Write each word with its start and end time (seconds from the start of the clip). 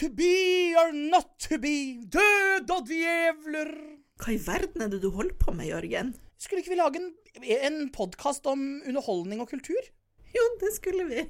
To 0.00 0.08
be 0.08 0.72
or 0.80 0.94
not 0.96 1.26
to 1.44 1.58
be, 1.60 2.00
død 2.08 2.70
og 2.72 2.86
djevler. 2.88 3.68
Hva 4.16 4.32
i 4.32 4.38
verden 4.40 4.86
er 4.86 4.88
det 4.94 5.02
du 5.02 5.10
holder 5.12 5.36
på 5.36 5.52
med, 5.52 5.68
Jørgen? 5.68 6.14
Skulle 6.40 6.62
ikke 6.62 6.72
vi 6.72 6.78
lage 6.80 7.02
en, 7.02 7.10
en 7.58 7.76
podkast 7.92 8.48
om 8.48 8.62
underholdning 8.88 9.44
og 9.44 9.52
kultur? 9.52 9.92
Jo, 10.32 10.46
det 10.64 10.72
skulle 10.78 11.04
vi. 11.04 11.26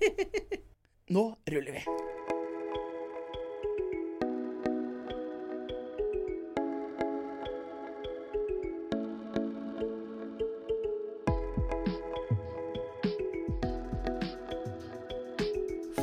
Nå 1.16 1.26
ruller 1.50 1.80
vi. 1.80 2.09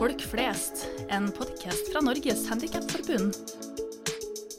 Folk 0.08 0.22
flest, 0.24 0.86
en 1.12 1.26
podkast 1.36 1.90
fra 1.92 2.00
Norges 2.00 2.46
Handikapforbund. 2.48 3.36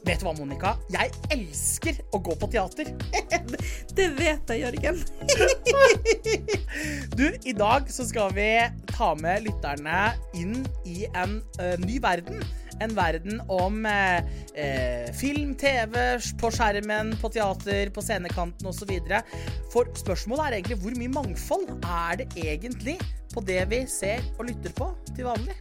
Vet 0.05 0.21
du 0.21 0.27
hva, 0.27 0.35
Monica? 0.37 0.75
Jeg 0.93 1.09
elsker 1.33 2.03
å 2.13 2.21
gå 2.21 2.35
på 2.37 2.51
teater. 2.53 2.91
Det 3.97 4.11
vet 4.19 4.53
jeg, 4.53 4.67
Jørgen. 4.67 5.01
Du, 7.17 7.25
i 7.49 7.57
dag 7.57 7.89
så 7.89 8.05
skal 8.05 8.37
vi 8.37 8.51
ta 8.93 9.15
med 9.17 9.49
lytterne 9.49 10.13
inn 10.37 10.59
i 10.85 11.07
en 11.17 11.39
ø, 11.41 11.73
ny 11.81 11.97
verden. 12.05 12.45
En 12.85 12.93
verden 12.93 13.41
om 13.49 13.89
eh, 13.89 14.21
eh, 14.53 15.09
film, 15.17 15.57
TV, 15.57 15.97
på 16.45 16.53
skjermen, 16.53 17.17
på 17.23 17.33
teater, 17.33 17.89
på 17.89 18.05
scenekanten 18.05 18.69
osv. 18.69 18.93
For 19.73 19.89
spørsmålet 19.97 20.45
er 20.45 20.59
egentlig 20.61 20.83
hvor 20.85 21.01
mye 21.01 21.17
mangfold 21.17 21.73
er 21.81 22.21
det 22.21 22.29
egentlig 22.37 23.01
på 23.39 23.45
det 23.47 23.61
vi 23.71 23.85
ser 23.87 24.25
og 24.39 24.49
lytter 24.49 24.73
på 24.75 24.89
til 25.15 25.29
vanlig? 25.29 25.55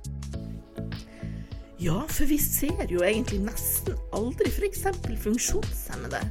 Ja, 1.77 1.99
for 2.09 2.25
vi 2.25 2.39
ser 2.41 2.89
jo 2.89 3.03
egentlig 3.05 3.43
nesten 3.45 3.93
aldri 4.17 4.49
f.eks. 4.49 4.87
funksjonshemmede. 5.21 6.23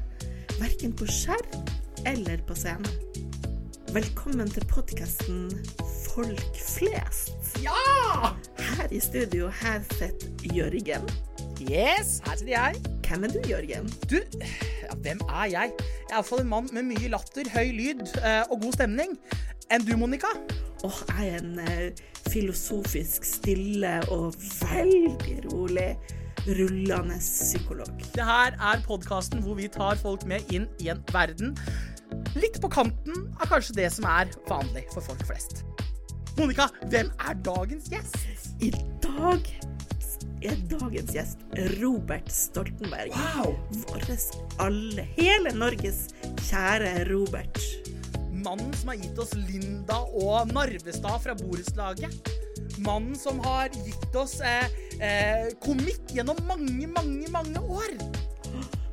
Verken 0.59 0.97
på 0.99 1.07
skjerm 1.07 1.71
eller 2.09 2.43
på 2.49 2.57
scene. 2.59 2.91
Velkommen 3.95 4.51
til 4.51 4.67
podkasten 4.73 5.47
Folk 6.09 6.59
flest. 6.59 7.61
Ja! 7.63 8.33
Her 8.59 8.91
i 8.91 8.99
studio, 9.01 9.47
her 9.63 9.87
sitter 9.95 10.51
Jørgen. 10.51 11.07
Yes, 11.63 12.19
her 12.27 12.41
sitter 12.41 12.55
jeg. 12.57 12.83
Hvem 13.07 13.25
er 13.25 13.37
du, 13.37 13.41
Jørgen? 13.47 13.91
Du, 14.11 14.19
ja, 14.83 14.99
hvem 15.07 15.23
er 15.31 15.47
jeg? 15.55 15.79
Jeg 15.79 16.11
er 16.11 16.19
iallfall 16.19 16.43
en 16.43 16.55
mann 16.57 16.71
med 16.75 16.91
mye 16.91 17.15
latter, 17.15 17.47
høy 17.55 17.71
lyd 17.71 18.07
eh, 18.19 18.43
og 18.51 18.65
god 18.67 18.81
stemning. 18.81 19.19
Enn 19.71 19.87
du, 19.87 19.95
Monica? 19.99 20.35
Åh, 20.85 21.01
jeg 21.09 21.29
er 21.33 21.41
en 21.41 21.59
eh, 21.65 22.05
filosofisk, 22.29 23.25
stille 23.25 23.99
og 24.13 24.35
veldig 24.61 25.39
rolig 25.49 25.91
rullende 26.47 27.19
psykolog. 27.19 28.03
Det 28.15 28.25
her 28.25 28.55
er 28.73 28.83
podkasten 28.87 29.43
hvor 29.43 29.57
vi 29.59 29.69
tar 29.73 29.99
folk 29.99 30.27
med 30.29 30.53
inn 30.55 30.69
i 30.83 30.91
en 30.93 31.03
verden 31.13 31.57
litt 32.37 32.61
på 32.63 32.71
kanten 32.71 33.27
av 33.41 33.49
kanskje 33.51 33.79
det 33.81 33.89
som 33.95 34.07
er 34.11 34.31
vanlig 34.51 34.85
for 34.93 35.05
folk 35.05 35.25
flest. 35.27 35.65
Monica, 36.37 36.69
hvem 36.93 37.09
er 37.25 37.39
dagens 37.47 37.89
gjest? 37.91 38.19
I 38.61 38.71
dag 39.03 39.49
er 40.45 40.59
dagens 40.71 41.15
gjest 41.17 41.43
Robert 41.81 42.29
Stoltenberg. 42.33 43.17
Wow! 43.17 43.57
Våres 43.89 44.31
alle, 44.63 45.09
hele 45.17 45.55
Norges 45.57 46.07
kjære 46.45 47.09
Robert. 47.11 47.63
Mannen 48.47 48.75
som 48.79 48.89
har 48.89 48.95
gitt 48.95 49.19
oss 49.19 49.33
Linda 49.35 49.97
og 50.15 50.53
Narvestad 50.55 51.19
fra 51.25 51.35
borettslaget. 51.35 52.29
Mannen 52.79 53.17
som 53.19 53.41
har 53.43 53.73
gitt 53.75 54.15
oss 54.15 54.37
eh, 54.39 54.69
eh, 55.03 55.49
komikk 55.65 56.15
gjennom 56.15 56.39
mange, 56.47 56.87
mange, 56.87 57.27
mange 57.35 57.59
år. 57.59 57.97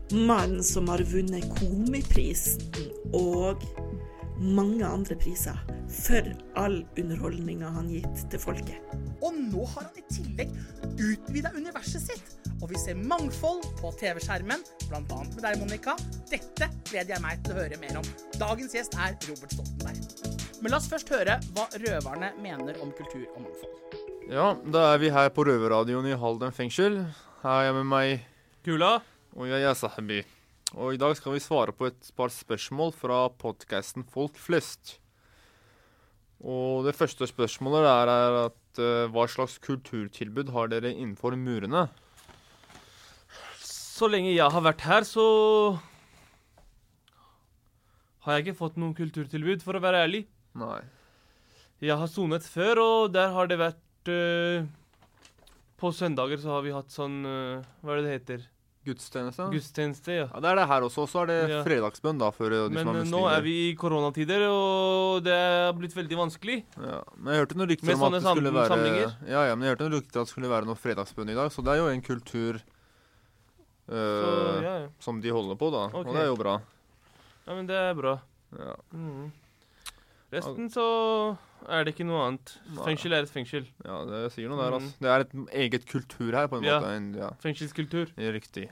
Mannen 0.10 0.64
som 0.66 0.90
har 0.90 1.06
vunnet 1.06 1.46
Komiprisen 1.60 2.66
og 3.14 3.62
mange 4.44 4.84
andre 4.86 5.16
priser 5.20 5.58
for 5.94 6.28
all 6.60 6.82
underholdninga 7.00 7.70
han 7.76 7.90
gitt 7.92 8.26
til 8.32 8.42
folket. 8.42 8.94
Og 9.24 9.36
nå 9.38 9.64
har 9.74 9.88
han 9.88 10.00
i 10.00 10.04
tillegg 10.12 10.52
utvida 11.00 11.54
universet 11.56 12.04
sitt. 12.04 12.34
Og 12.60 12.70
vi 12.72 12.80
ser 12.80 13.00
mangfold 13.00 13.64
på 13.80 13.92
TV-skjermen, 14.00 14.64
bl.a. 14.90 15.00
med 15.04 15.40
deg, 15.44 15.60
Monica. 15.62 15.96
Dette 16.32 16.70
gleder 16.90 17.16
jeg 17.16 17.24
meg 17.24 17.44
til 17.44 17.56
å 17.56 17.62
høre 17.62 17.80
mer 17.82 18.00
om. 18.02 18.12
Dagens 18.40 18.76
gjest 18.76 18.98
er 19.00 19.16
Robert 19.30 19.56
Stoltenberg. 19.56 20.44
Men 20.64 20.72
la 20.72 20.80
oss 20.80 20.92
først 20.92 21.12
høre 21.12 21.40
hva 21.56 21.68
røverne 21.76 22.34
mener 22.44 22.80
om 22.84 22.94
kultur 22.96 23.26
og 23.34 23.42
mangfold. 23.46 23.98
Ja, 24.32 24.54
da 24.64 24.86
er 24.94 25.02
vi 25.04 25.12
her 25.12 25.28
på 25.36 25.44
Røverradioen 25.48 26.08
i 26.08 26.16
Halden 26.20 26.56
fengsel. 26.56 27.02
Her 27.44 27.58
er 27.58 27.68
jeg 27.68 27.80
med 27.82 27.90
meg 27.92 28.30
Kula. 28.64 28.96
og 29.36 29.50
jeg 29.52 29.68
er 29.68 29.76
Sahabi. 29.76 30.24
Og 30.74 30.96
i 30.96 30.98
dag 30.98 31.14
skal 31.14 31.36
vi 31.36 31.42
svare 31.44 31.74
på 31.76 31.86
et 31.86 32.08
par 32.18 32.32
spørsmål 32.34 32.94
fra 32.98 33.28
podkasten 33.38 34.06
Folk 34.10 34.40
flest. 34.42 34.96
Og 36.42 36.88
det 36.88 36.96
første 36.98 37.28
spørsmålet 37.30 37.86
er, 37.86 38.10
er 38.10 38.38
at 38.48 38.82
uh, 38.82 39.12
hva 39.14 39.28
slags 39.30 39.60
kulturtilbud 39.62 40.50
har 40.56 40.72
dere 40.72 40.90
innenfor 40.96 41.38
murene? 41.38 41.86
Så 43.62 44.10
lenge 44.10 44.34
jeg 44.34 44.50
har 44.50 44.66
vært 44.66 44.82
her, 44.84 45.06
så 45.06 45.26
har 48.26 48.40
jeg 48.40 48.48
ikke 48.48 48.62
fått 48.64 48.80
noen 48.82 48.96
kulturtilbud, 48.98 49.62
for 49.62 49.78
å 49.78 49.84
være 49.84 50.02
ærlig. 50.08 50.24
Nei. 50.58 50.82
Jeg 51.84 52.00
har 52.00 52.10
sonet 52.10 52.48
før, 52.50 52.82
og 52.82 53.14
der 53.14 53.30
har 53.36 53.52
det 53.52 53.60
vært 53.62 54.10
uh, 54.10 54.66
På 55.78 55.94
søndager 55.94 56.42
så 56.42 56.58
har 56.58 56.66
vi 56.66 56.74
hatt 56.74 56.94
sånn 56.94 57.22
uh, 57.28 57.64
Hva 57.84 57.94
er 57.94 58.02
det 58.02 58.06
det 58.08 58.18
heter? 58.18 58.50
Gudstjeneste? 58.84 59.46
Gudstjeneste, 59.54 60.12
ja. 60.12 60.26
Ja, 60.34 60.40
det 60.44 60.50
er 60.52 60.56
det 60.60 60.68
her 60.68 60.82
også. 60.84 61.04
Og 61.06 61.10
så 61.10 61.22
er 61.24 61.28
det 61.32 61.38
Ja. 61.50 61.64
fredagsbønn, 61.64 62.18
da, 62.20 62.32
for 62.36 62.50
de 62.50 62.70
Men 62.70 62.84
som 62.84 62.90
er 62.96 63.00
eh, 63.00 63.04
muslimer. 63.06 63.12
nå 63.16 63.22
er 63.38 63.42
vi 63.42 63.54
i 63.72 63.76
koronatider, 63.80 64.42
og 64.50 65.24
det 65.24 65.32
er 65.34 65.72
blitt 65.74 65.96
veldig 65.96 66.18
vanskelig. 66.20 66.58
Ja, 66.78 67.00
men 67.18 67.34
jeg 67.34 67.46
hørte 67.46 67.56
noen 67.56 67.70
rykter 67.72 67.94
om 67.96 68.04
at 68.04 68.12
det 68.18 68.22
skulle 68.28 68.54
være 68.54 68.68
samlinger? 68.74 69.16
Ja, 69.28 69.46
ja, 69.48 69.56
men 69.56 69.64
jeg 69.68 69.76
hørte 69.78 69.88
noen 69.88 69.96
rykter 70.02 70.20
at 70.20 70.26
det 70.28 70.34
skulle 70.34 70.50
være 70.52 70.66
noe 70.68 70.76
fredagsbønn 70.76 71.30
i 71.30 71.36
dag, 71.40 71.50
så 71.52 71.64
det 71.64 71.72
er 71.74 71.78
jo 71.84 71.88
en 71.88 72.02
kultur 72.02 72.60
Så 73.88 73.94
eh, 73.96 74.64
ja, 74.64 74.74
ja. 74.84 74.88
som 75.00 75.20
de 75.22 75.30
holder 75.30 75.56
på, 75.60 75.72
da. 75.72 75.86
Okay. 75.92 76.00
Og 76.08 76.14
det 76.16 76.22
er 76.22 76.28
jo 76.32 76.36
bra. 76.40 76.62
ja. 77.48 77.54
Men 77.56 77.68
det 77.68 77.76
er 77.76 77.94
bra. 77.94 78.14
Ja. 78.58 78.76
Mm. 78.94 79.32
Resten 80.32 80.70
så 80.72 81.38
er 81.70 81.86
det 81.86 81.94
ikke 81.94 82.06
noe 82.08 82.22
annet. 82.28 82.54
Nei. 82.70 82.86
Fengsel 82.88 83.16
er 83.16 83.26
et 83.26 83.32
fengsel. 83.32 83.68
Ja, 83.86 84.00
det 84.10 84.22
sier 84.36 84.52
noe 84.52 84.60
der, 84.62 84.78
altså. 84.78 84.94
Det 85.04 85.12
er 85.14 85.26
et 85.26 85.36
eget 85.66 85.86
kultur 85.90 86.32
her, 86.36 86.48
på 86.52 86.58
en 86.60 86.64
Ja. 86.68 86.80
måte. 86.80 86.96
En, 86.98 87.14
ja, 87.16 87.30
Fengselskultur. 87.44 88.12
riktig. 88.18 88.70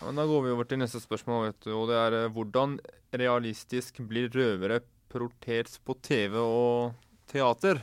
Ja, 0.00 0.06
men 0.06 0.16
da 0.16 0.26
går 0.26 0.42
vi 0.42 0.50
over 0.50 0.64
til 0.64 0.78
neste 0.78 1.00
spørsmål, 1.00 1.46
vet 1.52 1.60
du. 1.60 1.70
Og 1.76 1.88
det 1.88 1.96
er 1.96 2.12
eh, 2.24 2.28
hvordan 2.28 2.78
realistisk 3.14 4.00
blir 4.08 4.28
røvere 4.34 4.80
portert 5.08 5.78
på 5.84 5.94
TV 6.02 6.36
og 6.36 6.94
teater? 7.28 7.82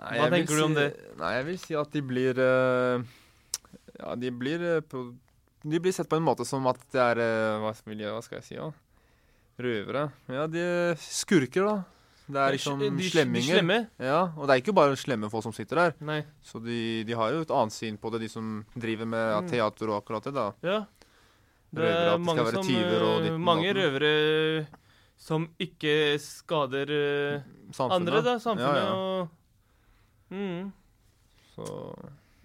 Nei, 0.00 0.16
Hva 0.16 0.30
tenker 0.30 0.56
du 0.56 0.64
om 0.64 0.74
det? 0.74 0.96
Nei, 1.18 1.34
jeg 1.36 1.46
vil 1.50 1.58
si 1.58 1.74
at 1.76 1.90
de 1.92 2.00
blir 2.00 2.38
uh, 2.40 3.02
Ja, 3.98 4.14
de 4.16 4.30
blir 4.32 4.62
uh, 4.80 5.12
De 5.60 5.78
blir 5.78 5.92
sett 5.92 6.08
på 6.08 6.16
en 6.16 6.24
måte 6.24 6.46
som 6.48 6.64
at 6.66 6.80
det 6.94 7.02
er 7.02 7.20
hva, 7.60 7.74
jeg, 7.74 8.08
hva 8.08 8.22
skal 8.24 8.38
jeg 8.40 8.46
si, 8.46 8.54
ja? 8.56 8.70
Røvere. 9.60 10.06
Ja, 10.32 10.46
de 10.48 10.62
er 10.64 10.94
skurker, 10.96 11.66
da. 11.66 11.99
Det 12.32 12.40
er 12.40 12.52
liksom 12.54 12.78
de, 12.80 12.90
de 12.96 13.08
slemminger. 13.10 13.56
slemme? 13.58 13.78
Ja, 13.98 14.20
og 14.36 14.46
det 14.46 14.54
er 14.54 14.62
ikke 14.62 14.74
bare 14.76 14.96
slemme 14.96 15.30
folk 15.30 15.42
som 15.46 15.52
sitter 15.56 15.76
der. 15.76 15.94
Nei. 16.00 16.20
Så 16.42 16.60
de, 16.62 17.04
de 17.04 17.12
har 17.18 17.30
jo 17.34 17.40
et 17.42 17.50
annet 17.50 17.72
syn 17.74 17.96
på 17.98 18.10
det, 18.14 18.20
de 18.22 18.28
som 18.32 18.64
driver 18.74 19.06
med 19.06 19.24
ja, 19.34 19.40
Mm. 19.40 19.48
teater 19.50 19.90
og 19.90 19.98
akkurat 20.02 20.24
det, 20.28 20.34
da. 20.34 20.46
Ja. 20.62 20.78
Det 21.72 21.84
er 21.86 21.94
røvere, 21.94 22.18
mange 22.26 22.44
det 22.44 22.52
som 22.54 22.62
eh, 22.62 22.66
ditten 22.66 23.34
og 23.34 23.40
Mange 23.46 23.74
røvere 23.74 24.66
som 25.20 25.44
ikke 25.60 25.92
skader 26.18 26.90
eh, 26.90 27.42
Samfunnet. 27.72 27.94
andre, 28.00 28.22
da. 28.26 28.38
Samfunnet 28.38 28.80
Ja, 28.80 28.84
ja. 28.84 28.94
og 28.94 29.28
mm, 30.30 30.72
Så 31.54 31.68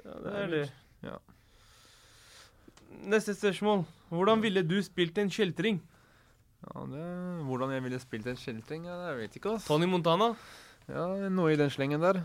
Ja, 0.05 0.17
det 0.25 0.33
er 0.43 0.47
det. 0.53 0.65
ja. 1.03 1.17
Neste 3.05 3.33
spørsmål. 3.35 3.83
Hvordan 4.09 4.41
ville 4.43 4.61
du 4.63 4.77
spilt 4.85 5.17
en 5.17 5.29
kjeltring? 5.29 5.79
Ja, 6.65 6.85
det 6.91 7.03
Hvordan 7.45 7.73
jeg 7.75 7.83
ville 7.85 7.99
spilt 8.01 8.27
en 8.31 8.39
kjeltring, 8.39 8.87
ja, 8.89 8.95
jeg 9.09 9.19
vet 9.19 9.37
ikke, 9.39 9.55
ass. 9.57 9.67
Tony 9.69 9.87
Montana? 9.89 10.31
Ja, 10.89 11.05
noe 11.33 11.53
i 11.53 11.59
den 11.59 11.71
slengen 11.73 12.03
der. 12.03 12.23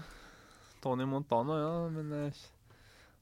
Tony 0.84 1.04
Montana, 1.08 1.58
ja, 1.60 1.74
men 1.92 2.10
jeg, 2.16 2.32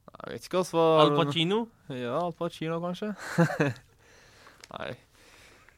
Jeg 0.09 0.33
vet 0.33 0.47
ikke, 0.47 0.63
ass. 0.63 0.73
Hva 0.75 0.87
Al 1.03 1.13
Pacino? 1.17 1.61
Ja, 1.91 2.17
Al 2.23 2.35
Pacino, 2.37 2.79
kanskje. 2.83 3.13
Nei. 4.73 4.91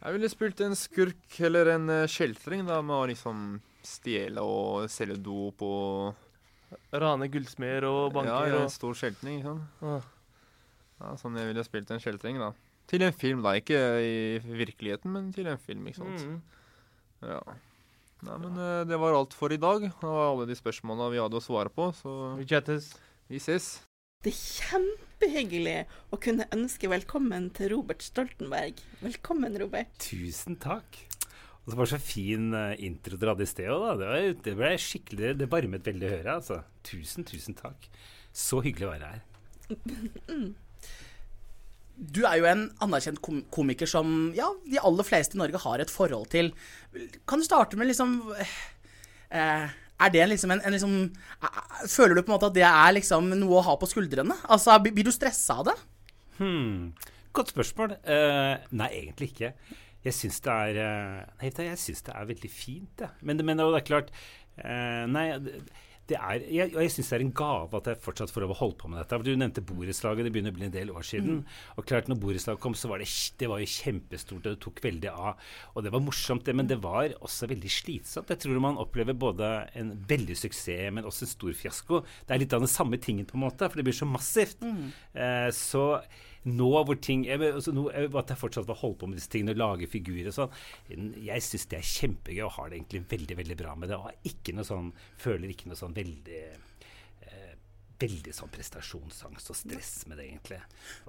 Jeg 0.01 0.15
ville 0.17 0.29
spilt 0.33 0.61
en 0.65 0.73
skurk 0.77 1.35
eller 1.45 1.75
en 1.75 1.89
eh, 1.93 2.07
kjeltring, 2.09 2.65
da, 2.65 2.79
med 2.85 2.95
å 2.95 3.09
liksom 3.11 3.43
stjele 3.85 4.41
og 4.45 4.87
selge 4.89 5.17
dop 5.21 5.61
og 5.65 6.29
Rane 6.93 7.27
gullsmeder 7.29 7.85
og 7.89 8.13
banker 8.15 8.31
Ja, 8.31 8.41
ja, 8.47 8.59
en 8.61 8.69
og 8.69 8.73
stor 8.73 8.97
skjeltning, 8.97 9.41
ikke 9.41 9.53
sant. 9.53 9.85
Ah. 9.85 10.09
Ja, 11.01 11.13
sånn 11.19 11.37
jeg 11.37 11.49
ville 11.49 11.65
spilt 11.65 11.91
en 11.93 12.01
skjeltring, 12.01 12.39
da. 12.41 12.51
Til 12.91 13.05
en 13.05 13.15
film, 13.15 13.43
da. 13.45 13.53
Ikke 13.55 13.77
i 14.03 14.15
virkeligheten, 14.43 15.13
men 15.13 15.29
til 15.35 15.47
en 15.47 15.59
film, 15.61 15.85
ikke 15.87 16.01
sant. 16.01 16.25
Mm. 16.27 16.41
Ja. 17.29 17.39
Nei, 18.27 18.35
men 18.43 18.57
uh, 18.59 18.81
det 18.85 18.97
var 19.01 19.15
alt 19.17 19.33
for 19.37 19.53
i 19.53 19.59
dag. 19.61 19.85
Det 19.87 20.09
var 20.09 20.33
alle 20.33 20.49
de 20.49 20.57
spørsmålene 20.57 21.13
vi 21.13 21.21
hadde 21.21 21.39
å 21.39 21.43
svare 21.43 21.71
på, 21.73 21.87
så 21.97 22.35
Vi 22.37 22.45
chattes. 22.49 22.91
vi 23.31 23.39
ses. 23.41 23.69
Det 24.21 24.33
er 24.33 24.37
kjempehyggelig 24.37 25.77
å 26.13 26.19
kunne 26.21 26.45
ønske 26.53 26.91
velkommen 26.91 27.47
til 27.57 27.71
Robert 27.73 28.03
Stoltenberg. 28.05 28.83
Velkommen, 29.01 29.55
Robert. 29.57 29.95
Tusen 30.03 30.59
takk. 30.61 30.99
Og 31.63 31.71
så 31.71 31.77
var 31.77 31.87
det 31.87 31.93
så 31.93 32.01
fin 32.03 32.51
uh, 32.53 32.75
intro 32.81 33.17
dere 33.17 33.33
hadde 33.33 33.47
i 33.47 33.49
sted 33.49 33.71
òg, 33.71 33.85
da. 33.87 33.95
Det, 33.97 34.09
var, 34.11 34.41
det 34.49 34.57
ble 34.59 34.73
skikkelig 34.81 35.31
Det 35.39 35.47
varmet 35.49 35.87
veldig 35.87 36.09
å 36.09 36.11
høre, 36.17 36.35
altså. 36.41 36.59
Tusen, 36.85 37.25
tusen 37.25 37.57
takk. 37.57 37.87
Så 38.35 38.59
hyggelig 38.65 38.89
å 38.89 38.93
være 38.97 39.13
her. 39.15 39.23
Du 41.95 42.23
er 42.25 42.39
jo 42.39 42.47
en 42.49 42.63
anerkjent 42.81 43.21
komiker 43.53 43.89
som 43.89 44.31
ja, 44.37 44.47
de 44.65 44.79
aller 44.81 45.07
fleste 45.07 45.37
i 45.37 45.41
Norge 45.41 45.61
har 45.63 45.83
et 45.83 45.93
forhold 45.93 46.31
til. 46.33 46.51
Kan 47.29 47.41
du 47.41 47.45
starte 47.45 47.77
med 47.79 47.91
liksom 47.91 48.17
eh, 49.29 49.67
Er 50.01 50.09
det 50.11 50.25
liksom 50.27 50.51
en, 50.51 50.63
en 50.65 50.73
liksom 50.75 50.95
Føler 51.87 52.17
du 52.17 52.23
på 52.23 52.31
en 52.31 52.35
måte 52.35 52.49
at 52.49 52.57
det 52.57 52.65
er 52.67 52.97
liksom 52.97 53.29
noe 53.35 53.59
å 53.59 53.65
ha 53.69 53.77
på 53.79 53.89
skuldrene? 53.89 54.35
Altså, 54.49 54.79
Blir 54.81 55.07
du 55.07 55.13
stressa 55.13 55.61
av 55.61 55.69
det? 55.69 55.77
Hmm. 56.39 56.91
Godt 57.31 57.53
spørsmål. 57.53 57.95
Uh, 58.03 58.57
nei, 58.75 58.89
egentlig 59.03 59.31
ikke. 59.31 59.53
Jeg 60.03 60.17
syns 60.17 60.41
det 60.43 60.51
er 60.51 60.79
uh, 60.81 61.45
jeg 61.45 61.77
synes 61.79 62.01
det 62.07 62.15
er 62.17 62.27
veldig 62.27 62.49
fint, 62.51 63.03
jeg. 63.05 63.09
Men, 63.21 63.39
men 63.45 63.61
det 63.61 63.67
er 63.77 63.85
klart 63.87 64.09
uh, 64.57 65.05
Nei, 65.07 65.27
det, 66.11 66.19
er 66.19 66.45
Jeg, 66.51 66.73
og 66.75 66.81
jeg 66.83 66.93
syns 66.93 67.11
det 67.11 67.17
er 67.17 67.25
en 67.25 67.33
gave 67.41 67.79
at 67.79 67.89
jeg 67.89 67.99
fortsatt 68.03 68.33
får 68.33 68.45
lov 68.45 68.53
å 68.55 68.59
holde 68.61 68.77
på 68.81 68.91
med 68.91 69.01
dette. 69.01 69.17
For 69.17 69.27
Du 69.27 69.39
nevnte 69.39 69.63
borettslaget. 69.65 70.27
Det 70.27 70.33
begynner 70.35 70.53
å 70.53 70.57
bli 70.59 70.67
en 70.67 70.75
del 70.75 70.93
år 70.93 71.07
siden. 71.07 71.43
Og 71.77 71.87
klart 71.89 72.09
når 72.11 72.19
borettslaget 72.23 72.63
kom, 72.63 72.75
så 72.77 72.91
var 72.91 73.03
det, 73.03 73.07
det 73.41 73.49
var 73.51 73.63
jo 73.63 73.69
kjempestort, 73.71 74.43
og 74.43 74.49
det 74.49 74.63
tok 74.63 74.81
veldig 74.83 75.11
av. 75.11 75.45
Og 75.75 75.85
det 75.85 75.93
var 75.95 76.03
morsomt, 76.05 76.45
det, 76.47 76.55
men 76.57 76.69
det 76.69 76.79
var 76.83 77.15
også 77.21 77.49
veldig 77.51 77.71
slitsomt. 77.71 78.33
Jeg 78.33 78.43
tror 78.45 78.63
man 78.63 78.79
opplever 78.81 79.17
både 79.17 79.51
en 79.79 79.93
veldig 80.09 80.37
suksess, 80.43 80.91
men 80.93 81.07
også 81.07 81.27
en 81.27 81.33
stor 81.35 81.55
fiasko. 81.57 82.03
Det 82.27 82.35
er 82.35 82.43
litt 82.43 82.57
av 82.57 82.63
den 82.65 82.71
samme 82.71 82.99
tingen, 83.01 83.27
på 83.29 83.37
en 83.39 83.45
måte, 83.47 83.69
for 83.69 83.79
det 83.79 83.87
blir 83.87 83.97
så 83.97 84.09
massivt. 84.09 84.61
Eh, 85.13 85.49
så 85.55 85.85
nå 86.49 86.69
hvor 86.87 86.97
ting 86.97 87.27
jeg, 87.27 87.37
altså 87.45 87.73
nå, 87.75 87.85
jeg, 87.93 88.09
At 88.17 88.31
jeg 88.33 88.41
fortsatt 88.41 88.65
får 88.65 88.79
holde 88.81 88.97
på 88.97 89.09
med 89.11 89.19
disse 89.19 89.29
tingene 89.29 89.53
og 89.53 89.61
lage 89.61 89.89
figurer 89.91 90.31
og 90.31 90.33
sånn 90.33 91.11
Jeg 91.21 91.45
syns 91.45 91.67
det 91.69 91.77
er 91.77 91.91
kjempegøy 91.91 92.43
og 92.47 92.55
har 92.57 92.71
det 92.71 92.79
egentlig 92.79 93.03
veldig 93.11 93.37
veldig 93.43 93.57
bra 93.59 93.75
med 93.77 93.93
det. 93.93 93.99
Og 94.01 94.31
ikke 94.31 94.55
noe 94.57 94.65
sånn, 94.65 94.89
føler 95.21 95.53
ikke 95.53 95.69
noe 95.69 95.77
sånn 95.79 95.93
veldig 95.97 96.41
Veldig 98.01 98.33
sånn 98.33 98.49
prestasjonsangst 98.51 99.51
og 99.53 99.57
stress 99.57 99.91
med 100.09 100.17
det, 100.17 100.27
egentlig. 100.31 100.57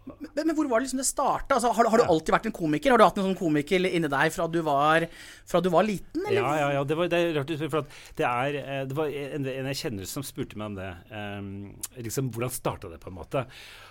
Men, 0.05 0.31
men 0.35 0.55
hvor 0.59 0.69
var 0.69 0.81
det 0.81 0.89
liksom 0.89 1.01
det 1.01 1.07
starta? 1.09 1.57
Altså, 1.57 1.71
har, 1.73 1.89
har 1.93 2.03
du 2.03 2.05
alltid 2.05 2.35
vært 2.35 2.49
en 2.51 2.55
komiker? 2.57 2.93
Har 2.93 3.01
du 3.01 3.05
hatt 3.07 3.21
en 3.23 3.29
sånn 3.31 3.39
komiker 3.39 3.87
inni 3.89 4.11
deg 4.13 4.35
fra 4.35 4.49
du 4.53 4.59
var, 4.67 5.07
fra 5.49 5.63
du 5.65 5.71
var 5.73 5.87
liten? 5.89 6.27
Eller? 6.27 6.41
Ja, 6.41 6.53
ja, 6.61 6.69
ja. 6.77 6.83
Det, 6.89 6.99
var, 6.99 7.09
det 7.13 7.21
er 7.21 7.33
rart 7.39 7.55
for 7.63 7.81
at 7.81 7.97
det 8.19 8.27
er 8.29 8.59
eh, 8.61 8.83
Det 8.91 8.99
var 8.99 9.17
en, 9.23 9.49
en 9.55 9.71
jeg 9.73 9.81
kjenner 9.85 10.11
som 10.11 10.27
spurte 10.27 10.61
meg 10.61 10.73
om 10.73 10.79
det. 10.81 10.91
Um, 11.15 11.49
liksom, 11.97 12.29
hvordan 12.35 12.53
starta 12.53 12.93
det, 12.93 13.01
på 13.03 13.13
en 13.13 13.19
måte? 13.21 13.47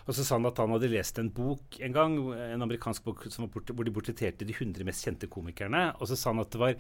Og 0.06 0.14
så 0.18 0.28
sa 0.28 0.38
han 0.38 0.50
at 0.52 0.62
han 0.62 0.76
hadde 0.76 0.92
lest 0.94 1.20
en 1.22 1.34
bok 1.34 1.82
en 1.82 1.98
gang, 1.98 2.20
en 2.52 2.68
amerikansk 2.68 3.10
bok 3.10 3.26
som 3.30 3.48
var 3.48 3.54
bort, 3.56 3.74
hvor 3.74 3.88
de 3.88 3.96
portretterte 3.96 4.48
de 4.48 4.56
100 4.56 4.86
mest 4.88 5.08
kjente 5.08 5.32
komikerne. 5.32 5.90
Og 6.00 6.12
så 6.12 6.20
sa 6.20 6.36
han 6.36 6.44
at 6.44 6.54
det 6.54 6.62
var 6.62 6.78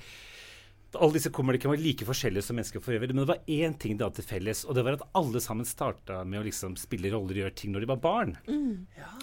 alle 0.99 1.15
disse 1.15 1.31
komikerne 1.33 1.71
var 1.75 1.81
like 1.81 2.05
forskjellige 2.07 2.43
som 2.45 2.57
mennesker 2.57 2.83
for 2.83 2.95
øvrig, 2.95 3.13
men 3.13 3.23
det 3.23 3.29
var 3.31 3.43
én 3.47 3.75
ting 3.79 3.97
de 3.97 4.03
hadde 4.05 4.19
til 4.19 4.27
felles, 4.27 4.63
og 4.65 4.75
det 4.75 4.83
var 4.85 4.97
at 4.97 5.05
alle 5.17 5.41
sammen 5.43 5.67
starta 5.67 6.21
med 6.27 6.41
å 6.41 6.45
liksom 6.47 6.75
spille 6.79 7.11
roller 7.13 7.37
og 7.37 7.43
gjøre 7.45 7.55
ting 7.61 7.71
når 7.75 7.85
de 7.85 7.89
var 7.91 8.01
barn. 8.03 8.33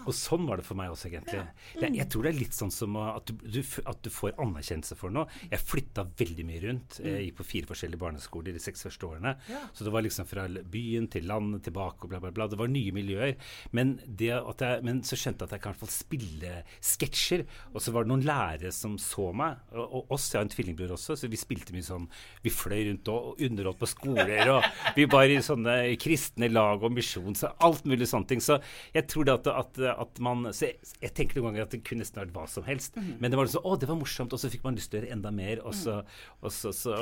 Og 0.08 0.16
sånn 0.16 0.46
var 0.48 0.60
det 0.60 0.66
for 0.68 0.78
meg 0.78 0.92
også, 0.94 1.10
egentlig. 1.10 1.42
Det, 1.76 1.90
jeg 1.98 2.08
tror 2.12 2.24
det 2.24 2.32
er 2.32 2.38
litt 2.38 2.56
sånn 2.56 2.72
som 2.72 2.96
at 3.02 3.28
du, 3.28 3.44
du, 3.44 3.60
at 3.84 4.00
du 4.04 4.10
får 4.12 4.38
anerkjennelse 4.40 4.96
for 4.98 5.12
noe. 5.14 5.28
Jeg 5.50 5.60
flytta 5.60 6.06
veldig 6.18 6.46
mye 6.48 6.62
rundt. 6.64 7.00
Jeg 7.04 7.26
gikk 7.26 7.38
på 7.42 7.48
fire 7.50 7.70
forskjellige 7.72 8.02
barneskoler 8.04 8.56
de 8.56 8.62
seks 8.62 8.86
første 8.88 9.10
årene. 9.10 9.34
Så 9.76 9.84
det 9.86 9.92
var 9.92 10.06
liksom 10.06 10.28
fra 10.30 10.46
byen 10.48 11.10
til 11.12 11.28
landet, 11.28 11.66
tilbake 11.68 12.06
og 12.06 12.14
bla, 12.14 12.22
bla, 12.24 12.32
bla. 12.34 12.48
Det 12.48 12.60
var 12.60 12.72
nye 12.72 12.94
miljøer. 12.96 13.36
Men, 13.76 13.98
det 14.06 14.32
at 14.38 14.64
jeg, 14.64 14.86
men 14.88 15.02
så 15.06 15.18
skjønte 15.18 15.44
jeg 15.44 15.50
at 15.50 15.58
jeg 15.58 15.64
kan 15.66 15.74
i 15.74 15.76
hvert 15.76 15.84
fall 15.84 15.94
spille 15.94 16.56
sketsjer. 16.80 17.44
Og 17.74 17.84
så 17.84 17.92
var 17.94 18.06
det 18.06 18.12
noen 18.14 18.26
lærere 18.26 18.72
som 18.74 18.96
så 19.02 19.30
meg, 19.36 19.60
og, 19.74 19.84
og 20.00 20.16
oss, 20.16 20.30
jeg 20.32 20.40
har 20.40 20.48
en 20.48 20.52
tvillingbror 20.52 20.96
også, 20.96 21.16
så 21.18 21.28
vi 21.30 21.40
spilte 21.40 21.57
mye 21.74 21.82
sånn 21.82 22.06
Vi 22.44 22.50
fløy 22.54 22.84
rundt 22.88 23.08
og, 23.12 23.40
underholdt 23.42 23.80
på 23.80 23.88
skoler, 23.90 24.50
og 24.54 24.64
vi 24.96 25.04
var 25.10 25.28
i 25.28 25.38
sånne 25.42 25.74
kristne 26.00 26.48
lag 26.52 26.82
og 26.84 26.92
misjon, 26.94 27.34
så 27.38 27.50
alt 27.64 27.84
mulig 27.88 28.06
sånne 28.08 28.26
ting. 28.30 28.40
Så 28.44 28.60
jeg 28.94 29.06
tror 29.10 29.24
det 29.28 29.34
at, 29.34 29.50
at, 29.64 29.80
at 30.06 30.20
man 30.24 30.48
Så 30.54 30.68
jeg, 30.68 30.78
jeg 31.02 31.14
tenker 31.18 31.40
noen 31.40 31.50
ganger 31.52 31.66
at 31.66 31.74
det 31.74 31.82
kunne 31.86 32.04
nesten 32.04 32.22
vært 32.22 32.34
hva 32.36 32.46
som 32.48 32.64
helst. 32.68 32.96
Men 32.96 33.30
det 33.30 33.36
var 33.38 33.50
sånn 33.50 33.66
Å, 33.66 33.76
det 33.80 33.88
var 33.90 33.98
morsomt, 34.00 34.32
og 34.32 34.40
så 34.40 34.50
fikk 34.52 34.64
man 34.64 34.78
lyst 34.78 34.90
til 34.92 35.00
å 35.00 35.02
gjøre 35.02 35.14
enda 35.18 35.32
mer. 35.34 35.62
Og 35.66 35.74
så, 35.76 36.00
og 36.40 36.52
så, 36.54 36.72
så, 36.76 36.98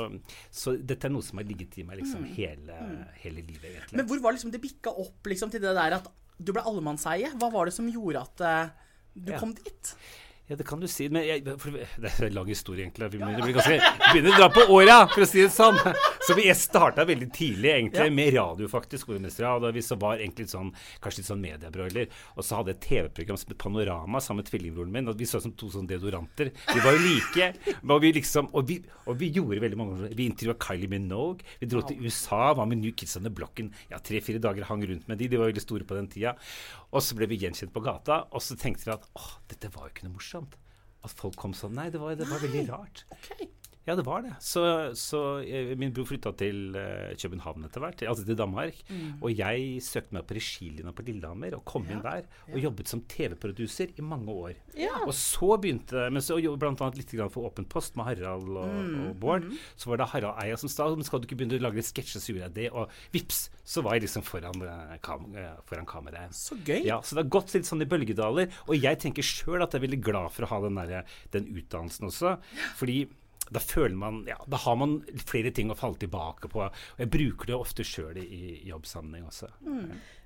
så 0.51 0.75
dette 0.77 1.07
er 1.07 1.13
noe 1.13 1.25
som 1.25 1.37
har 1.41 1.47
ligget 1.47 1.77
i 1.77 1.85
meg 1.87 2.01
liksom 2.01 2.25
hele, 2.37 2.77
hele 3.21 3.41
livet, 3.45 3.69
egentlig. 3.71 3.97
Men 4.01 4.07
hvor 4.09 4.21
var 4.23 4.35
liksom 4.35 4.51
det 4.53 4.61
bikka 4.63 4.93
opp 5.03 5.29
liksom, 5.29 5.53
til 5.53 5.63
det 5.63 5.75
der 5.77 5.97
at 6.01 6.07
du 6.37 6.51
ble 6.53 6.61
allemannseie? 6.69 7.31
Hva 7.37 7.49
var 7.53 7.65
det 7.69 7.73
som 7.77 7.87
gjorde 7.89 8.21
at 8.27 8.43
uh, 8.45 8.87
du 9.17 9.31
Ja. 9.33 9.39
kom 9.41 9.53
dit? 9.57 9.93
Ja, 10.47 10.55
det 10.55 10.63
kan 10.63 10.79
du 10.79 10.87
si. 10.87 11.09
Men 11.11 11.25
jeg, 11.27 11.41
for 11.59 11.75
det 11.75 12.07
er 12.07 12.25
en 12.29 12.35
lang 12.37 12.47
historie, 12.47 12.85
egentlig. 12.85 13.09
Vi 13.11 13.19
begynner, 13.19 13.51
ganske, 13.51 13.79
begynner 14.13 14.31
å 14.31 14.37
dra 14.39 14.47
på 14.55 14.61
åra, 14.77 14.95
for 15.11 15.25
å 15.25 15.27
si 15.27 15.41
det 15.41 15.49
sånn. 15.51 15.75
Så 16.23 16.35
vi- 16.37 16.47
starta 16.55 17.03
veldig 17.05 17.27
tidlig, 17.35 17.67
egentlig, 17.73 18.05
Ja. 18.07 18.09
med 18.09 18.33
radio, 18.33 18.67
faktisk. 18.67 19.09
Og 19.09 19.19
vi 19.19 19.81
så 19.81 19.97
var 19.99 20.17
egentlig 20.17 20.47
sånn, 20.47 20.71
kanskje 21.01 21.19
litt 21.19 21.27
sånn 21.27 21.41
mediebroiler. 21.43 22.07
Og 22.37 22.43
så 22.43 22.55
hadde 22.55 22.67
jeg 22.71 22.77
et 22.77 22.87
TV-program 22.87 23.37
som 23.37 23.49
het 23.49 23.57
Panorama 23.57 24.19
sammen 24.19 24.43
med 24.43 24.47
tvillingbroren 24.51 24.91
min. 24.91 25.07
Og 25.09 25.17
vi 25.17 25.25
så 25.25 25.37
ut 25.37 25.43
som 25.43 25.51
to 25.51 25.67
sånne 25.67 25.87
deodoranter. 25.87 26.51
Vi 26.73 26.79
var 26.79 26.95
jo 26.95 27.03
like. 27.03 27.53
Og 27.83 28.01
vi 28.01 28.13
liksom, 28.13 28.49
og 28.53 28.67
vi, 28.67 28.79
og 29.05 29.17
vi 29.19 29.29
gjorde 29.31 29.59
veldig 29.59 29.77
mange 29.77 30.15
Vi 30.15 30.29
intervjua 30.31 30.55
Kylie 30.57 30.87
Minogue. 30.87 31.43
Vi 31.59 31.67
dro 31.67 31.81
til 31.81 31.97
USA, 31.99 32.53
var 32.53 32.65
med 32.65 32.77
New 32.79 32.91
Kids 32.93 33.17
on 33.17 33.23
the 33.23 33.29
Blocken. 33.29 33.73
Ja, 33.91 33.97
tre-fire 33.99 34.39
dager 34.39 34.63
hang 34.63 34.81
rundt 34.87 35.07
med 35.09 35.17
de. 35.19 35.27
De 35.27 35.37
var 35.37 35.51
veldig 35.51 35.61
store 35.61 35.83
på 35.83 35.95
den 35.95 36.07
tida. 36.07 36.35
Og 36.93 37.01
så 37.01 37.15
ble 37.17 37.27
vi 37.27 37.37
gjenkjent 37.37 37.73
på 37.73 37.83
gata, 37.83 38.27
og 38.31 38.39
så 38.39 38.55
tenkte 38.57 38.85
vi 38.85 38.91
at 38.93 39.03
åh, 39.17 39.31
dette 39.49 39.69
var 39.75 39.87
jo 39.89 39.93
ikke 39.93 40.03
noe 40.07 40.13
morsomt. 40.15 40.36
At 41.05 41.13
folk 41.17 41.37
kom 41.39 41.53
sånn. 41.55 41.75
Nei, 41.77 41.89
det 41.93 42.01
var, 42.01 42.15
det 42.19 42.27
var 42.29 42.41
veldig 42.43 42.63
rart. 42.71 43.05
Ok. 43.13 43.45
Ja, 43.87 43.95
det 43.95 44.03
var 44.03 44.23
det. 44.25 44.33
Så, 44.43 44.61
så 44.99 45.19
eh, 45.39 45.71
min 45.79 45.93
bror 45.95 46.09
flytta 46.09 46.33
til 46.35 46.75
eh, 46.75 47.13
København 47.15 47.63
etter 47.69 47.79
hvert, 47.83 48.01
altså 48.03 48.25
til 48.27 48.35
Danmark. 48.35 48.81
Og 49.23 49.31
jeg 49.31 49.79
søkte 49.85 50.17
meg 50.17 50.25
på 50.27 50.35
regilinja 50.35 50.91
på 50.95 51.05
Lillehammer 51.07 51.55
og 51.55 51.63
kom 51.69 51.87
inn 51.87 52.01
der. 52.03 52.25
Og 52.51 52.59
jobbet 52.59 52.91
som 52.91 53.03
TV-produser 53.07 53.93
i 53.95 54.03
mange 54.03 54.33
år. 54.33 54.57
Ja. 54.75 54.91
Og 55.05 55.13
så 55.15 55.55
begynte 55.61 56.09
Men 56.11 56.23
så 56.23 56.35
jobbet 56.41 56.65
bl.a. 56.77 56.89
litt 56.97 57.13
for 57.31 57.47
Åpen 57.47 57.67
post 57.71 57.95
med 57.95 58.09
Harald 58.09 58.49
og, 58.51 58.75
og 59.07 59.13
Bård. 59.21 59.47
Så 59.79 59.91
var 59.91 60.01
det 60.01 60.09
Harald 60.11 60.41
Eia 60.43 60.57
som 60.59 60.71
sa 60.71 60.89
skal 61.07 61.21
du 61.23 61.27
ikke 61.29 61.37
begynne 61.39 61.59
å 61.59 61.63
lage 61.63 61.79
litt 61.79 61.87
sketsjer, 61.87 62.23
så 62.23 62.33
gjorde 62.33 62.49
jeg 62.49 62.55
det. 62.57 62.67
Og 62.75 62.91
vips, 63.13 63.45
så 63.63 63.83
var 63.85 63.95
jeg 63.95 64.07
liksom 64.07 64.25
foran, 64.27 64.65
eh, 64.67 64.97
kam 65.05 65.29
foran 65.69 65.87
kameraet. 65.87 66.35
Så 66.35 66.57
gøy. 66.59 66.81
Ja, 66.87 66.99
så 66.99 67.15
det 67.15 67.23
har 67.23 67.31
gått 67.37 67.55
litt 67.55 67.69
sånn 67.69 67.85
i 67.85 67.89
bølgedaler. 67.89 68.51
Og 68.67 68.75
jeg 68.75 68.99
tenker 69.03 69.23
sjøl 69.25 69.63
at 69.63 69.71
jeg 69.71 69.79
er 69.79 69.87
veldig 69.87 70.01
glad 70.03 70.35
for 70.35 70.47
å 70.47 70.51
ha 70.51 70.59
den, 70.67 70.81
der, 70.81 71.15
den 71.35 71.47
utdannelsen 71.55 72.11
også. 72.11 72.35
Fordi 72.79 73.05
da 73.53 73.61
føler 73.63 73.95
man 73.95 74.21
Ja, 74.27 74.37
da 74.47 74.59
har 74.61 74.75
man 74.79 74.99
flere 75.27 75.51
ting 75.55 75.71
å 75.71 75.77
falle 75.77 75.99
tilbake 76.01 76.49
på. 76.51 76.65
Og 76.65 77.01
jeg 77.01 77.11
bruker 77.13 77.51
det 77.51 77.57
ofte 77.57 77.85
sjøl 77.87 78.19
i, 78.21 78.27
i 78.27 78.69
jobbsammenheng 78.69 79.27
også. 79.29 79.51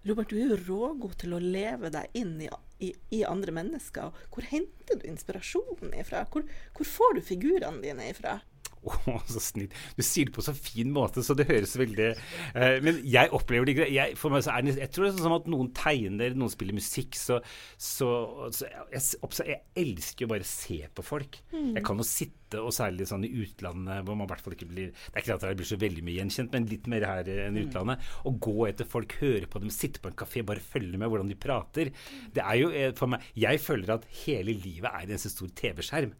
Robert, 0.07 0.31
du 0.31 0.39
er 0.39 0.53
jo 0.53 0.61
rågod 0.65 1.17
til 1.21 1.35
å 1.37 1.41
leve 1.43 1.91
deg 1.93 2.17
inn 2.17 2.37
i, 2.41 2.49
i, 2.81 2.93
i 3.17 3.23
andre 3.27 3.53
mennesker. 3.55 4.23
Hvor 4.33 4.47
henter 4.49 5.01
du 5.01 5.05
inspirasjonen 5.09 5.93
ifra? 6.01 6.23
Hvor, 6.31 6.47
hvor 6.77 6.89
får 6.97 7.19
du 7.19 7.25
figurene 7.25 7.83
dine 7.83 8.09
ifra? 8.09 8.39
Å, 9.11 9.17
så 9.29 9.41
snitt 9.43 9.75
Du 9.97 10.01
sier 10.01 10.25
det 10.29 10.33
på 10.33 10.41
så 10.41 10.53
fin 10.57 10.89
måte, 10.93 11.21
så 11.25 11.35
det 11.37 11.45
høres 11.51 11.75
veldig 11.77 12.07
eh, 12.09 12.77
Men 12.81 12.97
jeg 13.05 13.29
opplever 13.35 13.67
det 13.67 13.75
ikke. 13.75 13.89
Jeg, 13.93 14.17
for 14.17 14.33
meg 14.33 14.45
så 14.45 14.55
er 14.55 14.65
det, 14.65 14.75
jeg 14.81 14.93
tror 14.95 15.05
det 15.05 15.11
er 15.13 15.25
sånn 15.27 15.37
at 15.37 15.49
noen 15.51 15.71
tegner, 15.77 16.35
noen 16.37 16.51
spiller 16.51 16.77
musikk, 16.77 17.17
så, 17.19 17.39
så, 17.77 18.09
så 18.53 18.65
jeg, 18.65 19.03
jeg 19.51 19.59
elsker 19.83 20.25
jo 20.25 20.31
bare 20.31 20.45
å 20.45 20.49
se 20.49 20.79
på 20.97 21.05
folk. 21.05 21.37
Jeg 21.77 21.83
kan 21.85 22.01
jo 22.01 22.07
sitte, 22.07 22.37
og 22.59 22.73
særlig 22.75 23.05
sånn 23.07 23.23
i 23.23 23.31
utlandet, 23.43 24.01
hvor 24.03 24.17
man 24.17 24.27
i 24.27 24.31
hvert 24.33 24.43
fall 24.43 24.55
ikke 24.57 24.67
blir 24.67 24.89
Det 24.91 25.13
er 25.13 25.21
ikke 25.23 25.35
at 25.37 25.45
jeg 25.47 25.59
blir 25.61 25.69
så 25.69 25.77
veldig 25.79 26.01
mye 26.07 26.17
gjenkjent, 26.17 26.55
men 26.55 26.65
litt 26.67 26.89
mer 26.91 27.05
her 27.07 27.29
enn 27.45 27.59
i 27.59 27.63
utlandet. 27.67 28.09
Og 28.27 28.41
gå 28.43 28.55
etter 28.67 28.89
folk, 28.91 29.15
høre 29.21 29.47
på 29.51 29.61
dem, 29.63 29.71
sitte 29.71 30.01
på 30.03 30.11
en 30.11 30.17
kafé, 30.19 30.43
bare 30.47 30.63
følge 30.63 30.99
med 30.99 31.11
hvordan 31.11 31.31
de 31.31 31.37
prater. 31.39 31.93
Det 32.33 32.43
er 32.43 32.57
jo 32.59 32.73
eh, 32.75 32.89
for 32.97 33.13
meg 33.13 33.29
Jeg 33.39 33.61
føler 33.63 33.93
at 33.95 34.09
hele 34.25 34.57
livet 34.57 34.89
er 34.89 35.13
en 35.13 35.21
så 35.21 35.31
stor 35.31 35.53
TV-skjerm. 35.61 36.11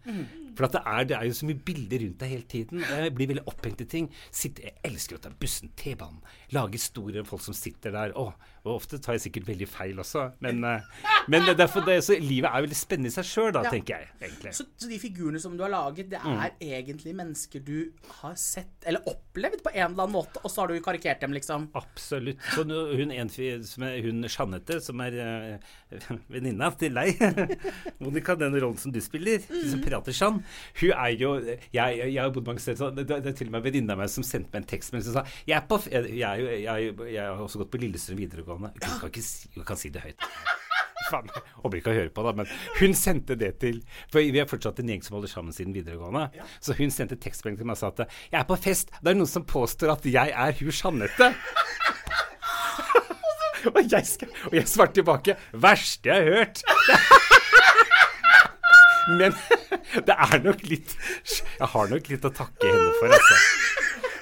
For 0.56 0.68
at 0.68 0.74
det, 0.76 0.82
er, 0.86 1.06
det 1.08 1.16
er 1.18 1.28
jo 1.30 1.36
så 1.36 1.48
mye 1.48 1.62
bilder 1.68 2.02
rundt 2.06 2.20
deg 2.20 2.28
hele 2.28 2.44
tiden. 2.44 2.51
Og 2.60 3.06
Jeg 3.06 3.14
blir 3.16 3.32
veldig 3.32 3.46
opphengt 3.50 3.82
i 3.82 3.88
ting. 3.90 4.10
Sitter, 4.32 4.70
jeg 4.70 4.92
elsker 4.92 5.18
å 5.18 5.24
ta 5.24 5.32
bussen, 5.32 5.72
T-banen, 5.80 6.22
lage 6.56 6.80
historier 6.80 7.24
om 7.24 7.30
folk 7.30 7.44
som 7.46 7.58
sitter 7.58 7.96
der. 7.96 8.16
Å, 8.20 8.32
og 8.64 8.76
ofte 8.76 9.00
tar 9.02 9.16
jeg 9.18 9.24
sikkert 9.26 9.48
veldig 9.50 9.68
feil 9.68 9.98
også, 10.04 10.28
men, 10.46 10.64
eh, 10.64 10.84
men 11.28 11.46
det 11.48 11.56
er 11.56 11.60
derfor 11.64 11.82
det, 11.88 11.96
så 12.06 12.14
livet 12.22 12.46
er 12.52 12.62
veldig 12.68 12.78
spennende 12.78 13.10
i 13.10 13.16
seg 13.16 13.26
sjøl, 13.26 13.52
da, 13.56 13.64
Ja. 13.66 13.72
tenker 13.74 13.98
jeg. 13.98 14.10
egentlig. 14.22 14.54
Så, 14.54 14.66
så 14.78 14.90
de 14.90 15.00
figurene 15.02 15.40
som 15.42 15.56
du 15.58 15.64
har 15.64 15.72
laget, 15.74 16.10
det 16.12 16.20
er 16.22 16.52
egentlig 16.62 17.16
mennesker 17.18 17.64
du 17.66 17.92
har 18.22 18.36
sett 18.36 18.86
eller 18.86 19.02
opplevd 19.10 19.64
på 19.66 19.72
en 19.74 19.92
eller 19.92 20.04
annen 20.06 20.14
måte, 20.14 20.42
og 20.44 20.52
så 20.54 20.62
har 20.62 20.68
du 20.74 20.80
karikert 20.82 21.22
dem, 21.22 21.34
liksom? 21.34 21.70
Absolutt. 21.74 22.38
Så 22.54 22.66
hun, 22.70 23.12
en, 23.12 23.30
som 23.66 23.84
er, 23.88 23.98
hun 24.06 24.24
Jeanette, 24.30 24.80
som 24.82 25.00
er 25.02 25.18
øh, 25.26 26.20
venninna 26.34 26.70
til 26.78 26.94
deg 26.94 27.18
Monica, 28.04 28.36
den 28.36 28.56
rollen 28.62 28.78
som 28.78 28.94
du 28.94 29.02
spiller, 29.04 29.42
som 29.70 29.82
prater 29.84 30.14
sånn, 30.16 30.42
Hun 30.80 30.94
er 30.94 31.16
jo 31.20 31.32
Jeg, 31.42 31.66
jeg, 31.74 32.18
har 32.22 32.30
bodd 32.34 32.48
mange 32.48 32.62
steder. 32.64 32.78
så 32.78 32.90
Det, 32.96 33.08
det 33.10 33.34
er 33.34 33.38
til 33.38 33.50
og 33.50 33.56
med 33.56 33.62
en 33.62 33.66
venninne 33.68 33.96
av 33.96 34.02
meg 34.04 34.10
som 34.14 34.26
sendte 34.26 34.52
meg 34.54 34.64
en 34.64 34.70
tekstmelding 34.72 35.08
som 35.10 35.18
sa 35.20 35.26
jeg, 35.48 35.58
er 35.58 35.66
på, 35.68 35.80
jeg, 35.90 36.12
jeg, 36.20 36.62
jeg, 36.64 36.96
jeg 37.16 37.26
har 37.26 37.42
også 37.42 37.62
gått 37.64 37.72
på 37.74 37.82
Lillestrøm 37.82 38.18
videregående. 38.20 38.51
Hun 38.60 38.72
kan 38.82 39.08
ikke 39.10 39.24
si, 39.26 39.50
hun 39.56 39.68
kan 39.68 39.80
si 39.80 39.92
det 39.94 40.04
høyt. 40.04 40.28
Faen, 41.10 41.30
jeg 41.34 41.44
håper 41.64 41.80
ikke 41.80 41.92
hun 41.92 41.98
hører 41.98 42.12
på 42.16 42.26
da, 42.26 42.34
men 42.38 42.52
hun 42.78 42.94
sendte 42.96 43.36
det 43.36 43.56
til 43.60 43.82
For 44.14 44.22
vi 44.22 44.40
er 44.40 44.48
fortsatt 44.48 44.80
en 44.80 44.92
gjeng 44.94 45.02
som 45.04 45.18
holder 45.18 45.32
sammen 45.32 45.56
siden 45.56 45.76
videregående. 45.76 46.28
Så 46.64 46.76
hun 46.78 46.94
sendte 46.94 47.18
tekstmelding 47.20 47.60
til 47.62 47.70
meg 47.70 47.80
og 47.80 47.82
sa 47.82 47.92
at 47.92 48.06
jeg 48.32 48.40
er 48.40 48.48
på 48.48 48.60
fest. 48.62 48.94
Det 49.02 49.14
er 49.14 49.18
noen 49.20 49.32
som 49.32 49.48
påstår 49.48 49.96
at 49.96 50.08
jeg 50.08 50.36
er 50.36 50.56
hun 50.62 50.72
Jeanette. 50.72 51.32
og, 53.76 53.82
jeg 53.92 54.08
skal, 54.08 54.32
og 54.50 54.56
jeg 54.58 54.70
svarte 54.70 55.00
tilbake 55.02 55.38
verste 55.54 56.10
jeg 56.10 56.30
har 56.30 56.42
hørt. 56.42 56.64
Men 59.10 59.34
det 60.08 60.16
er 60.16 60.44
nok 60.44 60.62
litt 60.68 60.94
Jeg 61.34 61.70
har 61.74 61.90
nok 61.92 62.10
litt 62.12 62.28
å 62.28 62.34
takke 62.36 62.70
henne 62.70 62.92
for, 63.00 63.16
altså. 63.18 63.40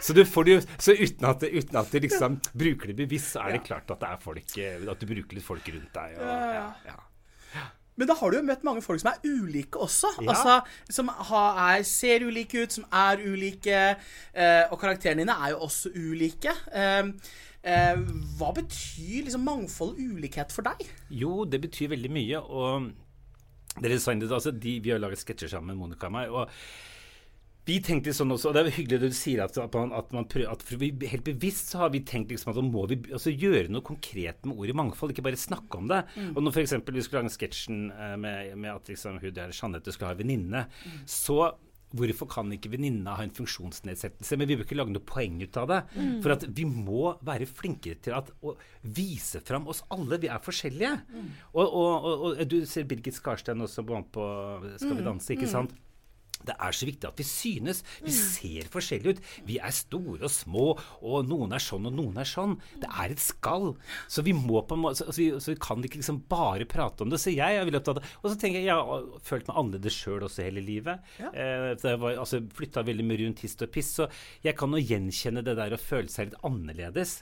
Så, 0.02 0.14
du 0.16 0.24
får 0.26 0.46
det 0.48 0.54
jo, 0.56 0.62
så 0.80 0.96
uten 0.96 1.26
at, 1.30 1.40
det- 1.44 1.52
uten 1.60 1.76
at 1.82 1.92
du 1.92 2.00
liksom 2.00 2.40
bruker 2.56 2.88
det 2.92 2.96
bevisst, 3.02 3.34
så 3.36 3.44
er 3.48 3.58
det 3.58 3.64
klart 3.68 3.90
at 3.92 4.00
det 4.00 4.10
er 4.10 4.22
folk 4.24 4.58
eh, 4.58 4.82
At 4.90 5.00
du 5.02 5.06
bruker 5.10 5.36
litt 5.38 5.46
folk 5.46 5.68
rundt 5.74 5.94
deg. 5.94 6.18
Og, 6.18 6.34
ja, 6.56 6.66
ja. 6.88 6.98
Men 8.00 8.08
da 8.08 8.16
har 8.16 8.32
du 8.32 8.38
jo 8.38 8.46
møtt 8.48 8.62
mange 8.64 8.80
folk 8.86 9.02
som 9.02 9.10
er 9.12 9.20
ulike 9.28 9.76
også. 9.84 10.08
Ja. 10.24 10.30
Altså, 10.32 10.54
Som 10.96 11.10
har, 11.12 11.58
er, 11.76 11.84
ser 11.84 12.24
ulike 12.24 12.62
ut, 12.64 12.72
som 12.78 12.86
er 12.96 13.20
ulike. 13.28 13.82
Eh, 14.32 14.64
og 14.72 14.80
karakterene 14.80 15.26
dine 15.26 15.36
er 15.36 15.52
jo 15.52 15.66
også 15.68 15.92
ulike. 16.00 16.54
Eh, 16.72 17.10
eh, 17.68 18.00
hva 18.40 18.54
betyr 18.56 19.28
liksom 19.28 19.44
mangfold 19.44 19.98
og 19.98 20.16
ulikhet 20.16 20.56
for 20.56 20.64
deg? 20.70 20.88
Jo, 21.12 21.42
det 21.44 21.60
betyr 21.68 21.92
veldig 21.92 22.14
mye. 22.16 22.40
Og 22.40 22.88
dere 23.84 23.98
designet, 23.98 24.32
altså 24.32 24.56
de, 24.56 24.78
Vi 24.80 24.96
har 24.96 25.04
laget 25.04 25.20
sketsjer 25.26 25.52
sammen 25.58 25.74
med 25.76 25.82
Monica 25.84 26.08
og 26.08 26.16
meg. 26.16 26.32
og 26.32 26.48
vi 27.68 27.78
tenkte 27.86 28.14
sånn 28.16 28.34
også, 28.34 28.50
og 28.50 28.56
Det 28.56 28.62
er 28.64 28.76
hyggelig 28.80 28.98
at 28.98 29.04
du 29.04 29.18
sier 29.18 29.44
at, 29.44 29.58
at, 29.62 29.76
man, 29.78 29.92
at, 29.94 30.14
man 30.16 30.28
prøver, 30.32 30.50
at 30.52 30.64
vi, 30.82 30.92
helt 31.12 31.26
bevisst 31.28 31.74
så 31.74 31.84
har 31.84 31.94
vi 31.94 32.02
tenkt 32.08 32.32
liksom 32.34 32.54
at 32.54 32.58
da 32.58 32.66
må 32.66 32.86
vi 32.90 32.98
altså, 33.12 33.34
gjøre 33.34 33.70
noe 33.74 33.86
konkret 33.86 34.46
med 34.48 34.58
ordet 34.58 34.78
mangfold, 34.80 35.14
ikke 35.14 35.28
bare 35.28 35.40
snakke 35.40 35.82
om 35.82 35.90
det. 35.92 36.02
Og 36.34 36.42
når 36.42 36.56
f.eks. 36.56 36.78
vi 36.88 37.06
skulle 37.06 37.26
lage 37.26 37.36
sketsjen 37.36 37.90
eh, 37.94 38.16
med, 38.22 38.56
med 38.58 38.74
at 38.74 38.90
liksom, 38.90 39.20
hun 39.22 39.36
der 39.36 39.54
Jeanette 39.54 39.94
skulle 39.94 40.14
ha 40.14 40.20
venninne, 40.20 40.66
mm. 40.70 41.02
så 41.10 41.52
Hvorfor 41.90 42.28
kan 42.30 42.52
ikke 42.54 42.70
venninna 42.70 43.16
ha 43.18 43.24
en 43.26 43.32
funksjonsnedsettelse? 43.34 44.38
Men 44.38 44.46
vi 44.46 44.60
bør 44.60 44.68
ikke 44.68 44.76
lage 44.78 44.94
noe 44.94 45.06
poeng 45.10 45.40
ut 45.42 45.58
av 45.58 45.72
det. 45.72 45.80
For 46.22 46.36
at 46.36 46.44
vi 46.54 46.68
må 46.70 47.16
være 47.26 47.48
flinkere 47.50 47.98
til 48.06 48.14
at, 48.14 48.30
å 48.46 48.54
vise 48.86 49.42
fram 49.42 49.66
oss 49.72 49.82
alle. 49.90 50.20
Vi 50.22 50.30
er 50.30 50.44
forskjellige. 50.46 50.92
Og, 51.56 51.64
og, 51.66 52.06
og, 52.12 52.26
og 52.30 52.44
du 52.46 52.60
ser 52.70 52.86
Birgit 52.90 53.18
Skarstein 53.18 53.66
også 53.66 53.82
på, 53.90 54.04
på 54.14 54.26
Skal 54.76 55.00
vi 55.00 55.08
danse, 55.08 55.34
ikke 55.34 55.50
sant? 55.50 55.74
Det 56.46 56.56
er 56.56 56.76
så 56.76 56.88
viktig 56.88 57.08
at 57.10 57.20
vi 57.20 57.26
synes. 57.28 57.82
Vi 58.06 58.14
ser 58.16 58.70
forskjellige 58.72 59.18
ut. 59.18 59.24
Vi 59.48 59.58
er 59.60 59.74
store 59.76 60.24
og 60.28 60.34
små, 60.34 60.68
og 61.04 61.28
noen 61.28 61.56
er 61.56 61.64
sånn 61.64 61.90
og 61.90 61.96
noen 61.98 62.20
er 62.22 62.30
sånn. 62.30 62.56
Det 62.80 62.90
er 62.90 63.14
et 63.14 63.24
skall. 63.24 63.74
Så 64.08 64.24
vi 64.26 64.34
må 64.38 64.62
på 64.68 64.78
så, 64.96 65.10
vi, 65.16 65.30
så 65.42 65.54
vi 65.54 65.60
kan 65.62 65.84
ikke 65.84 66.00
liksom 66.02 66.22
bare 66.32 66.68
prate 66.70 67.04
om 67.04 67.12
det. 67.12 67.20
Så 67.22 67.34
jeg 67.34 67.58
er 67.58 67.68
veldig 67.68 67.82
opptatt 67.82 68.00
av 68.00 68.04
det. 68.04 68.14
Og 68.24 68.32
så 68.32 68.40
tenker 68.40 68.62
jeg, 68.62 68.70
jeg 68.70 68.90
har 68.90 69.10
følt 69.30 69.50
meg 69.50 69.60
annerledes 69.64 70.00
sjøl 70.00 70.26
også 70.28 70.46
hele 70.48 70.64
livet. 70.64 71.04
Eh, 71.20 71.74
jeg 71.76 72.02
var, 72.06 72.16
altså, 72.24 72.42
flytta 72.56 72.86
veldig 72.88 73.08
mye 73.10 73.22
rundt 73.26 73.44
hist 73.46 73.66
og 73.66 73.74
piss, 73.74 73.92
så 74.00 74.08
jeg 74.46 74.56
kan 74.60 74.72
nå 74.72 74.80
gjenkjenne 74.82 75.44
det 75.46 75.58
der 75.60 75.76
å 75.76 75.82
føle 75.82 76.10
seg 76.12 76.30
litt 76.32 76.40
annerledes. 76.48 77.20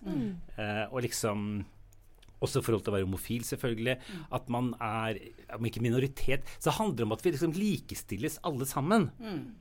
Eh, 0.62 0.86
og 0.91 1.01
liksom 1.07 1.65
også 2.41 2.60
i 2.62 2.65
forhold 2.65 2.84
til 2.86 2.91
å 2.94 2.96
være 2.98 3.06
homofil, 3.08 3.44
selvfølgelig. 3.48 3.96
At 4.38 4.50
man 4.53 4.74
er 4.84 5.17
om 5.56 5.65
ikke 5.65 5.82
minoritet. 5.82 6.44
Så 6.62 6.74
handler 6.75 6.96
det 7.00 7.06
om 7.08 7.15
at 7.15 7.24
vi 7.25 7.32
liksom 7.34 7.56
likestilles 7.58 8.39
alle 8.48 8.65
sammen. 8.70 9.10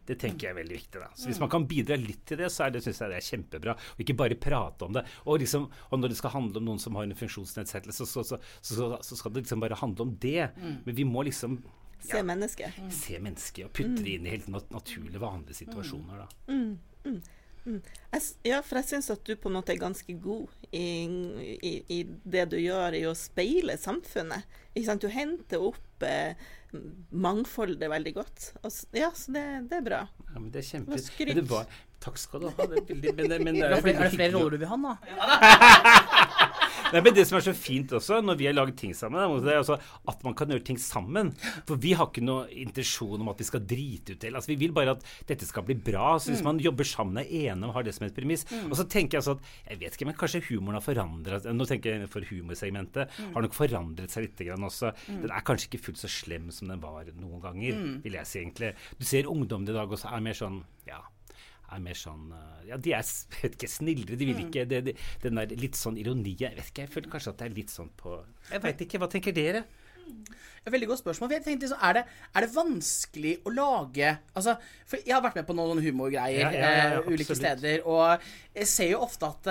Det 0.06 0.18
tenker 0.20 0.48
jeg 0.48 0.54
er 0.54 0.58
veldig 0.62 0.76
viktig. 0.76 1.00
da. 1.00 1.08
Så 1.14 1.30
Hvis 1.30 1.40
man 1.40 1.48
kan 1.52 1.66
bidra 1.70 1.96
litt 1.96 2.24
til 2.28 2.38
det, 2.42 2.50
så 2.52 2.66
er 2.66 2.70
det, 2.76 2.82
synes 2.84 3.00
jeg 3.00 3.10
det 3.14 3.16
er 3.20 3.28
kjempebra. 3.30 3.76
Og 3.96 4.04
ikke 4.04 4.16
bare 4.18 4.34
prate 4.36 4.84
om 4.88 4.92
det. 4.92 5.04
Og, 5.24 5.38
liksom, 5.40 5.70
og 5.90 5.98
når 6.02 6.12
det 6.12 6.18
skal 6.20 6.34
handle 6.36 6.58
om 6.60 6.68
noen 6.68 6.78
som 6.82 6.94
har 6.98 7.04
en 7.08 7.14
funksjonsnedsettelse, 7.16 8.06
så, 8.06 8.24
så, 8.24 8.38
så, 8.60 8.92
så 9.02 9.16
skal 9.16 9.32
det 9.32 9.44
liksom 9.46 9.60
bare 9.64 9.78
handle 9.80 10.08
om 10.08 10.14
det. 10.22 10.50
Men 10.84 10.94
vi 10.94 11.04
må 11.08 11.24
liksom 11.26 11.60
Se 12.06 12.20
mennesket. 12.22 12.74
se 12.92 13.16
mennesket 13.18 13.64
og 13.64 13.72
putte 13.72 14.02
det 14.04 14.18
inn 14.18 14.26
i 14.28 14.34
helt 14.34 14.50
nat 14.52 14.68
naturlige, 14.70 15.18
vanlige 15.18 15.56
situasjoner. 15.64 16.26
da. 16.26 16.52
Jeg, 17.66 18.22
ja, 18.46 18.60
for 18.62 18.78
jeg 18.78 18.86
syns 18.92 19.10
at 19.10 19.24
du 19.26 19.32
på 19.36 19.50
en 19.50 19.56
måte 19.58 19.72
er 19.74 19.80
ganske 19.82 20.14
god 20.22 20.46
i, 20.70 20.84
i, 21.66 21.72
i 21.92 21.98
det 22.24 22.44
du 22.52 22.56
gjør 22.60 22.94
i 22.98 23.02
å 23.10 23.14
speile 23.18 23.74
samfunnet. 23.80 24.46
Ikke 24.74 24.86
sant? 24.90 25.02
Du 25.02 25.10
henter 25.12 25.62
opp 25.66 26.06
eh, 26.06 26.34
mangfoldet 27.10 27.90
veldig 27.90 28.12
godt. 28.16 28.50
Og, 28.62 28.70
ja, 28.96 29.10
så 29.16 29.34
det, 29.34 29.44
det 29.70 29.80
er 29.80 29.86
bra. 29.86 30.00
Ja, 30.30 30.38
men 30.38 30.50
det 30.54 30.62
er 30.62 30.68
kjempe... 30.70 30.98
skryt. 31.02 31.32
Men 31.34 31.42
det 31.42 31.46
var, 31.50 31.66
takk 32.06 32.18
skal 32.22 32.44
du 32.46 32.50
ha. 32.52 32.66
Det 32.70 32.82
er 32.82 32.88
veldig, 32.92 33.14
men, 33.18 33.30
det- 33.34 33.42
men 33.46 33.58
det 33.58 33.66
Er 33.66 33.74
det 33.76 33.82
flere, 33.82 33.98
er 33.98 34.10
det 34.10 34.16
flere 34.18 34.32
roller 34.36 34.56
du 34.56 34.62
vil 34.64 34.72
ha 34.74 34.80
nå? 34.86 34.96
Nei, 36.92 37.00
men 37.02 37.14
Det 37.16 37.24
som 37.26 37.38
er 37.38 37.44
så 37.46 37.54
fint 37.56 37.92
også, 37.96 38.20
når 38.24 38.38
vi 38.38 38.46
har 38.48 38.54
laget 38.56 38.76
ting 38.78 38.92
sammen, 38.96 39.18
det 39.44 39.54
er 39.54 39.70
at 40.10 40.24
man 40.24 40.34
kan 40.38 40.52
gjøre 40.52 40.64
ting 40.66 40.78
sammen. 40.80 41.32
For 41.66 41.80
vi 41.80 41.94
har 41.98 42.10
ikke 42.10 42.24
noe 42.24 42.46
intensjon 42.52 43.22
om 43.22 43.30
at 43.32 43.40
vi 43.42 43.46
skal 43.48 43.64
drite 43.66 44.14
ut 44.14 44.22
det. 44.22 44.32
Altså, 44.32 44.52
vi 44.52 44.58
vil 44.60 44.74
bare 44.76 44.96
at 44.96 45.06
dette 45.28 45.48
skal 45.48 45.66
bli 45.66 45.76
bra. 45.88 46.14
Så 46.22 46.32
hvis 46.32 46.44
man 46.46 46.60
jobber 46.62 46.86
sammen, 46.86 47.18
er 47.22 47.50
enig 47.50 47.68
og 47.70 47.74
har 47.78 47.86
det 47.86 47.94
som 47.96 48.06
et 48.06 48.14
premiss 48.16 48.44
Og 48.68 48.76
så 48.78 48.86
tenker 48.88 49.16
jeg 49.16 49.22
altså 49.24 49.36
at 49.36 49.72
jeg 49.72 49.80
vet 49.80 49.96
ikke, 49.96 50.08
men 50.10 50.18
kanskje 50.18 50.42
humoren 50.50 50.78
har 50.78 50.84
forandret 50.84 51.48
Nå 51.56 51.66
tenker 51.68 51.96
jeg 51.96 52.10
for 52.12 52.26
humorsegmentet. 52.28 53.16
Har 53.34 53.44
nok 53.46 53.56
forandret 53.56 54.12
seg 54.12 54.28
litt 54.28 54.44
grann 54.46 54.66
også. 54.68 54.92
Den 55.08 55.32
er 55.32 55.46
kanskje 55.46 55.70
ikke 55.70 55.84
fullt 55.88 56.02
så 56.02 56.10
slem 56.12 56.50
som 56.54 56.70
den 56.70 56.82
var 56.82 57.08
noen 57.16 57.42
ganger, 57.42 57.82
vil 58.04 58.18
jeg 58.20 58.30
si 58.30 58.40
egentlig. 58.42 58.72
Du 59.00 59.04
ser 59.08 59.30
ungdommen 59.30 59.68
i 59.68 59.76
dag 59.76 59.90
også 59.92 60.12
er 60.12 60.24
mer 60.24 60.36
sånn 60.38 60.62
ja 60.86 61.02
er 61.72 61.82
mer 61.82 61.98
sånn 61.98 62.30
eh, 62.36 62.68
Ja, 62.70 62.78
de 62.82 62.94
er 62.96 63.08
vet 63.40 63.56
ikke, 63.56 63.70
snillere. 63.70 64.18
De 64.18 64.28
vil 64.28 64.44
ikke 64.46 64.66
det, 64.68 64.82
det, 64.90 64.94
Den 65.22 65.40
der 65.40 65.56
litt 65.58 65.78
sånn 65.78 65.98
ironi 66.00 66.36
Jeg 66.38 66.54
vet 66.58 66.70
ikke, 66.70 66.86
jeg 66.86 66.94
føler 66.94 67.12
kanskje 67.16 67.34
at 67.34 67.42
det 67.42 67.48
er 67.48 67.58
litt 67.58 67.74
sånn 67.74 67.90
på 67.98 68.20
Jeg 68.52 68.62
veit 68.64 68.86
ikke. 68.86 69.02
Hva 69.02 69.10
tenker 69.12 69.36
dere? 69.36 69.66
Veldig 70.66 70.88
godt 70.90 70.98
spørsmål. 70.98 71.28
for 71.28 71.34
jeg 71.34 71.44
tenkte 71.44 71.66
liksom, 71.66 71.82
er, 71.82 71.92
det, 71.98 72.02
er 72.34 72.44
det 72.44 72.50
vanskelig 72.54 73.34
å 73.46 73.52
lage 73.54 74.10
altså, 74.34 74.56
For 74.86 74.98
jeg 75.02 75.14
har 75.14 75.22
vært 75.22 75.38
med 75.40 75.46
på 75.48 75.56
noen 75.58 75.82
humorgreier 75.82 76.42
Ja, 76.42 76.50
ja, 76.54 76.72
ja, 76.78 77.00
eh, 77.00 77.08
ulike 77.10 77.36
steder, 77.38 77.86
og 77.86 78.26
jeg 78.54 78.70
ser 78.70 78.92
jo 78.94 79.02
ofte 79.06 79.30
at 79.30 79.50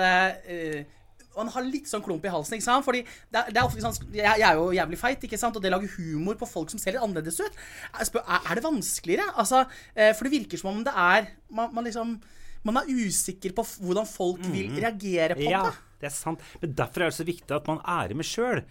eh, 1.36 1.42
han 1.42 1.52
har 1.52 1.66
litt 1.68 1.90
sånn 1.90 2.04
klump 2.04 2.24
i 2.24 2.32
halsen, 2.32 2.56
ikke 2.56 2.66
sant? 2.66 2.86
Fordi 2.86 3.02
det 3.04 3.42
er, 3.42 3.52
det 3.52 3.60
er 3.60 3.68
ofte 3.68 3.84
sant? 3.84 4.00
jeg, 4.10 4.24
jeg 4.24 4.46
er 4.48 4.56
jo 4.58 4.70
jævlig 4.76 5.00
feit, 5.00 5.28
ikke 5.28 5.40
sant? 5.40 5.58
Og 5.58 5.64
det 5.64 5.72
lager 5.74 5.98
humor 5.98 6.38
på 6.40 6.48
folk 6.48 6.72
som 6.72 6.80
ser 6.82 6.96
litt 6.96 7.04
annerledes 7.04 7.38
ut. 7.44 7.60
Spør, 8.08 8.24
er, 8.24 8.56
det 8.56 8.64
vanskeligere? 8.64 9.28
Altså, 9.36 9.66
eh, 9.94 10.14
for 10.16 10.26
det 10.26 10.34
virker 10.38 10.62
som 10.62 10.72
om 10.72 10.82
det 10.86 10.96
er 10.96 11.30
Man, 11.52 11.70
man 11.74 11.86
liksom 11.86 12.16
man 12.66 12.80
er 12.80 12.88
usikker 12.90 13.52
på 13.54 13.62
hvordan 13.78 14.08
folk 14.10 14.40
vil 14.50 14.72
reagere 14.74 15.36
på. 15.38 15.46
Ja, 15.46 15.68
det. 15.70 15.76
Det 16.00 16.08
er 16.10 16.14
sant. 16.14 16.42
Men 16.60 16.74
derfor 16.76 17.04
er 17.04 17.12
det 17.12 17.16
så 17.16 17.26
viktig 17.26 17.56
at 17.56 17.68
man 17.70 17.80
er 17.88 18.14
med 18.16 18.26
sjøl. 18.28 18.62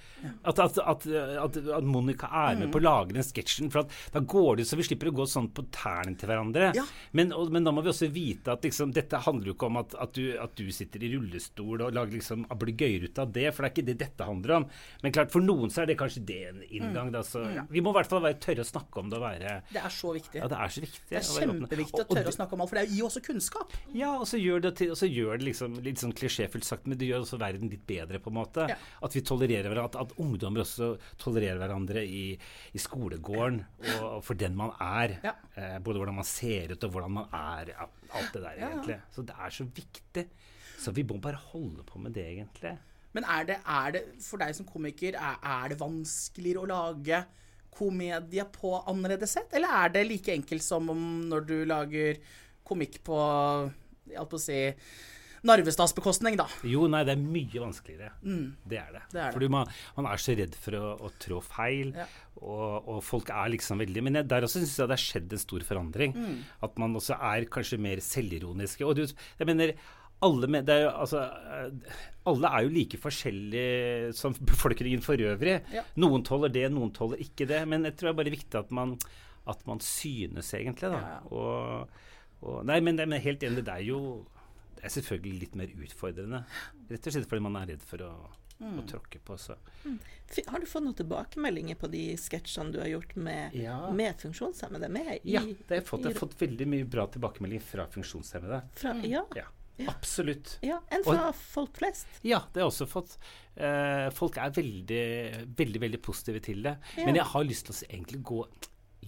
At, 0.46 0.60
at, 0.62 0.78
at, 0.78 1.08
at, 1.46 1.60
Monica 1.86 2.30
er 2.30 2.60
med 2.60 2.72
på 2.74 2.82
å 2.82 2.86
lage 2.86 3.16
den 3.16 3.26
sketsjen. 3.26 3.72
For 3.74 3.86
at 3.86 3.96
da 4.14 4.22
går 4.22 4.62
det 4.62 4.68
så 4.70 4.78
vi 4.80 4.86
slipper 4.86 5.10
å 5.10 5.16
gå 5.22 5.28
sånn 5.30 5.50
på 5.56 5.66
tærne 5.74 6.16
til 6.20 6.30
hverandre. 6.30 6.72
Ja. 6.78 6.86
Men, 7.18 7.34
og, 7.36 7.50
men 7.54 7.66
da 7.66 7.74
må 7.74 7.84
vi 7.86 7.92
også 7.94 8.10
vite 8.14 8.54
at 8.54 8.66
liksom, 8.66 8.94
dette 8.96 9.22
handler 9.26 9.52
jo 9.52 9.56
ikke 9.58 9.70
om 9.72 9.82
at, 9.82 9.96
at, 10.06 10.14
du, 10.18 10.36
at 10.42 10.54
du 10.58 10.70
sitter 10.76 11.06
i 11.06 11.12
rullestol 11.16 11.88
og 11.88 11.96
lager 11.96 12.20
liksom 12.20 12.46
ablegøyer 12.54 13.08
ut 13.10 13.24
av 13.24 13.34
det, 13.36 13.48
for 13.52 13.66
det 13.66 13.72
er 13.72 13.76
ikke 13.76 13.88
det 13.90 13.98
dette 14.04 14.30
handler 14.30 14.58
om. 14.60 14.70
Men 15.04 15.16
klart, 15.16 15.34
for 15.34 15.46
noen 15.46 15.74
så 15.74 15.84
er 15.84 15.92
det 15.92 15.98
kanskje 16.00 16.26
det 16.28 16.42
en 16.52 16.62
inngang. 16.68 17.12
Da, 17.16 17.24
så, 17.26 17.44
ja. 17.56 17.66
Vi 17.72 17.84
må 17.84 17.94
i 17.94 18.00
hvert 18.00 18.12
fall 18.12 18.24
være 18.26 18.40
tørre 18.44 18.66
å 18.66 18.70
snakke 18.70 19.02
om 19.02 19.12
det 19.12 19.20
og 19.20 19.26
være 19.26 19.58
Det 19.72 19.82
er 19.82 19.94
så 19.94 20.14
viktig. 20.16 20.42
Ja, 20.42 20.50
det 20.52 20.62
er 20.62 20.76
så 20.78 20.86
viktig. 20.86 21.04
Det 21.10 21.20
er 21.20 21.26
å 21.26 21.42
kjempeviktig 21.42 22.02
å 22.02 22.06
og 22.06 22.14
tørre 22.14 22.34
å 22.34 22.38
snakke 22.38 22.58
om 22.58 22.64
alt, 22.66 22.74
for 22.74 22.82
det 22.82 22.88
gir 22.92 23.08
også 23.08 23.24
kunnskap. 23.26 23.76
ja, 23.96 24.12
og 24.20 24.28
så 24.30 24.40
gjør 24.42 24.66
det, 24.68 24.76
til, 24.82 24.94
og 24.94 25.00
så 25.00 25.10
gjør 25.10 25.42
det 25.42 25.50
liksom 25.50 25.80
litt 25.86 26.02
sånn 26.02 26.14
klisjéfullt 26.16 26.68
sagt, 26.68 26.90
men 26.90 27.00
det 27.00 27.10
gjør 27.10 27.15
også 27.22 27.40
verden 27.42 27.72
litt 27.72 27.86
bedre, 27.88 28.22
på 28.24 28.32
en 28.32 28.38
måte. 28.38 28.66
Ja. 28.72 28.78
At 29.06 29.16
vi 29.16 29.24
tolererer 29.26 29.70
hverandre, 29.70 29.86
at, 29.92 30.00
at 30.04 30.24
ungdommer 30.24 30.64
også 30.64 30.94
tolererer 31.22 31.62
hverandre 31.62 32.04
i, 32.06 32.26
i 32.76 32.82
skolegården, 32.82 33.62
og, 33.98 34.08
og 34.10 34.26
for 34.26 34.40
den 34.40 34.58
man 34.58 34.74
er. 34.82 35.18
Ja. 35.26 35.36
Eh, 35.56 35.78
både 35.86 36.02
hvordan 36.02 36.20
man 36.22 36.28
ser 36.30 36.76
ut, 36.76 36.88
og 36.88 36.98
hvordan 36.98 37.16
man 37.22 37.32
er. 37.36 37.76
Alt 38.16 38.36
det 38.36 38.44
der, 38.44 38.60
egentlig. 38.70 39.00
Så 39.14 39.26
det 39.28 39.38
er 39.38 39.56
så 39.56 39.70
viktig. 39.80 40.28
Så 40.82 40.94
vi 40.96 41.06
må 41.08 41.18
bare 41.24 41.40
holde 41.52 41.86
på 41.88 42.02
med 42.02 42.16
det, 42.16 42.28
egentlig. 42.36 42.76
Men 43.16 43.26
er 43.32 43.48
det, 43.48 43.62
er 43.64 43.96
det 43.96 44.04
for 44.24 44.42
deg 44.42 44.52
som 44.58 44.68
komiker, 44.68 45.16
er, 45.16 45.40
er 45.40 45.72
det 45.72 45.80
vanskeligere 45.80 46.66
å 46.66 46.70
lage 46.70 47.22
komedie 47.76 48.46
på 48.52 48.74
annerledes 48.88 49.36
sett? 49.38 49.56
Eller 49.56 49.72
er 49.72 49.94
det 49.94 50.06
like 50.08 50.36
enkelt 50.36 50.64
som 50.64 50.90
om 50.92 51.06
når 51.30 51.48
du 51.48 51.58
lager 51.68 52.20
komikk 52.66 53.02
på 53.06 53.18
Jeg 54.10 54.20
holdt 54.20 54.32
på 54.32 54.40
å 54.40 54.44
si 54.44 54.60
Narvestads 55.46 55.94
bekostning, 55.98 56.38
da. 56.40 56.46
Jo, 56.66 56.88
nei, 56.92 57.04
det 57.08 57.14
er 57.16 57.22
mye 57.22 57.62
vanskeligere. 57.62 58.12
Mm. 58.26 58.46
Det 58.66 58.80
er 58.82 58.94
det. 58.96 59.02
Det 59.12 59.20
er 59.20 59.28
det. 59.28 59.34
Fordi 59.38 59.50
man, 59.54 59.74
man 59.98 60.08
er 60.12 60.22
så 60.24 60.36
redd 60.40 60.56
for 60.60 60.78
å, 60.80 60.94
å 61.06 61.12
trå 61.22 61.42
feil, 61.46 61.92
Ja. 61.98 62.08
og, 62.42 62.88
og 62.96 63.04
folk 63.06 63.30
er 63.34 63.52
liksom 63.54 63.80
veldig 63.84 64.04
Men 64.08 64.20
jeg, 64.20 64.28
der 64.32 64.48
også 64.48 64.60
syns 64.64 64.74
jeg 64.80 64.90
det 64.90 64.98
har 64.98 65.04
skjedd 65.06 65.36
en 65.38 65.44
stor 65.46 65.68
forandring. 65.68 66.16
Mm. 66.18 66.40
At 66.68 66.82
man 66.82 66.98
også 66.98 67.20
er 67.20 67.46
kanskje 67.54 67.80
mer 67.82 68.02
selvironiske. 68.04 68.86
Og 68.88 68.98
du, 68.98 69.06
jeg 69.06 69.48
mener 69.52 69.76
alle, 70.26 70.48
med, 70.48 70.66
det 70.66 70.74
er 70.80 70.84
jo, 70.88 70.94
altså, 71.04 71.22
eh, 71.60 72.00
alle 72.32 72.50
er 72.58 72.66
jo 72.66 72.74
like 72.74 72.98
forskjellige 73.04 74.14
som 74.18 74.34
befolkningen 74.52 75.04
for 75.06 75.20
øvrig. 75.22 75.60
Ja. 75.76 75.84
Noen 76.02 76.24
tåler 76.26 76.54
det, 76.56 76.66
noen 76.74 76.94
tåler 76.96 77.22
ikke 77.22 77.48
det. 77.52 77.62
Men 77.70 77.86
jeg 77.86 77.98
tror 78.00 78.10
det 78.10 78.16
er 78.16 78.22
bare 78.24 78.36
viktig 78.38 78.62
at 78.64 78.74
man 78.74 78.98
at 79.46 79.60
man 79.70 79.78
synes, 79.78 80.48
egentlig. 80.58 80.90
da. 80.90 80.98
Ja. 80.98 81.18
Og, 81.30 81.90
og, 82.42 82.64
nei, 82.66 82.80
men, 82.82 82.98
men 82.98 83.22
helt 83.22 83.44
enig, 83.46 83.62
det 83.68 83.76
er 83.76 83.84
jo 83.86 84.00
er 84.86 84.94
selvfølgelig 85.02 85.40
litt 85.40 85.56
mer 85.56 85.68
utfordrende. 85.68 86.44
Rett 86.90 87.08
og 87.08 87.14
slett 87.14 87.28
fordi 87.30 87.42
man 87.42 87.56
er 87.62 87.68
redd 87.74 87.82
for 87.82 87.98
å, 88.06 88.12
Mm. 88.56 88.78
å 88.80 88.84
tråkke 88.88 89.20
på. 89.20 89.36
Så. 89.38 89.58
Mm. 89.84 89.98
Har 90.48 90.60
du 90.62 90.66
fått 90.66 90.84
noen 90.86 90.96
tilbakemeldinger 90.96 91.76
på 91.76 91.90
de 91.92 92.16
sketsjene 92.16 92.72
du 92.72 92.80
har 92.80 92.88
gjort 92.88 93.16
med, 93.18 93.54
Ja. 93.54 93.92
med 93.92 94.16
funksjonshemmede? 94.18 94.90
Med 94.90 95.20
i, 95.26 95.32
Ja, 95.34 95.42
det 95.42 95.68
har 95.68 95.76
jeg 95.82 95.86
fått. 95.86 96.04
Jeg 96.06 96.14
har 96.14 96.20
fått 96.28 96.38
veldig 96.40 96.66
mye 96.68 96.86
bra 96.90 97.06
tilbakemeldinger 97.08 97.62
fra 97.62 97.86
funksjonshemmede. 97.88 98.62
fra, 98.76 98.94
ja, 99.04 99.26
Ja, 99.36 99.44
Ja. 99.78 99.92
absolutt. 99.92 100.58
ja, 100.64 100.80
enn 100.90 101.04
fra 101.04 101.34
folk 101.34 101.74
flest. 101.76 102.08
Ja, 102.24 102.40
det 102.54 102.62
har 102.64 102.72
jeg 102.72 102.88
også 102.88 102.88
fått. 102.88 103.18
Eh, 103.58 104.10
folk 104.12 104.38
er 104.38 104.50
veldig, 104.52 105.54
veldig 105.54 105.80
veldig 105.82 106.02
positive 106.02 106.40
til 106.42 106.64
det. 106.64 106.78
Ja. 106.98 107.06
Men 107.06 107.16
jeg 107.16 107.26
har 107.26 107.44
lyst 107.44 107.66
til 107.66 107.74
å 107.76 107.90
egentlig 107.92 108.24
gå 108.24 108.48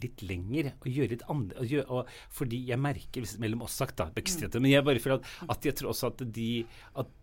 litt 0.02 0.24
lenger 0.26 0.72
og 0.76 0.90
gjøre 0.92 1.14
litt 1.16 1.28
andre 1.32 1.62
og 1.62 1.72
gjøre, 1.74 1.86
og, 1.90 2.12
Fordi 2.40 2.64
jeg 2.70 2.82
merker, 2.82 3.30
mellom 3.44 3.64
oss 3.68 3.78
sagt, 3.80 3.98
da, 4.00 4.10
bekstret, 4.14 4.58
men 4.62 4.72
jeg 4.72 4.86
bare 4.88 5.02
føler 5.04 5.22
at, 5.22 5.32
at 5.56 5.70
jeg 5.70 5.78
tror 5.80 5.94
også 5.94 6.12
at 6.14 6.26
de 6.36 6.50
at, 7.02 7.14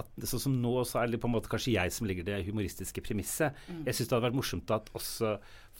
at 0.00 0.28
Sånn 0.28 0.44
som 0.44 0.58
nå, 0.62 0.74
så 0.88 1.00
er 1.00 1.10
det 1.10 1.20
på 1.22 1.28
en 1.28 1.34
måte 1.34 1.50
kanskje 1.50 1.74
jeg 1.74 1.94
som 1.94 2.06
legger 2.08 2.26
det 2.26 2.42
humoristiske 2.46 3.02
premisset. 3.04 3.56
Jeg 3.86 3.96
syns 3.96 4.06
det 4.10 4.14
hadde 4.16 4.28
vært 4.28 4.38
morsomt 4.38 4.72
at 4.74 4.90
også 4.96 5.34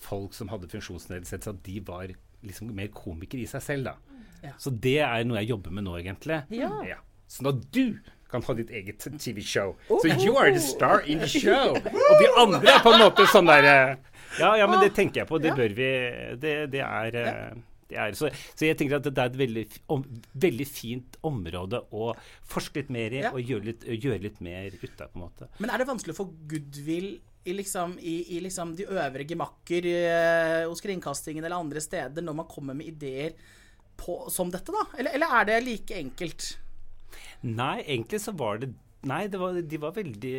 folk 0.07 0.35
som 0.37 0.51
hadde 0.53 0.71
funksjonsnedsettelse, 0.73 1.55
at 1.55 1.63
de 1.67 1.83
var 1.87 2.15
liksom 2.47 2.73
mer 2.75 2.91
komikere 2.97 3.45
i 3.45 3.51
seg 3.51 3.65
selv, 3.65 3.91
da. 3.91 4.21
Ja. 4.41 4.55
Så 4.61 4.73
det 4.73 4.99
er 5.05 5.27
noe 5.29 5.41
jeg 5.43 5.53
jobber 5.53 5.75
med 5.77 5.85
nå, 5.87 5.99
egentlig. 6.01 6.41
Ja. 6.57 7.01
Sånn 7.31 7.51
at 7.53 7.61
du 7.75 8.01
kan 8.31 8.45
ha 8.47 8.57
ditt 8.59 8.71
eget 8.71 9.07
TV-show. 9.07 9.75
Så 9.89 10.13
you 10.17 10.37
are 10.39 10.53
the 10.55 10.63
star 10.63 11.03
in 11.07 11.23
the 11.23 11.31
show. 11.41 11.75
Og 11.77 12.23
de 12.23 12.31
andre 12.39 12.77
er 12.77 12.85
på 12.85 12.95
en 12.95 13.03
måte 13.05 13.27
sånn 13.33 13.51
der 13.51 13.71
eh, 13.71 13.97
Ja, 14.39 14.55
ja, 14.61 14.69
men 14.71 14.79
det 14.85 14.93
tenker 14.95 15.25
jeg 15.25 15.31
på. 15.31 15.41
Det 15.43 15.57
bør 15.59 15.75
vi 15.75 15.91
Det, 16.39 16.55
det 16.71 16.85
er 16.87 17.19
eh, 17.19 17.59
det 17.91 17.99
er, 17.99 18.13
så, 18.15 18.29
så 18.55 18.69
jeg 18.69 18.79
tenker 18.79 19.01
at 19.01 19.07
det 19.09 19.19
er 19.19 19.33
et 19.33 19.39
veldig, 19.41 19.65
om, 19.91 20.05
veldig 20.39 20.67
fint 20.69 21.17
område 21.27 21.81
å 21.91 22.13
forske 22.47 22.85
litt 22.85 22.93
mer 22.95 23.17
i 23.19 23.25
og 23.27 23.41
gjøre 23.43 23.67
litt, 23.73 23.87
gjøre 23.91 24.21
litt 24.29 24.39
mer 24.47 24.77
ut 24.77 25.03
av, 25.03 25.11
på 25.11 25.19
en 25.19 25.25
måte. 25.25 25.49
Men 25.59 25.75
er 25.75 25.83
det 25.83 25.89
vanskelig 25.91 26.15
å 26.15 26.21
få 26.21 26.29
goodwill 26.53 27.17
i, 27.45 27.55
liksom, 27.57 27.97
i, 27.99 28.37
i 28.37 28.41
liksom 28.45 28.77
de 28.79 28.87
øvre 28.87 29.27
gemakker 29.27 29.89
eh, 29.91 30.69
hos 30.69 30.85
kringkastingen 30.85 31.45
eller 31.45 31.59
andre 31.59 31.83
steder 31.83 32.25
når 32.25 32.43
man 32.43 32.51
kommer 32.51 32.77
med 32.79 32.93
ideer 32.93 33.35
på, 34.01 34.23
som 34.33 34.53
dette, 34.53 34.73
da? 34.73 34.87
Eller, 34.99 35.17
eller 35.17 35.39
er 35.41 35.49
det 35.49 35.63
like 35.67 35.97
enkelt? 35.99 36.53
Nei, 37.47 37.81
egentlig 37.87 38.21
så 38.21 38.37
var 38.37 38.61
det 38.63 38.75
Nei, 39.09 39.23
det 39.33 39.39
var, 39.41 39.55
de, 39.57 39.77
var 39.81 39.95
veldig, 39.97 40.33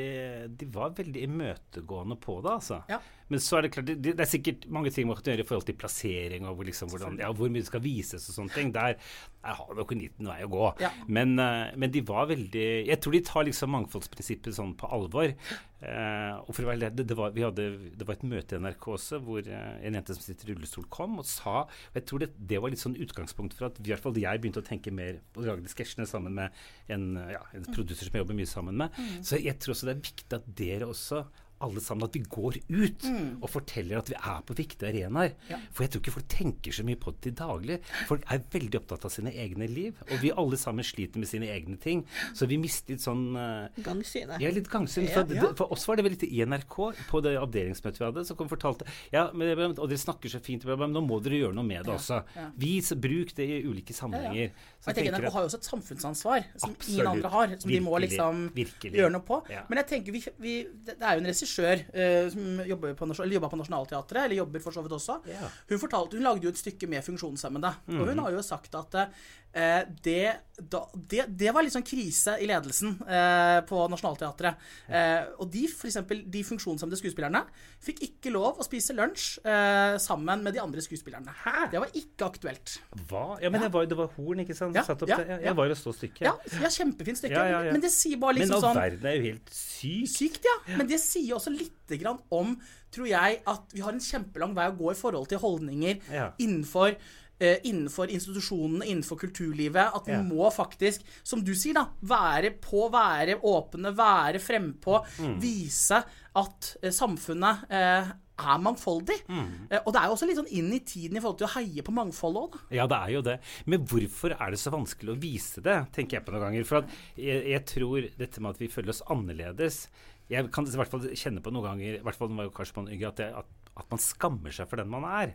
de 0.54 0.66
veldig 0.94 1.22
imøtegående 1.26 2.14
på 2.22 2.36
det, 2.46 2.52
altså. 2.60 2.76
Ja. 2.92 3.00
Men 3.32 3.40
så 3.40 3.58
er 3.58 3.66
det 3.66 3.72
klart, 3.76 3.88
det, 3.88 4.14
det 4.18 4.26
er 4.26 4.28
sikkert 4.30 4.68
mange 4.68 4.92
ting 4.92 5.08
man 5.08 5.16
kan 5.20 5.32
gjøre 5.32 5.46
i 5.46 5.48
forhold 5.48 5.68
til 5.70 5.78
plassering 5.80 6.48
og 6.50 6.58
hvor, 6.58 6.68
liksom, 6.68 6.92
hvordan, 6.92 7.18
ja, 7.22 7.32
hvor 7.32 7.52
mye 7.52 7.64
det 7.64 7.70
skal 7.70 7.84
vises 7.84 8.28
og 8.28 8.36
sånne 8.36 8.56
ting. 8.58 8.74
Der, 8.76 8.98
der 9.42 9.60
har 9.62 9.76
nok 9.78 9.94
en 9.96 10.02
liten 10.04 10.28
vei 10.28 10.42
å 10.44 10.52
gå. 10.52 10.66
Ja. 10.84 10.92
Men, 11.08 11.38
eh, 11.40 11.72
men 11.80 11.94
de 11.94 12.04
var 12.06 12.28
veldig 12.30 12.66
Jeg 12.90 13.00
tror 13.02 13.16
de 13.16 13.22
tar 13.26 13.48
liksom 13.48 13.72
mangfoldsprinsippet 13.78 14.58
sånn 14.58 14.74
på 14.80 14.90
alvor. 14.92 15.32
Eh, 15.32 16.34
og 16.44 16.52
for 16.52 16.66
å 16.66 16.70
være 16.70 16.82
ledd, 16.84 17.00
det, 17.08 17.16
var, 17.18 17.32
vi 17.34 17.46
hadde, 17.46 17.68
det 17.98 18.06
var 18.06 18.20
et 18.20 18.26
møte 18.28 18.58
i 18.58 18.62
NRK 18.62 18.88
også 18.98 19.22
hvor 19.26 19.48
eh, 19.48 19.78
en 19.88 19.96
jente 19.98 20.18
som 20.18 20.26
sitter 20.26 20.52
i 20.52 20.56
rullestol, 20.56 20.86
kom 20.94 21.16
og 21.24 21.26
sa 21.26 21.64
og 21.64 21.98
Jeg 21.98 22.06
tror 22.10 22.22
det, 22.22 22.34
det 22.52 22.60
var 22.62 22.74
litt 22.74 22.84
sånn 22.84 23.00
utgangspunkt 23.00 23.56
for 23.58 23.70
at 23.72 23.80
i 23.80 23.88
hvert 23.90 24.04
fall 24.04 24.20
jeg 24.20 24.44
begynte 24.44 24.62
å 24.62 24.68
tenke 24.68 24.94
mer 24.94 25.22
på 25.32 25.42
å 25.42 25.48
lage 25.48 25.64
de 25.64 25.72
sketsjene 25.72 26.06
sammen 26.10 26.36
med 26.38 26.60
en, 26.92 27.16
ja, 27.32 27.42
en 27.56 27.66
produser 27.72 28.06
som 28.06 28.20
jeg 28.20 28.26
jobber 28.26 28.38
mye 28.38 28.52
sammen 28.52 28.84
med. 28.84 29.00
Så 29.26 29.40
jeg 29.40 29.56
tror 29.62 29.74
også 29.74 29.88
det 29.88 29.96
er 29.96 30.06
viktig 30.12 30.38
at 30.38 30.52
dere 30.60 30.92
også 30.92 31.24
alle 31.66 31.82
sammen 31.84 32.08
at 32.08 32.16
vi 32.18 32.24
går 32.26 32.60
ut 32.70 33.06
og 33.42 33.48
forteller 33.52 34.00
at 34.00 34.12
vi 34.12 34.18
er 34.18 34.42
på 34.48 34.56
viktige 34.58 34.90
arenaer. 34.92 35.36
For 35.72 35.86
jeg 35.86 35.94
tror 35.94 36.04
ikke 36.04 36.16
folk 36.16 36.30
tenker 36.32 36.76
så 36.76 36.86
mye 36.88 37.00
på 37.00 37.14
det 37.16 37.24
til 37.28 37.36
daglig. 37.42 37.80
Folk 38.10 38.26
er 38.32 38.44
veldig 38.54 38.82
opptatt 38.82 39.08
av 39.08 39.14
sine 39.14 39.34
egne 39.44 39.68
liv. 39.70 40.00
Og 40.10 40.22
vi 40.24 40.34
alle 40.44 40.60
sammen 40.60 40.86
sliter 40.88 41.22
med 41.22 41.30
sine 41.30 41.50
egne 41.52 41.78
ting. 41.82 42.04
Så 42.38 42.48
vi 42.50 42.60
mister 42.62 42.96
litt 42.96 43.04
sånn 43.04 43.24
uh, 43.36 43.82
Gangsynet. 43.84 44.38
ja, 44.44 44.52
litt 44.54 44.70
gangsyn. 44.72 45.10
For, 45.12 45.36
ja. 45.36 45.52
for 45.58 45.74
oss 45.76 45.88
var 45.90 46.00
det 46.00 46.08
vel 46.08 46.16
litt 46.16 46.28
i 46.28 46.42
NRK, 46.48 46.78
på 47.12 47.24
det 47.26 47.36
avdelingsmøtet 47.40 48.02
vi 48.02 48.08
hadde, 48.08 48.26
som 48.28 48.40
kom 48.40 48.50
og 48.50 48.56
fortalte 48.56 48.88
Ja, 49.14 49.28
men, 49.36 49.54
og 49.76 49.84
dere 49.86 50.02
snakker 50.02 50.32
så 50.32 50.42
fint, 50.44 50.66
men 50.66 50.96
nå 50.96 51.04
må 51.06 51.20
dere 51.24 51.42
gjøre 51.44 51.58
noe 51.58 51.68
med 51.68 51.86
det 51.88 51.96
også. 51.98 52.22
Vis, 52.62 52.94
bruk 53.02 53.36
det 53.38 53.48
i 53.48 53.62
ulike 53.68 53.96
sammenhenger. 53.96 54.56
Så 54.82 54.92
jeg 54.92 55.02
tenker 55.02 55.18
NRK 55.18 55.30
har 55.36 55.46
jo 55.46 55.52
også 55.52 55.62
et 55.62 55.70
samfunnsansvar 55.70 56.48
som 56.56 56.74
Absolutt. 56.74 56.90
ingen 56.94 57.12
andre 57.12 57.32
har. 57.36 57.56
Som 57.62 57.72
de 57.72 57.82
må 57.84 58.00
liksom 58.02 58.44
Virkelig. 58.56 58.96
gjøre 58.98 59.14
noe 59.14 59.26
på. 59.26 59.42
Ja. 59.52 59.66
Men 59.70 59.82
jeg 59.82 59.90
tenker 59.92 60.16
vi, 60.16 60.24
vi, 60.42 60.56
det 60.88 60.98
det 61.02 61.08
er 61.10 61.18
jo 61.18 61.24
en 61.24 61.30
regissør 61.52 61.84
eh, 61.94 62.30
som 62.32 62.62
jobber 62.68 62.96
på, 62.96 63.08
jobba 63.26 63.50
på 63.50 63.60
Nationaltheatret, 63.60 64.26
eller 64.26 64.36
jobber 64.36 64.64
for 64.64 64.72
så 64.72 64.84
vidt 64.84 64.96
også. 64.96 65.20
Ja. 65.28 65.42
Mm. 65.42 65.60
Hun 65.72 65.80
fortalte, 65.82 66.18
hun 66.18 66.26
lagde 66.26 66.48
jo 66.48 66.54
et 66.54 66.62
stykke 66.62 66.88
med 66.88 67.04
funksjonshemmede. 67.06 67.74
Og 68.00 68.12
hun 68.12 68.24
har 68.24 68.32
jo 68.32 68.42
sagt 68.46 68.76
at 68.76 68.96
eh, 69.02 69.82
det, 70.04 70.32
da, 70.58 70.84
det, 70.96 71.26
det 71.28 71.52
var 71.54 71.66
litt 71.66 71.76
sånn 71.76 71.86
krise 71.86 72.38
i 72.42 72.48
ledelsen 72.50 72.96
eh, 73.06 73.60
på 73.68 73.84
Nationaltheatret. 73.92 74.70
Eh, 74.88 75.32
og 75.42 75.52
de, 75.52 75.66
for 75.72 75.90
eksempel, 75.92 76.24
de 76.32 76.44
funksjonshemmede 76.48 77.00
skuespillerne 77.00 77.44
fikk 77.82 78.04
ikke 78.08 78.34
lov 78.34 78.62
å 78.62 78.66
spise 78.66 78.96
lunsj 78.98 79.42
eh, 79.44 79.98
sammen 80.02 80.46
med 80.46 80.56
de 80.56 80.62
andre 80.64 80.84
skuespillerne. 80.84 81.34
Det 81.72 81.82
var 81.82 81.92
ikke 81.98 82.30
aktuelt. 82.30 82.78
Hva? 83.10 83.26
Ja, 83.42 83.52
men 83.54 83.64
det 83.66 83.72
var, 83.74 83.88
det 83.90 83.98
var 83.98 84.12
Horn, 84.16 84.44
ikke 84.46 84.58
sant? 84.58 84.78
Ja, 84.78 84.86
Satt 84.88 85.04
opp 85.04 85.12
ja, 85.12 85.20
det. 85.22 85.30
Jeg, 85.30 85.42
ja. 85.42 85.50
jeg 85.50 85.60
var 85.60 85.72
jo 85.72 85.78
så 85.80 85.96
stykket. 85.96 86.24
Ja, 86.28 86.36
ja 86.62 86.72
kjempefint 86.72 87.20
stykke. 87.22 87.36
Ja, 87.36 87.48
ja, 87.50 87.62
ja. 87.68 87.76
Men 87.76 87.84
det 87.84 87.92
sier 87.94 88.20
bare 88.22 88.38
men 88.38 88.46
liksom 88.46 88.60
all 88.60 88.68
sånn 88.70 88.80
verden 88.80 89.10
er 89.10 89.18
jo 89.18 89.26
helt 89.30 89.54
sykt. 89.56 90.12
Sykt, 90.14 90.46
ja. 90.46 90.56
Men 90.78 90.90
det 90.90 91.00
sier 91.02 91.36
også 91.38 91.41
lite 91.50 91.98
grann 91.98 92.20
om, 92.30 92.54
tror 92.92 93.08
jeg, 93.08 93.42
at 93.48 93.74
vi 93.74 93.82
har 93.82 93.92
en 93.94 94.00
kjempelang 94.00 94.54
vei 94.54 94.70
å 94.70 94.78
gå 94.78 94.92
i 94.92 95.00
forhold 95.02 95.28
til 95.30 95.40
holdninger 95.40 96.00
Ja. 96.12 96.32
innenfor 96.38 96.94
uh, 97.42 97.58
innenfor 97.66 98.06
institusjonene, 98.14 98.86
innenfor 98.86 99.18
kulturlivet. 99.18 99.96
At 99.96 100.06
vi 100.06 100.12
Ja. 100.14 100.22
må 100.22 100.52
faktisk, 100.54 101.02
som 101.24 101.42
du 101.44 101.56
sier, 101.56 101.74
da, 101.74 101.88
være 102.04 102.52
på, 102.62 102.92
være 102.94 103.40
åpne, 103.42 103.96
være 103.98 104.38
frempå. 104.40 105.02
Mm. 105.18 105.40
Vise 105.42 106.04
at 106.36 106.76
uh, 106.84 106.90
samfunnet 106.92 107.64
uh, 107.72 108.12
er 108.42 108.58
mangfoldig. 108.62 109.18
Mm. 109.28 109.68
Og 109.86 109.94
det 109.94 110.00
er 110.02 110.06
jo 110.06 110.14
også 110.14 110.26
litt 110.30 110.38
sånn 110.38 110.54
inn 110.54 110.72
i 110.74 110.80
tiden 110.80 111.18
i 111.18 111.22
forhold 111.22 111.38
til 111.42 111.48
å 111.50 111.54
heie 111.60 111.82
på 111.86 111.94
mangfoldet 111.94 112.42
òg, 112.42 112.52
da. 112.54 112.76
Ja, 112.78 112.86
det 112.90 112.98
er 112.98 113.10
jo 113.14 113.22
det. 113.22 113.40
Men 113.66 113.84
hvorfor 113.86 114.34
er 114.38 114.52
det 114.52 114.60
så 114.62 114.72
vanskelig 114.74 115.14
å 115.14 115.20
vise 115.22 115.62
det, 115.62 115.76
tenker 115.94 116.18
jeg 116.18 116.26
på 116.26 116.34
noen 116.34 116.46
ganger. 116.48 116.64
For 116.66 116.82
at 116.82 116.90
jeg, 117.18 117.44
jeg 117.52 117.66
tror 117.70 118.08
dette 118.18 118.42
med 118.42 118.50
at 118.56 118.62
vi 118.64 118.68
føler 118.74 118.90
oss 118.96 119.04
annerledes 119.14 119.88
Jeg 120.32 120.48
kan 120.56 120.66
i 120.68 120.78
hvert 120.80 120.92
fall 120.94 121.08
kjenne 121.12 121.42
på 121.44 121.52
noen 121.52 121.66
ganger, 121.70 121.98
i 122.00 122.04
hvert 122.06 122.16
fall 122.18 122.30
var 122.38 122.52
kanskje 122.56 122.78
man 122.80 122.92
yngre, 122.94 123.10
at, 123.12 123.20
at, 123.44 123.72
at 123.84 123.90
man 123.92 124.00
skammer 124.00 124.54
seg 124.56 124.70
for 124.72 124.80
den 124.80 124.88
man 124.92 125.04
er. 125.10 125.34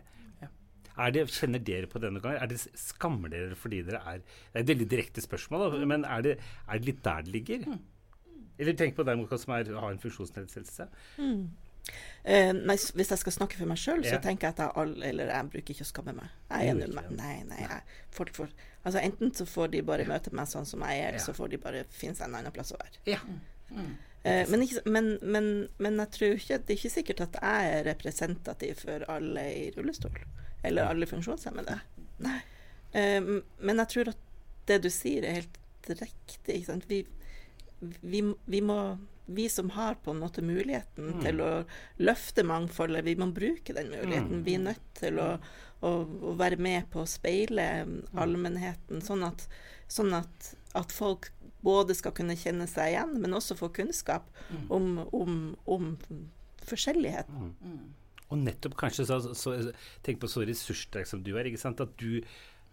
Er 0.97 1.11
det, 1.13 1.27
kjenner 1.29 1.61
dere 1.61 1.85
på 1.85 1.99
det 2.01 2.09
noen 2.09 2.23
ganger? 2.23 2.39
Er 2.41 2.49
det, 2.49 2.57
skammer 2.81 3.29
dere 3.29 3.53
fordi 3.53 3.83
dere 3.85 3.99
er 4.09 4.23
Det 4.23 4.55
er 4.55 4.63
et 4.63 4.71
veldig 4.71 4.87
direkte 4.89 5.21
spørsmål, 5.21 5.67
da, 5.75 5.85
men 5.85 6.05
er 6.09 6.23
det, 6.25 6.31
er 6.65 6.79
det 6.81 6.87
litt 6.89 7.03
der 7.05 7.21
det 7.27 7.33
ligger? 7.35 7.67
Eller 8.57 8.73
tenk 8.73 8.95
på 8.97 9.05
deg 9.05 9.19
Moka, 9.19 9.37
som 9.37 9.53
er, 9.53 9.69
har 9.77 9.91
en 9.93 10.01
funksjonsnedsettelse. 10.01 10.87
Eh, 12.27 12.49
nei, 12.57 12.75
hvis 12.97 13.11
jeg 13.13 13.21
skal 13.21 13.35
snakke 13.37 13.59
for 13.59 13.69
meg 13.69 13.77
sjøl, 13.79 14.01
Ja. 14.03 14.17
så 14.17 14.23
tenker 14.25 14.47
jeg 14.49 14.57
at 14.57 14.63
jeg, 14.65 14.71
all, 14.81 14.95
eller 15.11 15.29
jeg 15.31 15.51
bruker 15.53 15.73
ikke 15.75 15.85
å 15.85 15.91
skamme 15.91 16.15
meg. 16.17 16.33
Jeg 16.49 16.65
er 16.65 16.73
enig 16.73 16.89
med. 16.97 17.13
Nei, 17.15 17.35
nei. 17.47 17.61
Jeg, 17.61 18.01
folk 18.17 18.33
får, 18.35 18.49
altså 18.83 18.99
Enten 19.05 19.31
så 19.37 19.45
får 19.47 19.71
de 19.77 19.81
bare 19.87 20.09
møte 20.09 20.33
meg 20.35 20.49
sånn 20.51 20.65
som 20.67 20.81
jeg 20.83 20.97
er, 20.99 21.07
eller 21.13 21.21
Ja. 21.21 21.25
så 21.29 21.37
får 21.37 21.53
de 21.53 21.61
bare 21.63 21.85
finne 21.93 22.17
seg 22.17 22.27
en 22.27 22.35
annen 22.41 22.51
plass 22.57 22.73
å 22.75 22.81
være. 22.81 22.99
Ja. 23.05 23.21
Eh, 23.77 23.93
men, 24.49 24.63
ikke, 24.65 24.83
men, 24.89 25.09
men, 25.21 25.49
men 25.83 25.99
jeg 26.03 26.13
tror 26.15 26.37
ikke 26.37 26.59
det 26.59 26.73
er 26.73 26.79
ikke 26.79 26.93
sikkert 26.93 27.25
at 27.27 27.37
jeg 27.41 27.73
er 27.75 27.89
representativ 27.91 28.81
for 28.83 29.05
alle 29.13 29.43
i 29.53 29.67
rullestol. 29.75 30.17
Eller 30.65 30.89
alle 30.89 31.09
funksjonshemmede. 31.09 31.77
Nei. 32.25 32.39
Eh, 32.97 33.19
men 33.21 33.83
jeg 33.83 33.93
tror 33.93 34.13
at 34.13 34.25
det 34.67 34.81
du 34.83 34.89
sier, 34.91 35.23
er 35.23 35.41
helt 35.41 35.61
riktig. 36.01 36.57
Vi, 36.89 37.03
vi, 38.01 38.23
vi 38.45 38.63
må 38.65 38.79
vi 39.27 39.49
som 39.49 39.69
har 39.75 39.97
på 39.99 40.11
en 40.11 40.21
måte 40.23 40.41
muligheten 40.41 41.17
til 41.19 41.41
å 41.43 41.51
løfte 41.99 42.45
mangfoldet, 42.47 43.03
vi 43.03 43.17
må 43.19 43.27
bruke 43.35 43.75
den 43.75 43.89
muligheten. 43.91 44.43
Vi 44.45 44.53
er 44.55 44.63
nødt 44.69 44.85
til 44.95 45.19
å, 45.19 45.33
å, 45.83 45.91
å 46.31 46.35
være 46.39 46.59
med 46.63 46.87
på 46.93 47.03
å 47.03 47.09
speile 47.09 47.65
allmennheten, 48.15 49.03
sånn 49.03 49.25
at, 49.27 49.43
sånn 49.91 50.15
at, 50.15 50.53
at 50.79 50.95
folk 50.95 51.27
både 51.67 51.95
skal 51.97 52.15
kunne 52.15 52.37
kjenne 52.39 52.67
seg 52.71 52.95
igjen, 52.95 53.15
men 53.21 53.37
også 53.37 53.57
få 53.59 53.69
kunnskap 53.75 54.27
om, 54.73 54.93
om, 55.11 55.39
om 55.67 55.95
forskjellighet. 56.67 57.31
Og 58.27 58.41
nettopp 58.43 58.75
kanskje 58.79 59.07
så, 59.07 59.21
så, 59.37 59.55
Tenk 60.03 60.19
på 60.19 60.29
så 60.31 60.43
ressurssterk 60.47 61.07
som 61.07 61.23
du 61.23 61.33
er. 61.37 61.47
ikke 61.47 61.61
sant, 61.61 61.83
at 61.83 61.93
du 61.99 62.21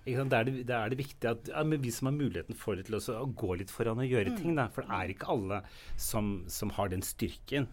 ikke 0.05 0.19
sant, 0.19 0.33
da 0.35 0.43
er, 0.43 0.49
det, 0.49 0.65
da 0.69 0.83
er 0.85 0.93
det 0.93 0.99
viktig 1.01 1.29
at 1.31 1.47
ja, 1.49 1.63
men 1.65 1.81
vi 1.81 1.93
som 1.95 2.11
har 2.11 2.17
muligheten 2.17 2.59
for 2.61 2.77
det 2.77 2.89
til 2.89 2.99
også, 2.99 3.17
å 3.23 3.31
gå 3.41 3.55
litt 3.57 3.73
foran 3.73 4.03
og 4.03 4.11
gjøre 4.11 4.35
ting. 4.37 4.53
da, 4.59 4.67
For 4.75 4.85
det 4.85 4.99
er 4.99 5.13
ikke 5.15 5.31
alle 5.33 5.63
som, 5.97 6.35
som 6.53 6.75
har 6.77 6.93
den 6.93 7.05
styrken 7.07 7.71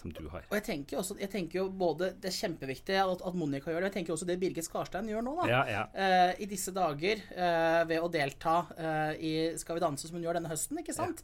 som 0.00 0.12
du 0.12 0.24
har. 0.28 0.44
Og 0.50 0.56
jeg 0.58 0.64
tenker, 0.66 0.98
også, 1.00 1.16
jeg 1.20 1.30
tenker 1.32 1.60
jo 1.60 1.68
både 1.70 2.10
Det 2.20 2.30
er 2.30 2.36
kjempeviktig 2.36 2.96
at, 2.98 3.22
at 3.28 3.36
Monica 3.38 3.70
gjør 3.70 3.84
det. 3.84 3.90
Jeg 3.92 3.96
tenker 4.00 4.14
også 4.16 4.26
det 4.28 4.36
Birgit 4.42 4.66
Skarstein 4.66 5.08
gjør 5.12 5.22
nå. 5.26 5.34
da. 5.42 5.48
Ja, 5.52 5.60
ja. 5.70 5.82
Eh, 5.94 6.42
I 6.44 6.48
disse 6.50 6.74
dager, 6.74 7.22
eh, 7.30 7.80
ved 7.90 8.02
å 8.02 8.10
delta 8.12 8.56
eh, 8.76 9.12
i 9.22 9.32
Skal 9.60 9.78
vi 9.78 9.84
danse, 9.86 10.08
som 10.10 10.18
hun 10.18 10.26
gjør 10.26 10.40
denne 10.40 10.50
høsten, 10.52 10.80
ikke 10.82 10.96
sant? 10.96 11.22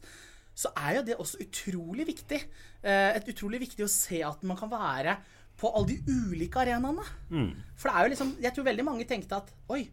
Så 0.55 0.71
er 0.75 0.97
jo 0.99 1.03
det 1.07 1.15
også 1.19 1.39
utrolig 1.43 2.05
viktig. 2.09 2.41
Eh, 2.83 3.11
et 3.19 3.29
utrolig 3.31 3.61
viktig 3.67 3.85
å 3.85 3.91
se 3.91 4.19
at 4.27 4.41
man 4.47 4.59
kan 4.59 4.71
være 4.71 5.17
på 5.61 5.69
alle 5.77 5.91
de 5.93 6.15
ulike 6.31 6.57
arenaene. 6.63 7.03
For 7.77 7.87
det 7.91 7.93
er 7.93 8.05
jo 8.07 8.11
liksom 8.15 8.31
Jeg 8.41 8.55
tror 8.55 8.65
veldig 8.71 8.85
mange 8.87 9.05
tenkte 9.09 9.37
at 9.43 9.51
oi, 9.69 9.83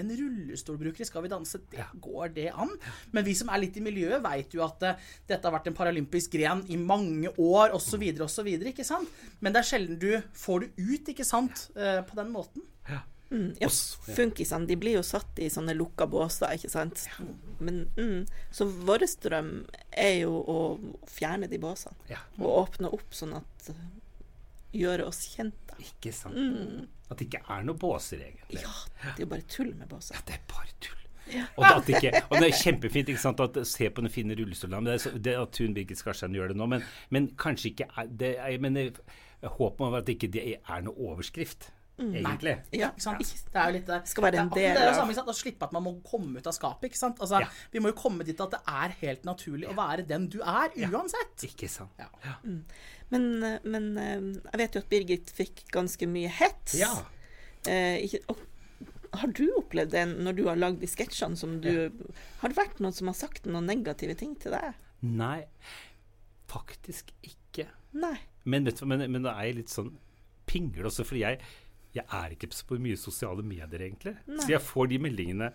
en 0.00 0.12
rullestolbruker 0.20 1.04
i 1.04 1.08
Skal 1.08 1.24
vi 1.24 1.32
danse, 1.32 1.60
det 1.72 1.86
går 2.02 2.34
det 2.36 2.48
an? 2.52 2.72
Men 3.14 3.26
vi 3.26 3.34
som 3.38 3.50
er 3.52 3.62
litt 3.64 3.76
i 3.78 3.84
miljøet, 3.84 4.22
veit 4.24 4.54
jo 4.54 4.64
at 4.66 4.86
uh, 4.86 5.10
dette 5.28 5.42
har 5.42 5.54
vært 5.54 5.70
en 5.70 5.78
paralympisk 5.78 6.36
gren 6.36 6.62
i 6.72 6.78
mange 6.80 7.32
år, 7.32 7.74
osv., 7.76 8.04
osv., 8.26 8.52
ikke 8.72 8.86
sant? 8.86 9.10
Men 9.40 9.54
det 9.54 9.62
er 9.62 9.70
sjelden 9.72 10.00
du 10.02 10.10
får 10.36 10.66
det 10.66 10.72
ut, 10.86 11.12
ikke 11.14 11.26
sant, 11.26 11.68
uh, 11.78 12.00
på 12.06 12.18
den 12.18 12.32
måten. 12.34 12.64
Ja, 13.58 13.68
funkisene 14.14 14.68
de 14.70 14.76
blir 14.78 15.00
jo 15.00 15.02
satt 15.02 15.40
i 15.42 15.48
sånne 15.50 15.74
lukka 15.74 16.06
båser, 16.06 16.54
ikke 16.54 16.70
sant. 16.70 17.02
Men, 17.58 17.86
mm, 17.98 18.26
så 18.54 18.68
vår 18.70 19.06
drøm 19.24 19.52
er 19.90 20.20
jo 20.20 20.36
å 20.38 20.58
fjerne 21.10 21.50
de 21.50 21.58
båsene. 21.58 21.96
Ja. 22.12 22.22
Og 22.38 22.46
åpne 22.62 22.92
opp 22.94 23.16
sånn 23.16 23.34
at 23.40 23.70
uh, 23.72 23.86
Gjøre 24.76 25.06
oss 25.08 25.22
kjente. 25.32 25.76
Ikke 25.80 26.10
sant? 26.12 26.36
At 27.10 27.18
det 27.18 27.26
ikke 27.28 27.42
er 27.48 27.62
noen 27.62 27.78
båser, 27.78 28.18
egentlig. 28.26 28.62
Ja, 28.62 28.72
det 29.02 29.12
er 29.16 29.20
jo 29.24 29.26
bare 29.26 29.46
tull 29.48 29.74
med 29.78 29.88
båser. 29.88 30.14
Ja, 30.18 30.22
det 30.26 30.34
er 30.40 30.46
bare 30.50 30.72
tull. 30.80 30.92
Og, 31.26 31.64
det, 31.64 31.70
at 31.74 31.88
ikke, 31.90 32.22
og 32.30 32.36
det 32.38 32.48
er 32.52 32.58
kjempefint 32.62 33.08
ikke 33.10 33.18
sant, 33.22 33.40
at 33.42 33.56
se 33.66 33.88
på 33.90 34.02
den 34.04 34.10
fine 34.14 34.34
rullestolene. 34.38 34.84
Det 34.92 35.00
så- 35.02 35.18
det 35.18 35.32
at 35.34 35.50
Tun 35.52 35.74
Birgit 35.74 35.98
Skarstein 35.98 36.34
gjør 36.34 36.48
det 36.48 36.56
nå, 36.56 36.66
men, 36.70 36.84
men 37.10 37.28
kanskje 37.36 37.72
ikke 37.72 37.88
er 37.96 38.06
det 38.06 38.36
Jeg 38.36 38.60
mener, 38.60 38.90
Håpet 39.42 39.80
om 39.86 39.94
at 39.94 40.06
det 40.06 40.14
ikke 40.22 40.54
er 40.68 40.80
noe 40.82 40.94
overskrift, 40.94 41.70
egentlig. 41.98 42.54
Ja, 42.72 42.88
Ikke 42.90 43.00
sant? 43.02 43.18
Det 43.52 43.58
er 43.60 43.66
jo 43.66 43.72
litt 43.76 43.86
det. 43.86 43.98
Skal 44.08 44.24
være 44.24 44.38
en 44.40 44.48
del 44.54 44.74
det 44.74 44.82
er 44.82 44.88
jo 44.90 44.94
samme, 45.00 45.10
ikke 45.12 45.18
sant? 45.20 45.28
Å 45.28 45.36
slippe 45.36 45.62
at 45.68 45.72
man 45.72 45.82
må 45.84 45.92
komme 46.04 46.38
ut 46.38 46.46
av 46.46 46.52
skapet. 46.56 46.84
ikke 46.90 46.96
sant? 46.98 47.18
Altså, 47.20 47.40
Ja. 47.40 47.48
Vi 47.72 47.78
må 47.80 47.88
jo 47.92 47.96
komme 47.98 48.24
dit 48.24 48.40
at 48.40 48.50
det 48.50 48.60
er 48.68 48.94
helt 49.00 49.24
naturlig 49.24 49.68
å 49.68 49.74
være 49.76 50.06
den 50.06 50.28
du 50.28 50.40
er, 50.42 50.70
uansett. 50.90 51.42
Ikke 51.42 51.68
sant? 51.68 51.90
Ja. 51.98 52.08
Men, 53.14 53.28
uh, 53.42 53.58
men 53.66 53.92
uh, 53.98 54.28
jeg 54.52 54.60
vet 54.62 54.76
jo 54.76 54.82
at 54.82 54.90
Birgit 54.90 55.32
fikk 55.34 55.66
ganske 55.74 56.08
mye 56.10 56.30
hets. 56.32 56.76
Ja. 56.80 56.92
Eh, 57.66 58.04
ikke, 58.06 58.22
og, 58.30 58.42
har 59.16 59.32
du 59.34 59.44
opplevd 59.58 59.94
det 59.94 60.04
når 60.12 60.36
du 60.38 60.42
har 60.46 60.58
lagd 60.58 60.82
de 60.82 60.88
sketsjene 60.90 61.38
som 61.38 61.56
du 61.64 61.70
Har 62.42 62.52
det 62.52 62.58
vært 62.58 62.82
noen 62.84 62.94
som 62.94 63.08
har 63.10 63.16
sagt 63.18 63.46
noen 63.48 63.66
negative 63.66 64.14
ting 64.18 64.34
til 64.38 64.54
deg? 64.54 64.76
Nei, 65.06 65.46
faktisk 66.50 67.10
ikke. 67.26 67.68
Nei. 67.96 68.16
Men, 68.44 68.66
vet 68.68 68.82
du, 68.82 68.86
men, 68.90 69.02
men 69.10 69.26
da 69.26 69.34
er 69.40 69.56
litt 69.56 69.72
sånn 69.72 69.94
pingle 70.46 70.86
også, 70.90 71.06
fordi 71.06 71.24
jeg, 71.24 71.40
jeg 71.96 72.04
er 72.04 72.34
ikke 72.36 72.52
på 72.68 72.78
mye 72.82 72.98
sosiale 73.00 73.42
medier, 73.46 73.82
egentlig. 73.88 74.14
Så 74.38 74.50
jeg 74.52 74.62
får 74.62 74.92
de 74.92 75.00
meldingene. 75.02 75.50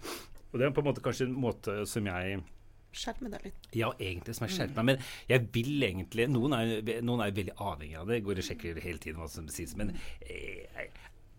Og 0.51 0.59
det 0.59 0.67
er 0.67 0.73
på 0.75 0.83
en 0.83 0.89
måte 0.89 1.03
kanskje 1.03 1.29
en 1.29 1.37
måte 1.39 1.77
som 1.87 2.07
jeg 2.11 2.41
Skjerme 2.91 3.31
deg 3.31 3.45
litt. 3.47 3.69
Ja, 3.77 3.91
egentlig 3.99 4.35
som 4.35 4.47
jeg 4.47 4.57
skjerper 4.57 4.83
meg. 4.83 4.99
Men 4.99 5.31
jeg 5.31 5.47
vil 5.55 5.85
egentlig 5.87 6.27
Noen 6.31 6.57
er, 6.57 6.73
noen 7.05 7.23
er 7.23 7.37
veldig 7.37 7.55
avhengig 7.55 8.01
av 8.01 8.11
det. 8.11 8.19
Går 8.25 8.41
og 8.41 8.47
sjekker 8.49 8.81
hele 8.83 9.01
tiden 9.01 9.21
hva 9.21 9.29
som 9.31 9.47
sies. 9.51 9.77
Men 9.79 9.93
eh, 9.95 10.65
jeg, 10.75 10.91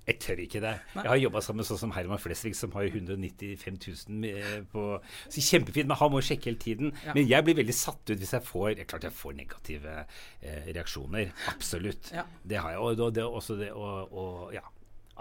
jeg 0.08 0.18
tør 0.18 0.40
ikke 0.42 0.62
det. 0.64 0.72
Jeg 0.96 1.10
har 1.12 1.20
jobba 1.20 1.42
sammen 1.44 1.62
med 1.62 1.68
sånn 1.68 1.80
som 1.84 1.94
Herman 1.94 2.20
Flesvig, 2.22 2.56
som 2.58 2.72
har 2.74 2.88
195 2.88 3.78
000 4.08 4.66
på 4.72 4.86
så 5.04 5.44
Kjempefint, 5.52 5.90
men 5.90 6.00
han 6.00 6.10
må 6.10 6.22
sjekke 6.24 6.50
hele 6.50 6.62
tiden. 6.62 6.92
Men 7.12 7.28
jeg 7.28 7.46
blir 7.46 7.60
veldig 7.60 7.76
satt 7.76 8.02
ut 8.10 8.16
hvis 8.16 8.34
jeg 8.34 8.46
får 8.48 8.68
jeg, 8.72 8.88
Klart 8.90 9.06
jeg 9.06 9.14
får 9.20 9.36
negative 9.38 9.96
eh, 10.02 10.70
reaksjoner. 10.72 11.30
Absolutt. 11.52 12.10
Ja. 12.16 12.26
Det 12.42 12.58
har 12.58 12.74
jeg. 12.74 12.82
Og, 12.82 13.12
det 13.14 13.26
også 13.28 13.58
det 13.60 13.70
og, 13.76 14.16
og 14.16 14.56
ja. 14.56 14.64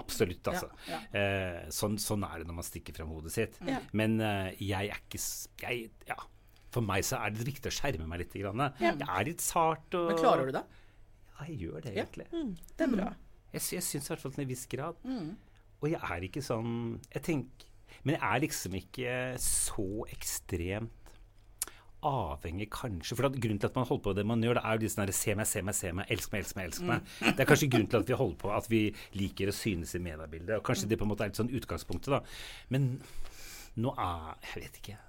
Absolutt, 0.02 0.50
altså. 0.52 0.68
Ja, 0.90 1.00
Eh, 1.14 1.70
sånn, 1.74 1.98
sånn 2.02 2.26
er 2.28 2.42
det 2.42 2.48
når 2.50 2.58
man 2.60 2.68
stikker 2.68 2.96
fram 2.98 3.10
hodet 3.14 3.32
sitt. 3.36 3.58
Ja. 3.68 3.80
Men 3.94 4.20
eh, 4.22 4.52
jeg 4.60 4.90
er 4.92 5.02
ikke 5.06 5.22
jeg, 5.64 5.90
ja. 6.10 6.18
For 6.72 6.82
meg 6.88 7.04
så 7.04 7.20
er 7.20 7.34
det 7.36 7.44
viktig 7.48 7.68
å 7.68 7.76
skjerme 7.76 8.06
meg 8.08 8.22
litt. 8.24 8.34
Grann. 8.40 8.62
Jeg 8.80 8.96
er 9.08 9.26
litt 9.28 9.42
sart. 9.44 9.90
Og, 10.00 10.08
Men 10.14 10.22
klarer 10.22 10.48
du 10.48 10.54
det? 10.56 10.64
Ja, 11.36 11.48
jeg 11.50 11.58
gjør 11.66 11.82
det 11.84 11.94
Ja. 11.96 12.04
egentlig. 12.06 12.28
Det 12.78 12.86
er 12.88 12.94
bra. 12.96 13.10
Jeg, 13.52 13.62
sy- 13.66 13.76
jeg 13.76 13.84
syns 13.84 14.06
i 14.08 14.14
hvert 14.14 14.22
fall 14.24 14.32
til 14.38 14.44
en 14.46 14.52
viss 14.54 14.66
grad. 14.72 14.96
Og 15.82 15.90
jeg 15.90 16.00
er 16.00 16.22
ikke 16.28 16.44
sånn 16.46 17.00
Jeg 17.12 17.24
tenker 17.26 17.66
Men 18.06 18.16
jeg 18.16 18.22
er 18.24 18.40
liksom 18.46 18.76
ikke 18.78 19.16
så 19.42 19.86
ekstremt 20.14 21.01
avhengig, 22.08 22.70
kanskje. 22.74 23.18
For 23.18 23.30
at 23.30 23.38
grunnen 23.42 23.60
til 23.62 23.70
at 23.70 23.78
man 23.78 23.88
holder 23.90 24.04
på 24.04 24.14
med 24.14 24.22
det 24.22 24.26
man 24.32 24.46
gjør, 24.46 24.60
det 24.60 24.64
er 24.66 24.78
jo 24.78 24.84
de 24.84 24.92
sånn 24.94 25.04
her, 25.06 25.14
Se 25.22 25.36
meg, 25.38 25.50
se 25.50 25.62
meg, 25.66 25.78
se 25.78 25.94
meg. 25.98 26.10
Elsk 26.16 26.34
meg, 26.34 26.46
elsk 26.46 26.58
meg, 26.58 26.70
elsk 26.72 26.88
meg. 26.88 27.14
Det 27.22 27.44
er 27.44 27.50
kanskje 27.52 27.70
grunnen 27.76 27.92
til 27.92 28.02
at 28.02 28.12
vi 28.12 28.20
holder 28.24 28.42
på, 28.42 28.52
at 28.56 28.72
vi 28.72 28.82
liker 29.20 29.52
å 29.52 29.56
synes 29.56 29.96
i 29.98 30.04
mediebildet. 30.04 30.58
Og 30.58 30.66
kanskje 30.68 30.90
det 30.90 31.00
på 31.02 31.08
en 31.08 31.14
måte 31.14 31.28
er 31.28 31.32
litt 31.32 31.42
sånn 31.42 31.54
utgangspunktet, 31.62 32.16
da. 32.16 32.22
Men 32.74 32.94
nå 33.82 33.96
er 33.96 34.36
Jeg 34.42 34.66
vet 34.66 34.82
ikke. 34.84 35.00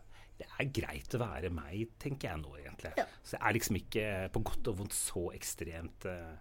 Det 0.43 0.49
er 0.59 0.71
greit 0.75 1.15
å 1.15 1.21
være 1.23 1.51
meg, 1.55 1.93
tenker 2.03 2.33
jeg 2.33 2.41
nå, 2.43 2.57
egentlig. 2.59 2.91
Ja. 2.99 3.05
Så 3.23 3.37
jeg 3.37 3.45
er 3.47 3.57
liksom 3.57 3.77
ikke 3.79 4.07
på 4.35 4.43
godt 4.49 4.71
og 4.73 4.81
vondt 4.81 4.97
så 4.97 5.29
ekstremt 5.37 6.07
uh, 6.11 6.33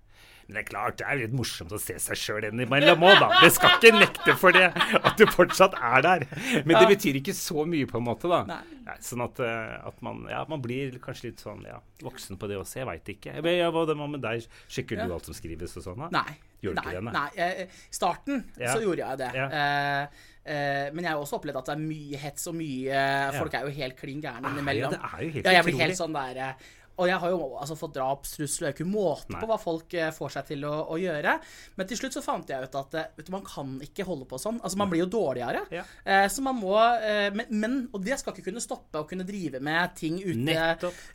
Men 0.47 0.55
det 0.57 0.61
er 0.63 0.67
klart, 0.67 0.97
det 0.99 1.05
er 1.05 1.19
litt 1.21 1.35
morsomt 1.37 1.73
å 1.75 1.79
se 1.81 1.97
seg 2.01 2.17
sjøl 2.17 2.47
innimellom 2.49 3.05
òg, 3.05 3.19
da. 3.21 3.29
Det 3.43 3.51
skal 3.53 3.75
ikke 3.77 3.93
nekte 3.99 4.35
for 4.41 4.57
det, 4.57 4.71
at 4.97 5.21
du 5.21 5.25
fortsatt 5.29 5.77
er 5.77 6.05
der. 6.05 6.25
Men 6.65 6.79
det 6.79 6.87
betyr 6.95 7.21
ikke 7.21 7.35
så 7.37 7.65
mye, 7.69 7.87
på 7.89 8.01
en 8.01 8.07
måte, 8.09 8.31
da. 8.31 8.41
Nei. 8.49 8.61
Nei, 8.87 8.97
sånn 9.05 9.21
at, 9.23 9.39
uh, 9.45 9.77
at 9.91 10.01
man, 10.03 10.25
ja, 10.31 10.41
man 10.49 10.63
blir 10.65 10.97
kanskje 11.03 11.29
litt 11.29 11.43
sånn 11.45 11.61
ja, 11.69 11.77
voksen 12.01 12.41
på 12.41 12.49
det 12.49 12.57
også. 12.59 12.81
Jeg 12.81 12.89
veit 12.89 13.13
ikke. 13.13 13.37
Jeg, 13.37 13.57
jeg, 13.61 13.73
hva 13.75 13.85
det 13.87 13.97
var 14.01 14.11
med 14.17 14.25
deg? 14.25 14.49
Sjekker 14.71 15.03
du 15.03 15.13
alt 15.13 15.29
som 15.29 15.37
skrives 15.37 15.77
og 15.77 15.85
sånn? 15.85 16.07
da? 16.07 16.23
Nei. 16.23 16.39
Gjør 16.61 16.75
du 16.77 16.81
nei, 16.81 16.91
det, 16.93 17.01
nei? 17.07 17.13
nei. 17.15 17.47
I 17.65 17.95
starten 17.95 18.43
Ja. 18.59 18.75
så 18.75 18.83
gjorde 18.83 19.01
jeg 19.01 19.21
det. 19.21 19.29
Ja. 19.37 19.47
Eh, 19.61 20.27
men 20.43 21.03
jeg 21.05 21.11
har 21.11 21.19
også 21.21 21.37
opplevd 21.37 21.57
at 21.59 21.67
det 21.69 21.73
er 21.75 21.81
mye 21.85 22.17
hets 22.17 22.47
og 22.49 22.55
mye 22.57 23.01
Folk 23.37 23.53
er 23.53 23.67
jo 23.67 23.73
helt 23.75 23.95
klin 23.99 24.21
gærne 24.23 24.41
Ah, 24.47 24.51
innimellom. 24.55 24.91
ja, 24.91 24.97
det 24.97 25.01
er 25.13 25.21
jo 25.27 25.33
helt 25.35 25.45
ja, 25.45 25.51
jeg 25.59 25.65
blir 25.67 25.81
helt 25.83 25.99
sånn 25.99 26.15
der 26.17 26.39
eh, 26.47 26.69
Og 27.01 27.07
jeg 27.09 27.17
har 27.23 27.31
jo 27.33 27.39
altså 27.57 27.75
fått 27.79 27.95
drapstrusler, 27.97 28.67
jeg 28.69 28.75
har 28.75 28.77
ikke 28.77 28.87
måte 28.91 29.39
på 29.41 29.47
hva 29.49 29.57
folk 29.59 29.93
eh, 29.97 30.11
får 30.13 30.35
seg 30.35 30.45
til 30.51 30.65
å, 30.69 30.73
å 30.93 30.99
gjøre. 31.01 31.33
Men 31.79 31.87
til 31.89 31.97
slutt 31.97 32.13
så 32.13 32.21
fant 32.21 32.47
jeg 32.53 32.67
ut 32.69 32.75
at 32.77 32.93
eh, 32.99 33.07
vet 33.17 33.25
du, 33.27 33.31
man 33.33 33.45
kan 33.47 33.71
ikke 33.81 34.05
holde 34.05 34.27
på 34.29 34.37
sånn. 34.41 34.59
Altså, 34.61 34.77
man 34.77 34.91
blir 34.91 35.01
jo 35.03 35.09
dårligere. 35.17 35.63
Ja. 35.73 35.83
Eh, 36.05 36.27
så 36.29 36.43
man 36.45 36.59
må 36.61 36.75
eh, 36.77 37.31
men, 37.33 37.47
men 37.49 37.77
Og 37.95 38.03
det 38.05 38.19
skal 38.21 38.35
ikke 38.35 38.45
kunne 38.51 38.61
stoppe 38.63 39.01
å 39.01 39.07
kunne 39.09 39.25
drive 39.25 39.59
med 39.63 39.95
ting 39.97 40.19
ute. 40.21 40.55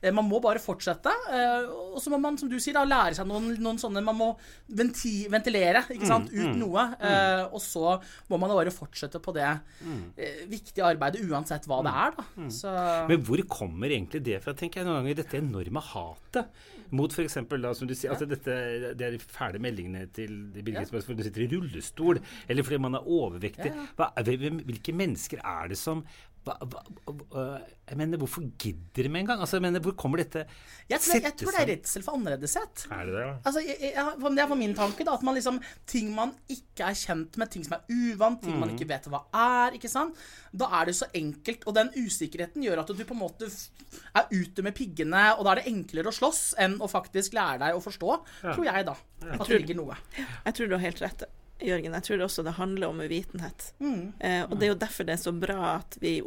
Eh, 0.03 0.11
Man 0.17 0.27
må 0.29 0.41
bare 0.43 0.59
fortsette. 0.63 1.13
eh, 1.31 1.69
Og 1.95 2.01
så 2.03 2.11
må 2.11 2.19
man, 2.21 2.37
som 2.41 2.51
du 2.51 2.59
sier, 2.59 2.75
da, 2.75 2.83
lære 2.85 3.15
seg 3.21 3.29
noen, 3.31 3.53
noen 3.63 3.79
sånne 3.79 4.03
Man 4.05 4.19
må 4.19 4.31
venti, 4.69 5.27
ventilere 5.31 5.85
ikke 5.95 6.07
sant, 6.11 6.33
Mm, 6.33 6.43
ut 6.43 6.57
noe. 6.59 6.83
eh, 7.01 7.45
Og 7.53 7.61
så 7.63 8.01
må 8.31 8.39
man 8.43 8.51
bare 8.51 8.73
fortsette 8.75 9.21
på 9.23 9.33
det 9.37 9.47
Mm. 9.87 10.13
viktige 10.51 10.83
arbeidet, 10.85 11.21
uansett 11.31 11.67
hva 11.69 11.83
det 11.85 11.93
er. 11.93 12.11
da. 12.17 12.25
Så 12.51 12.73
Men 13.09 13.23
hvor 13.23 13.39
kommer 13.47 13.89
egentlig 13.93 14.23
det 14.25 14.43
fra, 14.43 14.53
tenker 14.55 14.81
jeg 14.81 14.87
noen 14.87 15.03
ganger, 15.05 15.15
dette 15.23 15.37
enorme 15.39 15.76
hatet 15.85 16.49
mot 16.97 17.13
f.eks. 17.13 17.39
da, 17.51 17.73
som 17.75 17.89
du 17.89 17.95
sier, 17.95 18.13
altså 18.15 18.29
dette, 18.31 18.55
det 18.99 19.07
er 19.07 19.17
de 19.17 19.21
fæle 19.21 19.61
meldingene 19.63 20.07
til 20.15 20.37
de 20.55 20.63
Birgit 20.63 20.91
Spørs 20.91 21.09
fordi 21.09 21.23
du 21.23 21.27
sitter 21.27 21.45
i 21.47 21.51
rullestol, 21.55 22.21
eller 22.49 22.67
fordi 22.67 22.79
man 22.83 22.99
er 22.99 23.09
overvektig. 23.19 23.73
Hva, 23.99 24.11
hvem, 24.23 24.63
hvilke 24.69 24.95
mennesker 24.97 25.43
er 25.43 25.73
det 25.73 25.79
som 25.81 26.05
hva, 26.47 26.55
hva, 26.63 26.81
hva, 27.11 27.45
jeg 27.91 27.99
mener, 27.99 28.21
Hvorfor 28.23 28.45
gidder 28.63 29.07
de 29.07 29.11
med 29.11 29.25
en 29.25 29.31
gang? 29.33 29.41
Altså, 29.43 29.57
jeg 29.59 29.65
mener, 29.67 29.83
Hvor 29.83 29.97
kommer 29.99 30.23
dette 30.23 30.45
jeg 30.87 31.01
tror, 31.03 31.19
jeg 31.25 31.35
tror 31.41 31.51
det 31.57 31.61
er 31.65 31.69
redsel 31.73 32.05
for 32.07 32.15
annerledeshet. 32.15 32.85
Er 32.95 33.09
det 33.09 33.15
det? 33.17 33.23
ja? 33.25 33.33
Altså, 33.51 33.63
jeg, 33.67 33.77
jeg, 33.83 34.13
det 34.37 34.43
er 34.45 34.51
for 34.53 34.61
min 34.61 34.75
tanke, 34.79 35.07
da. 35.09 35.17
At 35.19 35.25
man 35.27 35.35
liksom 35.35 35.59
Ting 35.91 36.13
man 36.15 36.35
ikke 36.53 36.87
er 36.87 36.95
kjent 37.01 37.39
med, 37.43 37.51
ting 37.51 37.65
som 37.67 37.75
er 37.79 37.91
uvant, 37.91 38.39
ting 38.45 38.55
Mm. 38.57 38.61
man 38.63 38.71
ikke 38.77 38.87
vet 38.89 39.09
hva 39.11 39.25
er, 39.35 39.75
ikke 39.77 39.91
sant. 39.91 40.15
Da 40.55 40.69
er 40.79 40.87
det 40.87 40.95
så 40.97 41.09
enkelt. 41.19 41.67
Og 41.67 41.75
den 41.75 41.91
usikkerheten 41.99 42.63
gjør 42.63 42.85
at 42.85 42.93
du 42.95 43.03
på 43.05 43.17
en 43.17 43.21
måte 43.25 43.49
er 43.51 44.31
ute 44.31 44.63
med 44.63 44.75
piggene, 44.79 45.25
og 45.37 45.43
da 45.45 45.53
er 45.57 45.61
det 45.63 45.67
enklere 45.73 46.13
å 46.13 46.15
slåss 46.15 46.55
enn 46.63 46.79
å 46.83 46.89
faktisk 46.91 47.35
lære 47.37 47.59
deg 47.65 47.75
å 47.77 47.83
forstå, 47.83 48.15
tror 48.47 48.65
jeg, 48.71 48.87
da. 48.87 48.95
At 49.37 49.49
det 49.51 49.59
ligger 49.65 49.81
noe. 49.83 49.99
Jeg 50.17 50.55
tror 50.57 50.71
du 50.71 50.77
har 50.79 50.85
helt 50.87 51.03
rett, 51.03 51.27
Jørgen. 51.65 51.95
Jeg 51.97 52.03
tror 52.05 52.25
også 52.27 52.43
det 52.45 52.53
handler 52.59 52.89
om 52.93 53.01
uvitenhet. 53.01 53.71
Eh, 53.81 54.43
og 54.45 54.59
det 54.59 54.67
er 54.69 54.73
jo 54.75 54.81
derfor 54.83 55.07
det 55.09 55.15
er 55.17 55.23
så 55.23 55.33
bra 55.33 55.77
at 55.79 55.97
vi 56.03 56.19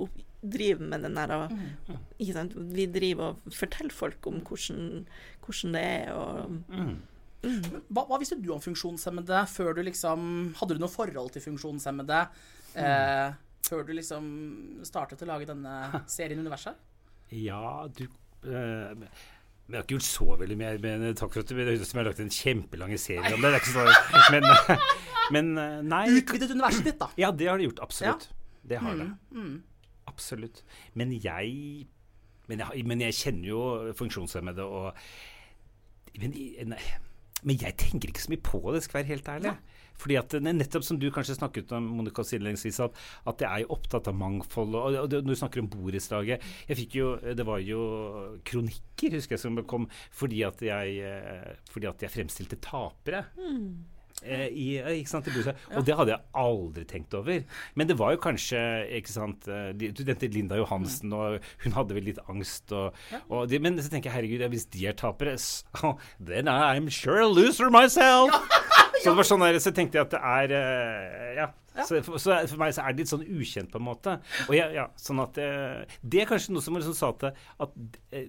driver 0.42 0.88
med 0.90 1.04
den 1.04 1.16
der 1.20 1.34
og- 1.36 1.52
ikke 2.20 2.34
sant? 2.34 2.54
Vi 2.56 2.86
driver 2.88 3.24
og 3.34 3.54
forteller 3.54 3.92
folk 3.94 4.26
om 4.28 4.40
hvordan, 4.42 5.06
hvordan 5.46 5.74
det 5.74 5.84
er 5.84 6.14
og 6.14 6.60
Hva, 7.42 8.04
hva 8.04 8.18
visste 8.20 8.36
du 8.42 8.50
om 8.52 8.60
funksjonshemmede 8.60 9.46
før 9.48 9.74
du 9.78 9.82
liksom 9.88 10.54
Hadde 10.60 10.76
du 10.76 10.82
noe 10.82 10.92
forhold 10.92 11.30
til 11.32 11.42
funksjonshemmede 11.46 12.18
eh, 12.76 13.32
før 13.64 13.86
du 13.88 13.94
liksom 13.96 14.26
startet 14.84 15.22
å 15.24 15.30
lage 15.30 15.48
denne 15.48 15.76
serien 16.08 16.40
Universet? 16.44 16.76
Ja, 17.32 17.88
du 17.96 18.06
eh, 18.44 18.96
men 19.70 19.76
jeg 19.76 19.84
har 19.84 19.86
ikke 19.86 19.98
gjort 20.00 20.08
så 20.10 20.26
veldig 20.40 20.56
mye. 20.58 20.78
Men 20.82 21.14
takk 21.14 21.30
for 21.36 21.44
at 21.44 21.48
du 21.52 21.54
det 21.54 21.66
høres 21.68 21.84
ut 21.84 21.88
som 21.92 22.00
jeg 22.00 22.02
har 22.02 22.08
lagt 22.10 22.22
en 22.24 22.32
kjempelang 22.34 22.94
serie 22.98 23.34
om 23.36 23.44
det. 23.44 23.52
det 23.52 23.60
er 23.60 23.62
ikke 23.62 23.76
så, 23.76 23.84
men, 24.34 24.48
men 25.36 25.52
eh, 25.58 25.80
nei. 25.86 26.04
Utvidet 26.20 26.54
universet 26.56 26.92
ditt, 26.92 27.00
da. 27.02 27.10
Ja, 27.20 27.32
det 27.32 27.50
har 27.50 27.60
det 27.60 27.70
gjort. 27.70 27.84
Absolutt. 27.88 28.30
Det 28.70 28.80
har 28.82 28.98
det. 29.00 29.10
Mm, 29.34 29.58
Absolutt. 30.10 30.64
Men 31.00 31.14
jeg 31.14 31.88
men 32.50 32.64
jeg, 32.64 32.86
men 32.90 33.04
jeg 33.06 33.14
kjenner 33.14 33.52
jo 33.52 33.60
funksjonshemmede 33.98 34.66
og 34.66 34.88
men, 36.20 36.34
nei, 36.72 36.80
men 37.46 37.60
jeg 37.62 37.78
tenker 37.80 38.10
ikke 38.10 38.24
så 38.24 38.32
mye 38.34 38.42
på 38.44 38.60
det, 38.74 38.82
skal 38.84 39.00
jeg 39.00 39.06
være 39.06 39.14
helt 39.14 39.30
ærlig. 39.36 39.52
Fordi 40.00 40.16
at 40.20 40.34
er 40.38 40.56
Nettopp 40.56 40.86
som 40.88 41.00
du 41.00 41.06
kanskje 41.12 41.36
snakket 41.38 41.72
om, 41.76 41.86
Monica 42.00 42.24
innledningsvis, 42.24 42.80
at, 42.84 42.98
at 43.30 43.44
jeg 43.44 43.64
er 43.66 43.74
opptatt 43.76 44.08
av 44.12 44.16
mangfold. 44.18 44.76
Og, 44.80 44.98
og 45.04 45.14
når 45.14 45.28
du 45.28 45.40
snakker 45.40 45.64
om 45.64 45.70
borettslaget 45.72 46.46
jeg 46.70 46.80
fikk 46.80 46.98
jo, 47.00 47.10
Det 47.20 47.46
var 47.48 47.62
jo 47.64 47.80
kronikker, 48.48 49.18
husker 49.18 49.36
jeg, 49.36 49.44
som 49.44 49.60
kom 49.70 49.88
fordi 50.16 50.42
at 50.48 50.64
jeg, 50.64 51.00
eh, 51.04 51.56
fordi 51.72 51.90
at 51.92 52.04
jeg 52.06 52.16
fremstilte 52.16 52.60
tapere. 52.64 53.26
Eh, 53.38 53.99
i, 54.26 54.68
eh, 54.80 55.00
ikke 55.00 55.12
sant, 55.12 55.28
i 55.28 55.34
Brussel. 55.34 55.56
Og 55.76 55.86
det 55.88 55.96
hadde 55.96 56.14
jeg 56.14 56.22
aldri 56.42 56.86
tenkt 56.90 57.14
over. 57.18 57.44
Men 57.76 57.88
det 57.88 57.98
var 58.00 58.16
jo 58.16 58.22
kanskje 58.24 58.62
ikke 59.00 59.14
sant, 59.14 59.48
eh, 59.48 59.72
Du 59.74 60.04
nevnte 60.04 60.32
Linda 60.34 60.60
Johansen, 60.60 61.14
og 61.14 61.40
hun 61.64 61.78
hadde 61.78 61.96
vel 61.96 62.10
litt 62.12 62.20
angst. 62.28 62.72
Og, 62.72 62.94
og 63.30 63.48
de, 63.50 63.60
men 63.60 63.80
så 63.80 63.90
tenker 63.90 64.12
jeg 64.12 64.18
herregud, 64.18 64.50
hvis 64.50 64.68
de 64.74 64.88
er 64.88 64.98
tapere, 65.00 65.38
så 65.38 65.96
then 66.20 66.48
I'm 66.48 66.90
sure 66.90 67.22
a 67.22 67.28
loser 67.28 67.70
myself. 67.70 68.78
Så 69.00 69.10
det 69.12 69.18
var 69.18 69.28
sånn 69.28 69.44
der, 69.46 69.58
så 69.64 69.72
tenkte 69.76 69.98
jeg 70.00 70.08
at 70.08 70.14
det 70.16 70.22
er 70.36 70.56
eh, 70.60 71.34
Ja. 71.40 71.50
Så, 71.88 72.02
for, 72.04 72.18
så 72.20 72.34
for 72.50 72.60
meg 72.60 72.74
så 72.76 72.82
er 72.84 72.92
det 72.92 73.06
litt 73.06 73.12
sånn 73.12 73.22
ukjent, 73.24 73.70
på 73.72 73.80
en 73.80 73.86
måte. 73.86 74.18
Og 74.50 74.56
jeg, 74.58 74.74
ja, 74.76 74.88
sånn 75.00 75.22
at 75.24 75.38
eh, 75.40 75.86
Det 76.04 76.24
er 76.26 76.28
kanskje 76.28 76.52
noe 76.52 76.64
som 76.66 76.76
liksom 76.76 76.96
sa 76.98 77.12
til 77.22 77.30
at, 77.64 77.78
eh, 78.12 78.26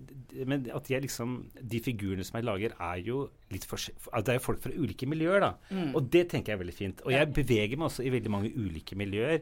men 0.47 0.69
at 0.77 0.87
jeg 0.93 1.03
liksom 1.03 1.33
De 1.59 1.81
figurene 1.83 2.23
som 2.29 2.39
jeg 2.39 2.47
lager, 2.47 2.77
er 2.79 3.01
jo 3.03 3.25
litt 3.51 3.67
forskjellige 3.67 4.23
Det 4.29 4.35
er 4.37 4.39
jo 4.39 4.45
folk 4.45 4.63
fra 4.63 4.71
ulike 4.77 5.09
miljøer, 5.11 5.41
da. 5.43 5.51
Og 5.99 6.07
det 6.15 6.29
tenker 6.31 6.53
jeg 6.53 6.61
er 6.61 6.63
veldig 6.63 6.77
fint. 6.79 7.03
Og 7.03 7.11
jeg 7.17 7.33
beveger 7.41 7.81
meg 7.81 7.89
også 7.91 8.07
i 8.07 8.13
veldig 8.15 8.31
mange 8.37 8.53
ulike 8.55 8.95
miljøer. 9.01 9.41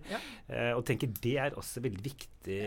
eh, 0.48 0.72
og 0.78 0.86
tenker 0.88 1.12
det 1.20 1.36
er 1.44 1.58
også 1.60 1.84
veldig 1.84 2.04
viktig 2.06 2.62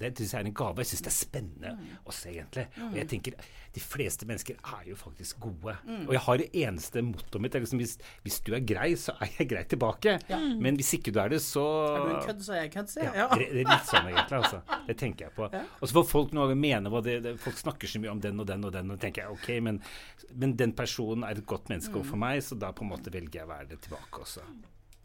det 0.00 0.12
synes 0.18 0.32
jeg 0.34 0.42
er 0.42 0.48
en 0.50 0.56
gave. 0.56 0.82
Jeg 0.82 0.90
syns 0.90 1.04
det 1.06 1.10
er 1.10 1.16
spennende 1.16 1.70
også, 2.04 2.28
egentlig. 2.28 2.66
Og 2.90 2.96
jeg 2.98 3.08
tenker 3.08 3.46
de 3.76 3.82
fleste 3.82 4.26
mennesker 4.28 4.58
er 4.60 4.88
jo 4.88 4.96
faktisk 4.96 5.40
gode. 5.40 5.76
Og 6.06 6.12
jeg 6.14 6.22
har 6.26 6.40
det 6.40 6.48
eneste 6.62 7.02
mottoet 7.04 7.42
mitt 7.44 7.56
er 7.56 7.64
liksom 7.64 7.80
hvis, 7.80 7.96
hvis 8.24 8.38
du 8.46 8.52
er 8.56 8.64
grei, 8.64 8.90
så 9.00 9.16
er 9.20 9.32
jeg 9.38 9.50
grei 9.52 9.64
tilbake. 9.68 10.18
Men 10.60 10.78
hvis 10.80 10.94
ikke 10.98 11.14
du 11.16 11.20
er 11.20 11.32
det, 11.32 11.40
så 11.44 11.64
Er 11.64 12.04
du 12.04 12.14
en 12.14 12.28
kødd, 12.28 12.44
så 12.44 12.56
er 12.56 12.62
jeg 12.64 12.72
kødd, 12.76 12.92
sier 12.92 13.08
ja, 13.08 13.12
jeg. 13.12 13.24
Ja. 13.24 13.40
det, 13.40 13.48
det 13.52 13.64
er 13.64 13.72
litt 13.72 13.90
sånn 13.90 14.10
egentlig, 14.12 14.40
altså. 14.42 14.62
Det 14.86 14.98
tenker 15.00 15.28
jeg 15.28 15.36
på. 15.36 15.50
Og 15.80 15.88
så 15.88 15.92
får 15.98 16.08
folk 16.12 16.36
noe 16.36 16.56
mene 16.56 16.92
hva 16.92 17.02
det, 17.04 17.18
det 17.24 17.36
Folk 17.42 17.58
snakker 17.60 17.90
så 17.90 18.00
mye 18.02 18.12
om 18.12 18.22
den 18.22 18.40
og 18.42 18.48
den 18.48 18.64
og 18.68 18.72
den, 18.76 18.94
og 18.94 19.00
tenker 19.02 19.24
jeg 19.24 19.36
OK, 19.36 19.50
men, 19.64 19.82
men 20.32 20.56
den 20.58 20.72
personen 20.76 21.26
er 21.26 21.38
et 21.38 21.48
godt 21.48 21.70
menneske 21.72 21.96
overfor 21.96 22.20
meg, 22.20 22.44
så 22.44 22.58
da 22.58 22.72
på 22.76 22.84
en 22.84 22.92
måte 22.92 23.12
velger 23.12 23.42
jeg 23.42 23.48
å 23.48 23.52
være 23.52 23.70
det 23.74 23.84
tilbake 23.86 24.24
også. 24.24 24.44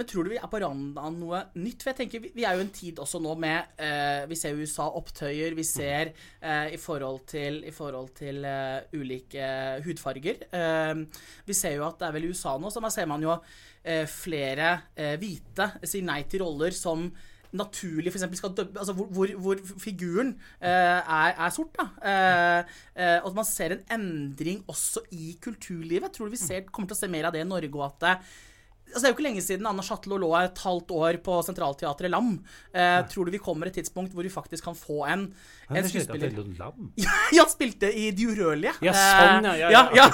Men 0.01 0.07
tror 0.09 0.25
du 0.25 0.31
vi 0.31 0.39
er 0.41 0.49
på 0.49 0.57
randen 0.63 0.95
av 0.97 1.13
noe 1.13 1.39
nytt? 1.61 1.83
For 1.83 1.91
jeg 1.91 1.99
tenker, 1.99 2.23
Vi, 2.33 2.41
er 2.41 2.57
jo 2.57 2.63
en 2.63 2.73
tid 2.73 2.97
også 3.03 3.19
nå 3.21 3.35
med 3.37 3.77
eh, 3.77 4.23
Vi 4.31 4.37
ser 4.39 4.57
USA 4.57 4.87
opptøyer. 4.97 5.53
Vi 5.53 5.65
ser 5.67 6.09
eh, 6.41 6.71
i 6.73 6.79
forhold 6.81 7.21
til, 7.29 7.59
i 7.69 7.73
forhold 7.75 8.09
til 8.17 8.41
uh, 8.41 8.81
ulike 8.97 9.45
hudfarger. 9.85 10.47
Eh, 10.49 11.03
vi 11.45 11.57
ser 11.57 11.77
jo 11.77 11.85
at 11.85 12.01
det 12.01 12.09
er 12.09 12.17
vel 12.17 12.31
USA 12.31 12.55
nå, 12.57 12.73
så 12.73 12.81
man 12.81 12.93
ser 12.93 13.05
man 13.11 13.21
jo 13.21 13.35
eh, 13.35 14.07
flere 14.09 14.73
eh, 14.97 15.19
hvite 15.21 15.69
sier 15.85 16.07
nei 16.07 16.23
til 16.25 16.47
roller 16.47 16.73
som 16.73 17.05
naturlig 17.53 18.09
for 18.09 18.17
eksempel 18.17 18.39
skal 18.39 18.53
dømme, 18.57 18.79
Altså 18.79 18.93
hvor, 18.97 19.09
hvor, 19.13 19.31
hvor 19.43 19.81
figuren 19.83 20.33
eh, 20.63 20.69
er, 20.97 21.33
er 21.35 21.49
sort, 21.53 21.77
da. 21.77 21.89
Eh, 22.01 22.77
eh, 22.95 23.17
og 23.21 23.35
at 23.35 23.41
man 23.43 23.47
ser 23.53 23.75
en 23.75 23.83
endring 23.99 24.63
også 24.71 25.05
i 25.13 25.35
kulturlivet. 25.43 26.09
Tror 26.15 26.31
du 26.31 26.39
vi 26.39 26.41
ser, 26.41 26.65
kommer 26.71 26.89
til 26.89 26.97
å 26.97 27.03
se 27.03 27.11
mer 27.11 27.29
av 27.29 27.35
det 27.35 27.43
i 27.45 27.51
Norge, 27.51 27.75
og 27.75 27.91
at 27.91 28.07
Altså, 28.91 29.01
det 29.01 29.07
er 29.07 29.13
jo 29.13 29.17
ikke 29.17 29.27
lenge 29.27 29.43
siden 29.45 29.67
Anna 29.69 29.83
Schatlo 29.85 30.17
lå 30.19 30.29
et 30.41 30.61
halvt 30.65 30.91
år 30.91 31.19
på 31.23 31.37
Sentralteatret 31.47 32.11
Lam. 32.11 32.33
Eh, 32.75 32.99
tror 33.11 33.27
du 33.27 33.31
vi 33.31 33.39
kommer 33.41 33.71
et 33.71 33.77
tidspunkt 33.79 34.13
hvor 34.15 34.27
vi 34.27 34.33
faktisk 34.33 34.67
kan 34.67 34.75
få 34.75 35.05
en, 35.07 35.29
Ja, 35.69 35.79
en 35.79 35.87
skuespiller 35.87 36.35
lam. 36.59 36.91
Ja, 37.05 37.13
han 37.37 37.51
spilte 37.51 37.91
i 37.91 38.09
De 38.11 38.27
urørlige. 38.31 38.75
Ja, 38.83 38.95
sånn, 38.97 39.47
ja, 39.47 39.55
ja, 39.63 39.85
ja. 39.95 40.03
ja. 40.03 40.09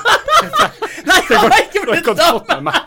Nei, 1.09 1.21
han 1.33 1.49
har 1.49 1.61
ikke 1.65 1.85
blitt 1.89 2.13
dam! 2.21 2.71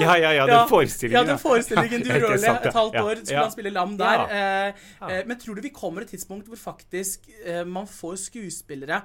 Ja, 0.00 0.14
ja, 0.16 0.30
ja, 0.32 0.46
den 0.46 0.54
Ja, 0.54 0.66
forestillingen. 0.68 1.20
Ja, 1.20 1.26
den 1.32 1.38
forestillingen 1.38 2.04
du 2.04 2.10
ja. 2.10 2.54
Et 2.56 2.74
halvt 2.74 2.96
år 3.00 3.14
skulle 3.18 3.34
ja. 3.34 3.42
han 3.42 3.52
spille 3.52 3.72
lam 3.74 3.96
der. 4.00 4.22
Ja. 4.30 4.68
Eh, 4.70 5.18
eh, 5.18 5.24
men 5.26 5.38
tror 5.40 5.58
du 5.58 5.64
vi 5.64 5.72
kommer 5.74 6.06
et 6.06 6.12
tidspunkt 6.14 6.48
hvor 6.48 6.60
faktisk 6.60 7.28
eh, 7.44 7.64
man 7.68 7.88
får 7.90 8.16
skuespillere 8.30 9.02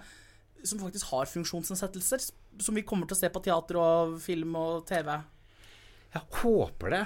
som 0.69 0.81
faktisk 0.81 1.11
har 1.13 1.29
funksjonsnedsettelser, 1.31 2.25
som 2.61 2.77
vi 2.77 2.85
kommer 2.87 3.09
til 3.09 3.17
å 3.17 3.21
se 3.21 3.31
på 3.31 3.43
teater 3.45 3.79
og 3.81 4.17
film 4.23 4.55
og 4.59 4.85
TV? 4.89 5.11
Jeg 6.15 6.23
håper 6.41 6.95
det. 6.95 7.03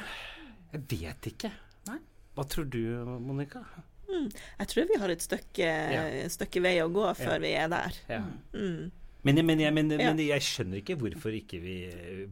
Jeg 0.74 0.84
vet 0.94 1.30
ikke. 1.32 1.52
Nei. 1.90 2.00
Hva 2.38 2.46
tror 2.50 2.68
du, 2.70 2.82
Monica? 3.24 3.64
Jeg 4.10 4.70
tror 4.72 4.88
vi 4.90 4.98
har 5.02 5.12
et 5.14 5.24
stykke, 5.24 5.68
ja. 5.94 6.04
stykke 6.34 6.62
vei 6.66 6.76
å 6.82 6.90
gå 6.94 7.06
før 7.18 7.42
vi 7.44 7.54
er 7.58 7.70
der. 7.72 8.00
Ja. 8.10 8.24
Mm. 8.54 8.90
Men, 9.28 9.42
men, 9.44 9.64
men, 9.76 9.96
men 10.00 10.22
jeg 10.24 10.46
skjønner 10.46 10.80
ikke 10.80 10.96
hvorfor 11.00 11.34
ikke 11.36 11.60
vi, 11.62 11.78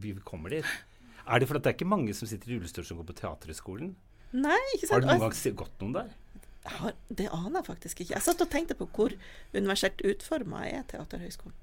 vi 0.00 0.14
kommer 0.26 0.54
dit. 0.56 0.76
Er 1.28 1.42
det 1.42 1.48
fordi 1.50 1.60
det 1.64 1.70
er 1.70 1.76
ikke 1.76 1.90
mange 1.90 2.14
som 2.16 2.28
sitter 2.30 2.50
i 2.50 2.56
rullestol 2.56 2.86
som 2.88 3.00
går 3.00 3.10
på 3.10 3.18
Teaterhøgskolen? 3.18 3.92
Nei, 4.38 4.60
ikke 4.76 4.90
Har 4.92 5.04
du 5.04 5.08
noen 5.08 5.22
gang 5.26 5.58
gått 5.60 5.82
noen 5.82 5.94
der? 5.98 6.08
Har, 6.74 6.98
det 7.08 7.28
aner 7.32 7.60
jeg 7.60 7.68
faktisk 7.68 8.02
ikke. 8.02 8.14
Jeg 8.16 8.26
satt 8.26 8.44
og 8.44 8.50
tenkte 8.52 8.76
på 8.78 8.88
hvor 8.94 9.14
universelt 9.54 10.04
utforma 10.06 10.66
er 10.68 10.84
Teaterhøgskolen. 10.90 11.56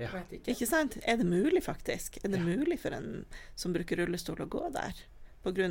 Ja. 0.00 0.08
Ikke. 0.32 0.54
Ikke 0.54 0.66
sant? 0.68 0.96
Er 1.04 1.18
det 1.20 1.26
mulig, 1.28 1.60
faktisk? 1.66 2.16
Er 2.24 2.32
det 2.32 2.40
mulig 2.40 2.78
for 2.80 2.94
en 2.96 3.26
som 3.58 3.74
bruker 3.76 4.00
rullestol 4.00 4.40
å 4.40 4.48
gå 4.48 4.70
der? 4.72 5.02
Pga. 5.40 5.68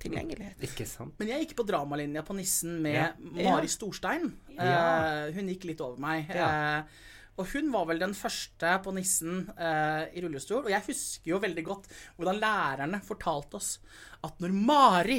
tilgjengelighet. 0.00 0.62
Ikke 0.64 0.86
sant? 0.88 1.12
Men 1.20 1.28
jeg 1.28 1.44
gikk 1.44 1.58
på 1.58 1.66
dramalinja 1.68 2.22
på 2.24 2.36
Nissen 2.38 2.78
med 2.84 2.96
Ja. 2.96 3.10
Mari 3.36 3.68
Storstein. 3.68 4.30
Ja. 4.56 5.26
Uh, 5.28 5.34
hun 5.36 5.50
gikk 5.52 5.66
litt 5.68 5.82
over 5.84 6.00
meg. 6.00 6.30
Ja. 6.32 6.46
Eh, 6.80 7.02
og 7.34 7.48
hun 7.50 7.70
var 7.74 7.88
vel 7.90 8.02
den 8.02 8.14
første 8.14 8.76
på 8.84 8.94
Nissen 8.94 9.44
eh, 9.58 10.04
i 10.14 10.22
rullestol. 10.22 10.64
Og 10.64 10.72
jeg 10.72 10.86
husker 10.86 11.32
jo 11.32 11.40
veldig 11.42 11.64
godt 11.66 11.88
hvordan 12.16 12.38
lærerne 12.42 13.00
fortalte 13.04 13.58
oss 13.58 13.78
at 14.24 14.38
når 14.40 14.52
Mari 14.56 15.18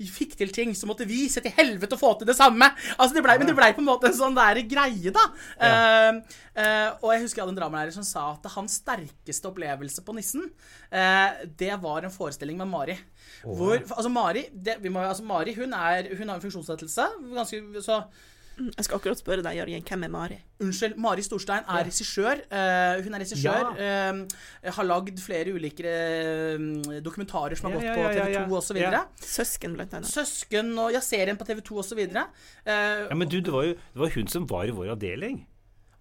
fikk 0.00 0.36
til 0.38 0.52
ting, 0.54 0.70
så 0.76 0.88
måtte 0.88 1.04
vi 1.08 1.26
se 1.28 1.42
til 1.44 1.52
helvete 1.52 1.96
å 1.96 2.00
få 2.00 2.14
til 2.16 2.28
det 2.30 2.36
samme. 2.38 2.68
Altså 2.96 3.16
det 3.16 3.22
ble, 3.24 3.34
men 3.40 3.50
det 3.50 3.56
blei 3.58 3.68
på 3.76 3.82
en 3.82 3.88
måte 3.90 4.08
en 4.08 4.16
sånn 4.16 4.36
der 4.36 4.62
greie, 4.68 5.12
da. 5.14 5.24
Eh, 5.60 6.38
eh, 6.62 6.86
og 7.02 7.10
jeg 7.12 7.24
husker 7.24 7.42
jeg 7.42 7.44
hadde 7.44 7.54
en 7.56 7.58
dramalærer 7.60 7.92
som 7.94 8.06
sa 8.06 8.30
at 8.32 8.48
hans 8.54 8.78
sterkeste 8.80 9.50
opplevelse 9.50 10.04
på 10.06 10.16
Nissen, 10.16 10.46
eh, 10.88 11.44
det 11.60 11.74
var 11.82 12.06
en 12.06 12.14
forestilling 12.14 12.56
med 12.62 12.70
Mari. 12.72 12.96
Hvor, 13.44 13.76
altså 13.82 14.12
Mari, 14.12 14.46
det, 14.54 14.78
vi 14.84 14.92
må, 14.94 15.04
altså 15.04 15.26
Mari 15.26 15.54
hun, 15.58 15.76
er, 15.76 16.08
hun 16.16 16.30
har 16.30 16.38
en 16.38 16.46
funksjonsnedsettelse. 16.46 17.10
Ganske, 17.36 17.62
så 17.84 18.00
Jeg 18.56 18.86
skal 18.86 18.96
akkurat 18.96 19.18
spørre 19.20 19.42
deg, 19.44 19.58
Jørgen, 19.58 19.82
hvem 19.84 20.04
er 20.06 20.10
Mari? 20.14 20.36
Unnskyld, 20.64 20.94
Mari 21.04 21.20
Storstein 21.26 21.66
er 21.68 21.82
regissør. 21.84 22.38
Uh, 22.48 23.02
hun 23.04 23.16
er 23.18 23.20
regissør. 23.20 23.66
eh, 23.76 24.70
har 24.78 24.86
lagd 24.88 25.20
flere 25.20 25.52
ulike 25.52 25.84
uh, 26.56 27.00
dokumentarer 27.04 27.58
som 27.60 27.68
har 27.68 27.76
Ja, 27.76 27.80
gått 27.82 27.90
ja, 27.90 27.96
på 27.96 28.06
ja, 28.06 28.14
ja, 28.16 28.46
TV2 28.46 28.54
ja. 28.54 28.60
osv. 28.62 28.80
Ja. 28.80 29.02
Søsken, 29.20 29.74
blant 29.76 29.92
annet. 29.98 30.08
Søsken 30.08 30.72
og 30.80 30.94
ja, 30.96 31.02
serien 31.04 31.36
på 31.36 31.44
TV2 31.50 31.82
osv. 31.84 32.00
Uh, 32.06 32.24
Ja, 32.64 33.14
men 33.14 33.28
du, 33.28 33.40
det 33.44 33.52
var 33.52 33.68
jo 33.68 33.76
det 33.76 34.02
var 34.06 34.16
hun 34.16 34.32
som 34.32 34.48
var 34.48 34.64
i 34.72 34.74
vår 34.80 34.94
avdeling. 34.96 35.42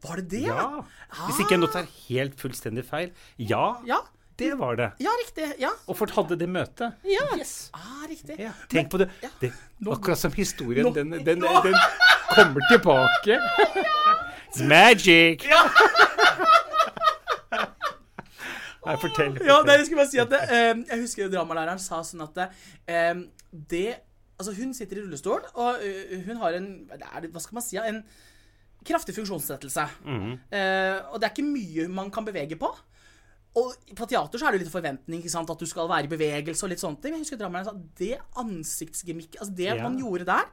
var 0.06 0.22
det 0.22 0.30
det? 0.38 0.46
Ja. 0.48 0.82
Hvis 1.28 1.40
ikke 1.44 1.58
jeg 1.58 1.64
nå 1.66 1.72
tar 1.76 1.88
helt 2.08 2.40
fullstendig 2.40 2.86
feil. 2.88 3.12
Ja, 3.38 3.82
Ja, 3.90 4.00
det 4.40 4.52
var 4.60 4.76
det. 4.76 4.92
ja 5.00 5.12
riktig. 5.22 5.48
Ja, 5.60 5.70
Og 5.88 5.98
Fort 5.98 6.12
hadde 6.12 6.36
det 6.40 6.50
møtet. 6.50 6.94
Ja. 7.08 7.28
ah, 7.74 8.04
riktig. 8.10 8.36
Ja, 8.40 8.52
tenk 8.70 8.92
på 8.92 8.98
det. 8.98 9.10
ja. 9.24 9.30
det 9.42 9.52
akkurat 9.92 10.20
som 10.20 10.34
historien. 10.36 10.94
Den, 10.94 11.12
Den, 11.12 11.26
den, 11.26 11.42
den 11.42 11.76
kommer 12.36 12.62
tilbake. 12.72 13.40
It's 14.56 14.64
magic! 14.64 15.46
Nei, 18.86 18.96
fortell. 19.02 19.34
Ja, 19.42 19.56
fortell. 19.58 19.66
nei, 19.66 19.78
jeg 19.80 19.86
skulle 19.88 20.02
bare 20.04 20.12
si 20.12 20.20
at 20.22 20.30
det, 20.30 20.42
eh, 20.54 20.74
Jeg 20.92 21.02
husker 21.02 21.32
dramalæreren 21.34 21.82
sa 21.82 22.04
sånn 22.06 22.22
at 22.28 22.36
det, 22.38 22.50
eh, 22.88 23.16
det 23.72 23.88
Altså, 24.36 24.52
hun 24.52 24.74
sitter 24.76 25.00
i 25.00 25.02
rullestol, 25.06 25.46
og 25.56 25.78
uh, 25.80 26.16
hun 26.26 26.40
har 26.42 26.58
en 26.58 26.66
det 26.92 27.30
Hva 27.32 27.40
skal 27.40 27.56
man 27.56 27.64
si? 27.64 27.78
En 27.80 28.02
kraftig 28.86 29.16
funksjonsnedsettelse. 29.16 29.86
Mhm. 30.06 30.34
Eh, 30.54 30.98
og 31.10 31.18
det 31.18 31.26
er 31.26 31.32
ikke 31.34 31.48
mye 31.48 31.88
man 31.90 32.12
kan 32.14 32.26
bevege 32.28 32.58
på. 32.60 32.70
Og 33.56 33.72
på 33.96 34.08
teater 34.12 34.38
så 34.42 34.48
er 34.48 34.52
det 34.52 34.60
jo 34.60 34.66
litt 34.66 34.74
forventning 34.74 35.22
ikke 35.22 35.32
sant? 35.32 35.50
at 35.50 35.60
du 35.62 35.66
skal 35.66 35.88
være 35.88 36.10
i 36.10 36.12
bevegelse 36.12 36.66
og 36.66 36.74
litt 36.74 36.82
sånne 36.84 37.00
ting. 37.02 37.14
Men 37.14 37.22
jeg 37.24 37.30
husker 37.30 37.40
Drammeren 37.40 37.66
sa 37.70 37.74
det 38.02 38.18
ansiktsgemikket, 38.36 39.40
altså 39.40 39.56
det 39.56 39.70
Ja. 39.70 39.84
man 39.84 39.98
gjorde 39.98 40.26
der, 40.26 40.46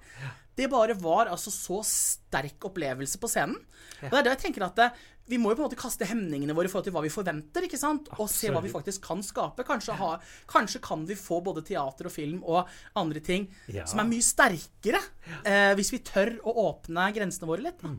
det 0.57 0.69
bare 0.71 0.95
var 1.01 1.27
altså 1.33 1.51
så 1.51 1.81
sterk 1.83 2.61
opplevelse 2.69 3.19
på 3.19 3.27
scenen. 3.29 3.57
Og 4.05 4.11
det 4.11 4.19
er 4.19 4.23
det 4.29 4.33
jeg 4.37 4.53
tenker 4.53 4.67
at 4.67 4.77
det, 4.77 4.93
vi 5.27 5.39
må 5.39 5.51
jo 5.51 5.57
på 5.57 5.63
en 5.65 5.69
måte 5.71 5.79
kaste 5.81 6.05
hemningene 6.05 6.53
våre 6.55 6.67
i 6.67 6.69
forhold 6.69 6.85
til 6.85 6.93
hva 6.93 7.03
vi 7.03 7.09
forventer, 7.15 7.63
ikke 7.65 7.79
sant? 7.79 8.09
Og 8.19 8.29
se 8.29 8.51
hva 8.51 8.61
vi 8.63 8.69
faktisk 8.69 9.03
kan 9.07 9.23
skape. 9.23 9.65
Kanskje, 9.65 9.95
ha, 9.97 10.19
kanskje 10.51 10.81
kan 10.83 11.07
vi 11.07 11.15
få 11.15 11.41
både 11.43 11.63
teater 11.65 12.07
og 12.07 12.13
film 12.13 12.43
og 12.45 12.69
andre 12.95 13.21
ting 13.21 13.49
Ja. 13.69 13.85
som 13.87 14.01
er 14.01 14.05
mye 14.11 14.21
sterkere, 14.23 15.01
eh, 15.45 15.75
hvis 15.75 15.91
vi 15.93 15.99
tør 16.01 16.39
å 16.43 16.55
åpne 16.69 17.13
grensene 17.15 17.47
våre 17.49 17.63
litt. 17.63 17.83
Mm. 17.83 17.99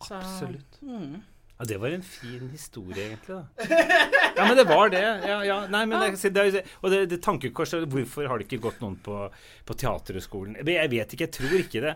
Absolutt. 0.00 0.80
Mm. 0.82 1.22
Ja, 1.56 1.64
det 1.64 1.78
var 1.80 1.88
en 1.88 2.02
fin 2.04 2.50
historie, 2.52 3.06
egentlig. 3.06 3.36
da. 3.36 3.46
Ja, 4.36 4.44
men 4.44 4.56
det 4.58 4.66
var 4.68 4.90
det. 4.92 5.00
Ja, 5.00 5.38
ja. 5.48 5.56
Nei, 5.72 5.86
men 5.88 6.02
det, 6.02 6.30
det, 6.36 6.62
og 6.82 6.92
det, 6.92 6.98
det 7.08 7.22
tankekorset 7.24 7.86
Hvorfor 7.88 8.28
har 8.28 8.36
det 8.36 8.44
ikke 8.44 8.60
gått 8.66 8.82
noen 8.84 8.98
på, 9.00 9.22
på 9.64 9.76
Teaterhøgskolen? 9.80 10.58
Jeg 10.60 10.92
vet 10.92 11.14
ikke, 11.16 11.24
jeg 11.24 11.34
tror 11.38 11.56
ikke 11.62 11.84
det. 11.86 11.94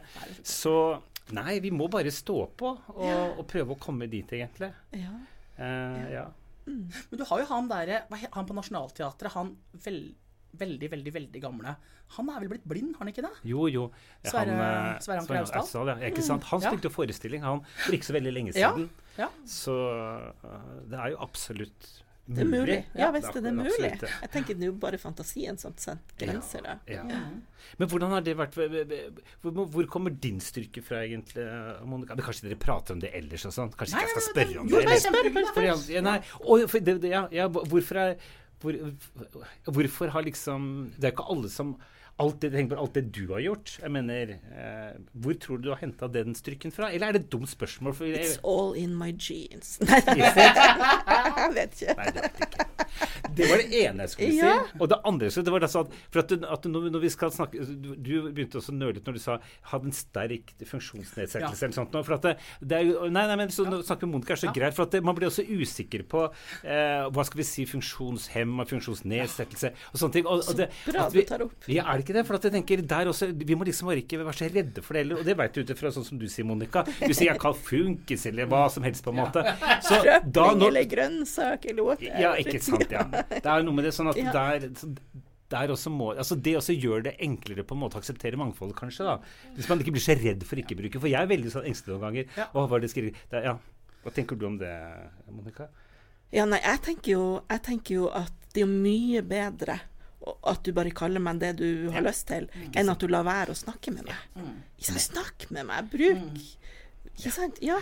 Så 0.48 0.74
nei, 1.36 1.58
vi 1.60 1.72
må 1.74 1.90
bare 1.92 2.12
stå 2.14 2.38
på 2.56 2.72
og, 2.72 3.36
og 3.36 3.44
prøve 3.50 3.76
å 3.76 3.80
komme 3.82 4.08
dit, 4.10 4.32
egentlig. 4.32 4.72
Ja. 4.96 5.12
Uh, 5.60 6.08
ja. 6.08 6.24
Men 6.64 7.20
du 7.20 7.26
har 7.28 7.42
jo 7.42 7.46
han 7.50 7.68
derre 7.68 8.04
Han 8.32 8.46
på 8.48 8.56
Nationaltheatret, 8.56 9.34
han 9.36 9.54
vel... 9.84 10.02
veldig, 10.58 10.90
veldig 10.90 11.12
veldig 11.14 11.42
gamle. 11.42 11.76
Han 12.16 12.28
er 12.30 12.40
vel 12.40 12.48
blitt 12.48 12.64
blind, 12.66 12.94
har 12.96 13.04
han 13.04 13.12
ikke 13.12 13.22
det? 13.22 13.32
Jo, 13.46 13.66
jo. 13.70 13.90
Sverre- 14.24 14.56
eh, 14.56 14.98
Sverre 15.00 15.20
Anker 15.20 15.60
Austdal? 15.60 15.86
Ja. 15.92 16.10
Ikke 16.10 16.22
sant? 16.22 16.42
Han 16.50 16.60
Ja. 16.60 16.70
spilte 16.70 16.88
jo 16.90 16.90
forestilling 16.90 17.42
han 17.42 17.60
for 17.84 17.92
ikke 17.92 18.08
så 18.10 18.14
veldig 18.18 18.32
lenge 18.34 18.52
siden. 18.52 18.88
Ja. 19.18 19.28
Så 19.46 19.74
eh, 20.42 20.58
det 20.90 20.98
er 20.98 21.10
jo 21.10 21.16
absolutt 21.20 21.90
Det 22.30 22.44
er 22.44 22.46
mulig. 22.46 22.84
Ja, 22.94 23.10
visst 23.10 23.34
er 23.34 23.40
det 23.42 23.52
mulig. 23.54 23.72
Absolutt. 23.92 24.20
Jeg 24.22 24.30
tenker 24.30 24.54
det 24.54 24.62
er 24.62 24.66
jo 24.70 24.72
bare 24.78 24.98
fantasien 24.98 25.58
som 25.58 25.72
setter 25.76 26.26
grenser. 26.26 26.62
Ja. 26.86 27.02
Men 27.78 27.88
hvordan 27.88 28.10
har 28.10 28.20
det 28.20 28.36
vært 28.36 28.54
hvor, 29.42 29.86
kommer 29.90 30.10
din 30.10 30.38
styrke 30.38 30.82
fra, 30.82 31.02
egentlig, 31.02 31.44
Monica? 31.84 32.14
Men 32.14 32.24
kanskje 32.24 32.42
dere 32.48 32.56
prater 32.60 32.94
om 32.94 33.00
det 33.00 33.10
ellers 33.14 33.46
og 33.46 33.52
sånn? 33.52 33.72
Kanskje 33.74 33.96
ikke 33.98 34.06
jeg 34.06 34.14
skal 34.14 34.26
spørre 34.34 34.60
om 34.60 34.66
det? 34.68 34.74
Jo, 34.74 34.80
ja, 34.80 36.00
nei, 36.06 36.18
det, 37.00 37.10
ja, 37.10 37.26
ja, 37.32 37.48
hvorfor 37.48 37.96
er 37.96 38.16
hvor, 38.60 38.76
Hvorfor 39.64 40.12
har 40.14 40.26
liksom 40.26 40.92
Det 40.96 41.08
er 41.08 41.14
ikke 41.14 41.30
alle 41.32 41.50
som 41.52 41.74
alt 42.20 42.38
det, 42.44 42.50
tenk 42.54 42.70
på 42.72 42.78
alt 42.80 42.94
det 42.98 43.04
du 43.16 43.22
har 43.32 43.40
gjort. 43.44 43.72
Jeg 43.82 43.90
mener, 43.94 44.34
eh, 44.52 44.92
Hvor 45.16 45.34
tror 45.40 45.58
du 45.60 45.68
du 45.68 45.72
har 45.74 45.80
henta 45.82 46.08
den 46.12 46.34
strykken 46.38 46.72
fra? 46.74 46.90
Eller 46.92 47.08
er 47.08 47.12
det 47.18 47.22
et 47.26 47.30
dumt 47.32 47.48
spørsmål? 47.50 47.94
For 47.96 48.04
jeg, 48.10 48.20
It's 48.24 48.38
all 48.44 48.74
in 48.78 48.92
my 48.98 49.10
jeans. 49.16 49.78
Nei, 49.80 50.00
jeg 50.20 51.54
vet 51.56 51.80
ikke. 51.80 51.96
Nei, 51.96 52.10
det 52.14 52.22
vet 52.26 52.44
ikke. 52.46 52.66
Det 53.30 53.46
var 53.46 53.60
det 53.62 53.68
ene 53.84 54.04
jeg 54.04 54.10
skulle 54.12 54.34
Ja. 54.34 54.52
si. 54.66 54.78
Og 54.82 54.88
det 54.90 54.98
andre 55.06 55.28
så 55.30 55.42
det 55.46 55.52
var 55.54 55.62
altså 55.64 55.84
at, 55.86 55.92
for 56.10 56.20
at, 56.24 56.32
du, 56.32 56.46
at 56.50 56.64
når, 56.66 56.88
når 56.90 57.00
vi 57.04 57.10
skal 57.14 57.30
snakke 57.32 57.62
Du, 57.62 57.94
du 57.94 58.14
begynte 58.34 58.58
også 58.58 58.72
å 58.74 58.76
nøle 58.76 58.96
litt 58.98 59.06
når 59.06 59.16
du 59.16 59.22
sa 59.22 59.36
'hadde 59.70 59.86
en 59.86 59.94
sterk 59.94 60.50
funksjonsnedsettelse' 60.66 61.64
eller 61.68 61.76
sånt. 61.76 61.94
For 62.04 62.14
at 62.16 62.22
det, 62.26 62.32
det 62.60 62.76
er 62.80 62.84
jo 62.88 63.08
Nei, 63.10 63.24
nei, 63.30 63.36
men 63.36 63.48
så 63.54 63.64
ja. 63.64 63.78
snakker 63.86 64.04
vi 64.04 64.08
om 64.10 64.14
Monica 64.18 64.34
er 64.34 64.40
så 64.42 64.52
greit. 64.54 64.74
For 64.76 64.82
at 64.88 64.96
det, 64.96 65.02
man 65.06 65.14
blir 65.16 65.28
også 65.30 65.44
usikker 65.46 66.02
på 66.10 66.24
eh, 66.64 67.06
hva 67.14 67.24
skal 67.24 67.40
vi 67.40 67.46
si 67.46 67.64
funksjonshemma, 67.70 68.66
funksjonsnedsettelse 68.70 69.72
og 69.92 70.00
sånne 70.02 70.16
ting. 70.18 70.26
Og, 70.26 70.42
og 70.50 70.56
det, 70.58 70.68
bra 70.90 71.06
vi- 71.14 71.22
du 71.22 71.30
tar 71.30 71.46
opp. 71.46 71.54
Ja, 71.70 71.86
er 71.86 72.00
det 72.00 72.04
ikke 72.08 72.09
det? 72.16 72.24
For 72.28 72.38
at 72.38 72.46
jeg 72.46 72.54
tenker 72.54 72.82
der 72.92 73.10
også 73.10 73.30
Vi 73.36 73.56
må 73.58 73.66
liksom 73.68 73.90
ikke 73.94 74.20
være 74.20 74.36
så 74.36 74.48
redde 74.50 74.84
for 74.84 74.96
det 74.96 75.04
heller. 75.04 75.22
Og 75.22 75.28
det 75.28 75.36
vet 75.38 75.56
du 75.56 75.62
ut 75.62 75.72
ifra 75.74 75.92
sånn 75.94 76.06
som 76.06 76.20
du 76.20 76.26
sier, 76.30 76.46
Monica. 76.48 76.84
Du 76.84 77.12
sier 77.12 77.30
'jeg 77.30 77.40
kan 77.40 77.54
funkis', 77.54 78.26
eller 78.26 78.46
hva 78.46 78.68
som 78.70 78.82
helst, 78.82 79.04
på 79.04 79.10
en 79.10 79.20
måte. 79.22 79.44
Så 79.86 80.02
da 80.04 80.46
når, 80.54 80.68
eller 80.68 80.84
grønnsak 80.84 81.66
eller 81.66 81.82
whatever. 81.82 82.20
ja, 82.20 82.34
ikke 82.34 82.60
sant. 82.60 82.90
ja. 82.90 83.04
Det 83.30 83.46
er 83.46 83.62
noe 83.62 83.74
med 83.74 83.84
det 83.84 83.94
sånn 83.94 84.10
at 84.10 84.16
der, 84.16 84.70
der 85.50 85.74
også 85.74 85.90
må, 85.90 86.12
altså 86.14 86.36
Det 86.36 86.56
også 86.56 86.74
gjør 86.78 87.04
det 87.08 87.16
enklere 87.18 87.64
på 87.64 87.74
en 87.74 87.82
måte 87.82 87.98
å 87.98 88.02
akseptere 88.02 88.36
mangfoldet, 88.36 88.76
kanskje. 88.76 89.04
da 89.04 89.18
Hvis 89.56 89.68
man 89.68 89.80
ikke 89.80 89.92
blir 89.92 90.02
så 90.04 90.16
redd 90.18 90.44
for 90.44 90.56
ikke 90.56 90.76
bruke. 90.78 91.00
For 91.00 91.08
jeg 91.08 91.20
er 91.20 91.30
veldig 91.30 91.50
sånn 91.52 91.66
engstelig 91.66 91.96
noen 91.96 92.06
ganger. 92.08 92.24
Ja. 92.36 92.48
Hva 92.54 92.66
er 92.76 92.88
det 92.88 93.44
ja. 93.44 93.58
Hva 94.00 94.10
tenker 94.16 94.36
du 94.36 94.46
om 94.46 94.56
det, 94.56 94.72
Monica? 95.28 95.68
Ja, 96.32 96.46
nei, 96.46 96.60
jeg 96.62 96.80
tenker 96.86 97.12
jo, 97.12 97.24
jeg 97.50 97.62
tenker 97.66 97.94
jo 97.94 98.08
at 98.14 98.32
det 98.54 98.62
er 98.64 98.70
mye 98.70 99.22
bedre 99.26 99.76
at 100.20 100.62
du 100.66 100.72
bare 100.76 100.90
kaller 100.92 101.22
meg 101.24 101.38
det 101.40 101.54
du 101.56 101.90
har 101.94 102.02
lyst 102.04 102.26
til, 102.28 102.48
enn 102.76 102.90
at 102.92 103.00
du 103.00 103.06
lar 103.08 103.24
være 103.24 103.54
å 103.54 103.56
snakke 103.56 103.92
med 103.94 104.04
meg. 104.04 104.50
Sant? 104.78 105.00
Snakk 105.06 105.46
med 105.50 105.66
meg, 105.70 105.88
bruk 105.92 106.42
Ikke 107.16 107.32
sant? 107.32 107.58
Ja. 107.64 107.78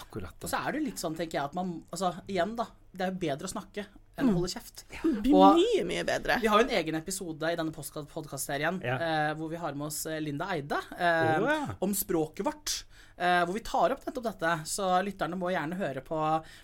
Akkurat. 0.00 0.36
Og 0.40 0.48
så 0.48 0.60
er 0.66 0.76
det 0.76 0.84
litt 0.86 1.00
sånn, 1.00 1.16
tenker 1.18 1.38
jeg, 1.40 1.48
at 1.50 1.56
man 1.56 1.82
Altså, 1.92 2.12
igjen, 2.30 2.54
da. 2.56 2.66
Det 2.92 3.04
er 3.06 3.12
jo 3.12 3.18
bedre 3.22 3.48
å 3.48 3.52
snakke 3.52 3.84
enn 4.20 4.28
å 4.28 4.34
holde 4.36 4.50
kjeft. 4.52 4.84
Det 4.90 5.22
blir 5.22 5.34
Og- 5.36 5.56
mye, 5.56 5.84
mye 5.88 6.04
bedre. 6.04 6.40
Vi 6.42 6.48
har 6.50 6.60
jo 6.60 6.66
en 6.68 6.74
egen 6.76 6.94
episode 6.98 7.42
i 7.52 7.56
denne 7.56 7.72
podkastserien 7.72 8.80
Ja. 8.84 8.96
eh, 8.98 9.34
hvor 9.34 9.48
vi 9.48 9.56
har 9.56 9.72
med 9.74 9.86
oss 9.86 10.04
eh, 10.06 10.20
Linda 10.20 10.48
Eide 10.52 10.76
eh, 10.98 11.38
oh, 11.40 11.48
ja. 11.48 11.74
om 11.80 11.94
språket 11.94 12.44
vårt. 12.44 12.84
Eh, 13.20 13.42
hvor 13.44 13.52
vi 13.52 13.60
tar 13.60 13.92
opp 13.92 14.06
nettopp 14.06 14.24
dette. 14.30 14.50
Så 14.64 14.86
lytterne 15.04 15.36
må 15.36 15.50
gjerne 15.52 15.76
høre 15.76 16.00
på, 16.00 16.18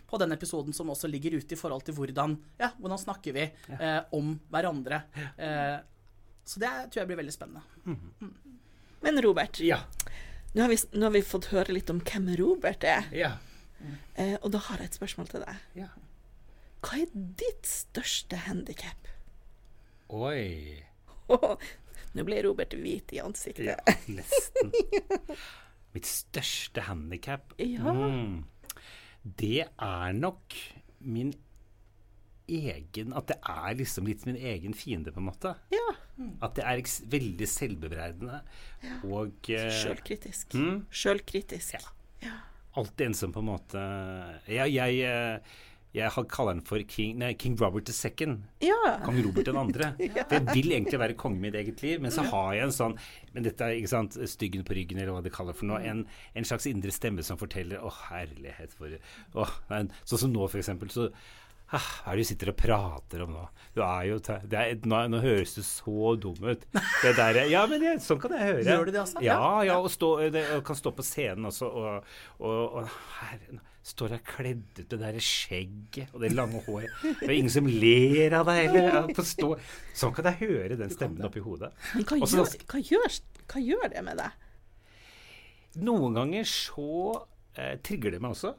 på 0.09 0.21
den 0.23 0.33
episoden 0.33 0.73
som 0.73 0.89
også 0.95 1.11
ligger 1.13 1.37
ute 1.37 1.53
i 1.53 1.59
forhold 1.61 1.85
til 1.85 1.95
hvordan, 1.99 2.39
ja, 2.63 2.71
hvordan 2.81 3.03
snakker 3.03 3.37
vi 3.37 3.43
eh, 3.77 3.99
om 4.17 4.31
hverandre. 4.55 5.03
Eh, 5.37 5.77
så 6.47 6.63
det 6.63 6.71
tror 6.89 7.03
jeg 7.03 7.11
blir 7.11 7.21
veldig 7.21 7.35
spennende. 7.35 7.63
Men 9.05 9.21
Robert, 9.23 9.61
Ja. 9.61 9.83
nå 10.55 10.63
har, 10.65 10.73
vi, 10.73 10.79
nå 10.97 11.05
har 11.11 11.13
vi 11.19 11.23
fått 11.29 11.51
høre 11.53 11.75
litt 11.77 11.91
om 11.93 12.01
hvem 12.01 12.33
Robert 12.41 12.85
er, 12.89 13.05
Ja. 13.13 13.35
eh, 14.17 14.39
og 14.41 14.49
da 14.55 14.59
har 14.71 14.79
jeg 14.81 14.87
et 14.95 14.99
spørsmål 15.01 15.29
til 15.35 15.45
deg. 15.45 15.63
ja. 15.83 15.91
Hva 16.87 17.01
er 17.03 17.13
ditt 17.41 17.67
største 17.67 18.37
handikap? 18.47 19.09
Oi. 20.09 20.85
Nå 22.17 22.25
ble 22.25 22.41
Robert 22.47 22.73
hvit 22.79 23.13
i 23.13 23.19
ansiktet. 23.21 23.67
Ja, 23.75 23.77
nesten. 24.07 24.71
Mitt 25.97 26.09
største 26.09 26.85
handikap 26.87 27.55
Ja. 27.63 27.93
mm, 27.93 28.45
Det 29.41 29.65
er 29.67 30.13
nok 30.17 30.55
min 31.01 31.33
egen 32.49 33.13
At 33.17 33.27
det 33.33 33.39
er 33.43 33.75
liksom 33.79 34.07
litt 34.07 34.27
min 34.29 34.37
egen 34.39 34.75
fiende, 34.77 35.11
på 35.13 35.19
en 35.23 35.27
måte. 35.31 35.55
Ja. 35.75 35.87
At 36.45 36.55
det 36.57 36.65
er 36.65 36.83
veldig 37.13 37.49
selvbebreidende 37.51 38.39
og 39.05 39.51
uh, 39.51 39.67
Sjølkritisk. 39.81 40.55
Mm. 40.55 40.85
Sjølkritisk. 40.91 41.75
alltid 42.77 43.07
en 43.07 43.15
som 43.17 43.33
på 43.33 43.41
en 43.43 43.49
måte 43.51 43.83
Jeg, 44.49 44.73
jeg, 44.77 45.01
eh, 45.09 45.41
jeg 45.97 46.11
har- 46.13 46.27
kaller 46.29 46.53
den 46.59 46.63
for 46.69 46.79
King, 46.85 47.19
nei, 47.23 47.33
King 47.41 47.57
Robert 47.57 47.89
2. 47.89 48.37
Ja. 48.61 48.99
Kong 49.05 49.17
Robert 49.25 49.47
2. 49.49 49.65
For 49.73 50.35
jeg 50.37 50.47
vil 50.53 50.73
egentlig 50.77 50.99
være 51.01 51.17
konge 51.17 51.39
i 51.41 51.45
mitt 51.47 51.55
eget 51.57 51.81
liv, 51.83 52.01
men 52.05 52.13
så 52.13 52.25
har 52.29 52.53
jeg 52.55 52.69
en 52.69 52.75
sånn 52.77 52.99
Men 53.37 53.43
dette 53.45 53.61
er 53.65 53.75
ikke 53.77 53.89
sant, 53.93 54.13
styggen 54.29 54.63
på 54.65 54.73
ryggen, 54.77 54.97
eller 55.01 55.13
hva 55.13 55.23
det 55.25 55.33
kaller 55.35 55.53
for 55.57 55.67
noe. 55.69 55.81
En, 55.85 56.07
en 56.35 56.45
slags 56.49 56.65
indre 56.71 56.93
stemme 56.95 57.23
som 57.25 57.37
forteller 57.37 57.83
Å, 57.85 57.91
herlighet, 58.11 58.73
for 58.73 58.89
å, 59.37 59.49
nei, 59.71 59.83
Sånn 60.05 60.23
som 60.23 60.33
nå, 60.33 60.47
for 60.49 60.59
eksempel. 60.63 60.89
Så 60.89 61.11
ah, 61.73 61.79
hva 62.05 62.13
er 62.13 62.17
det 62.17 62.25
du 62.25 62.29
sitter 62.31 62.53
og 62.53 62.57
prater 62.61 63.25
om 63.27 63.33
nå? 63.35 63.45
Du 63.75 63.83
er 63.85 64.07
jo 64.09 64.19
det 64.23 64.57
er, 64.57 64.75
nå, 64.87 65.03
nå 65.13 65.21
høres 65.21 65.53
du 65.57 65.63
så 65.67 66.15
dum 66.21 66.37
ut. 66.47 66.65
Det 67.03 67.13
der, 67.19 67.43
ja, 67.53 67.67
men 67.69 67.81
det, 67.83 67.97
sånn 68.05 68.21
kan 68.23 68.33
jeg 68.37 68.47
høre. 68.53 68.65
Gjør 68.65 68.87
du 68.89 68.93
det 68.95 69.03
også? 69.03 69.23
Ja, 69.27 69.41
ja, 69.67 69.77
og, 69.81 69.91
stå, 69.93 70.31
det, 70.33 70.45
og 70.57 70.65
kan 70.69 70.77
stå 70.79 70.93
på 70.97 71.05
scenen 71.05 71.49
også, 71.51 71.69
og, 71.69 72.13
og, 72.41 72.81
og 72.83 72.95
herre, 73.21 73.61
står 73.87 74.17
der 74.17 74.23
kledd 74.27 74.65
ut 74.81 74.81
i 74.83 74.87
det 74.91 74.99
der 74.99 75.19
skjegget 75.23 76.11
og 76.15 76.25
det 76.25 76.33
lange 76.35 76.59
håret. 76.67 76.91
Det 77.21 77.29
er 77.29 77.37
ingen 77.37 77.53
som 77.55 77.69
ler 77.71 78.35
av 78.41 78.49
deg 78.49 78.65
heller. 78.65 78.89
Ja. 78.91 79.53
Sånn 79.95 80.17
kan 80.17 80.27
jeg 80.33 80.41
høre 80.43 80.79
den 80.81 80.91
stemmen 80.91 81.29
oppi 81.29 81.45
hodet. 81.45 81.71
Men 81.95 82.09
hva 82.09 82.19
gjør, 82.19 82.51
hva, 82.73 82.83
gjør, 82.83 83.17
hva 83.53 83.63
gjør 83.63 83.87
det 83.95 84.03
med 84.09 84.21
deg? 84.25 84.43
Noen 85.87 86.17
ganger 86.17 86.47
så 86.49 86.89
eh, 87.55 87.77
trigger 87.85 88.17
det 88.17 88.21
meg 88.25 88.35
også. 88.35 88.55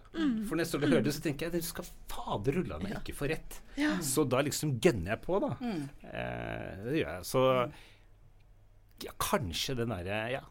For 0.47 0.53
når 0.55 0.63
jeg 0.63 0.71
står 0.71 0.85
og 0.85 0.91
hører 0.93 1.05
det, 1.09 1.15
så 1.17 1.23
tenker 1.25 1.47
jeg 1.47 1.53
at 1.55 1.59
du 1.65 1.69
skal 1.73 1.91
fader 2.13 2.59
rulla 2.61 2.79
meg 2.83 2.95
ikke 3.01 3.17
få 3.17 3.29
rett. 3.33 3.59
Så 4.05 4.23
da 4.31 4.43
liksom 4.47 4.77
gønner 4.83 5.15
jeg 5.15 5.23
på, 5.25 5.41
da. 5.43 5.51
Eh, 6.07 6.83
det 6.87 6.99
gjør 7.01 7.11
jeg. 7.17 7.27
Så 7.33 7.43
ja, 9.03 9.11
kanskje 9.21 9.75
den 9.81 9.91
derre 9.93 10.21
ja. 10.37 10.45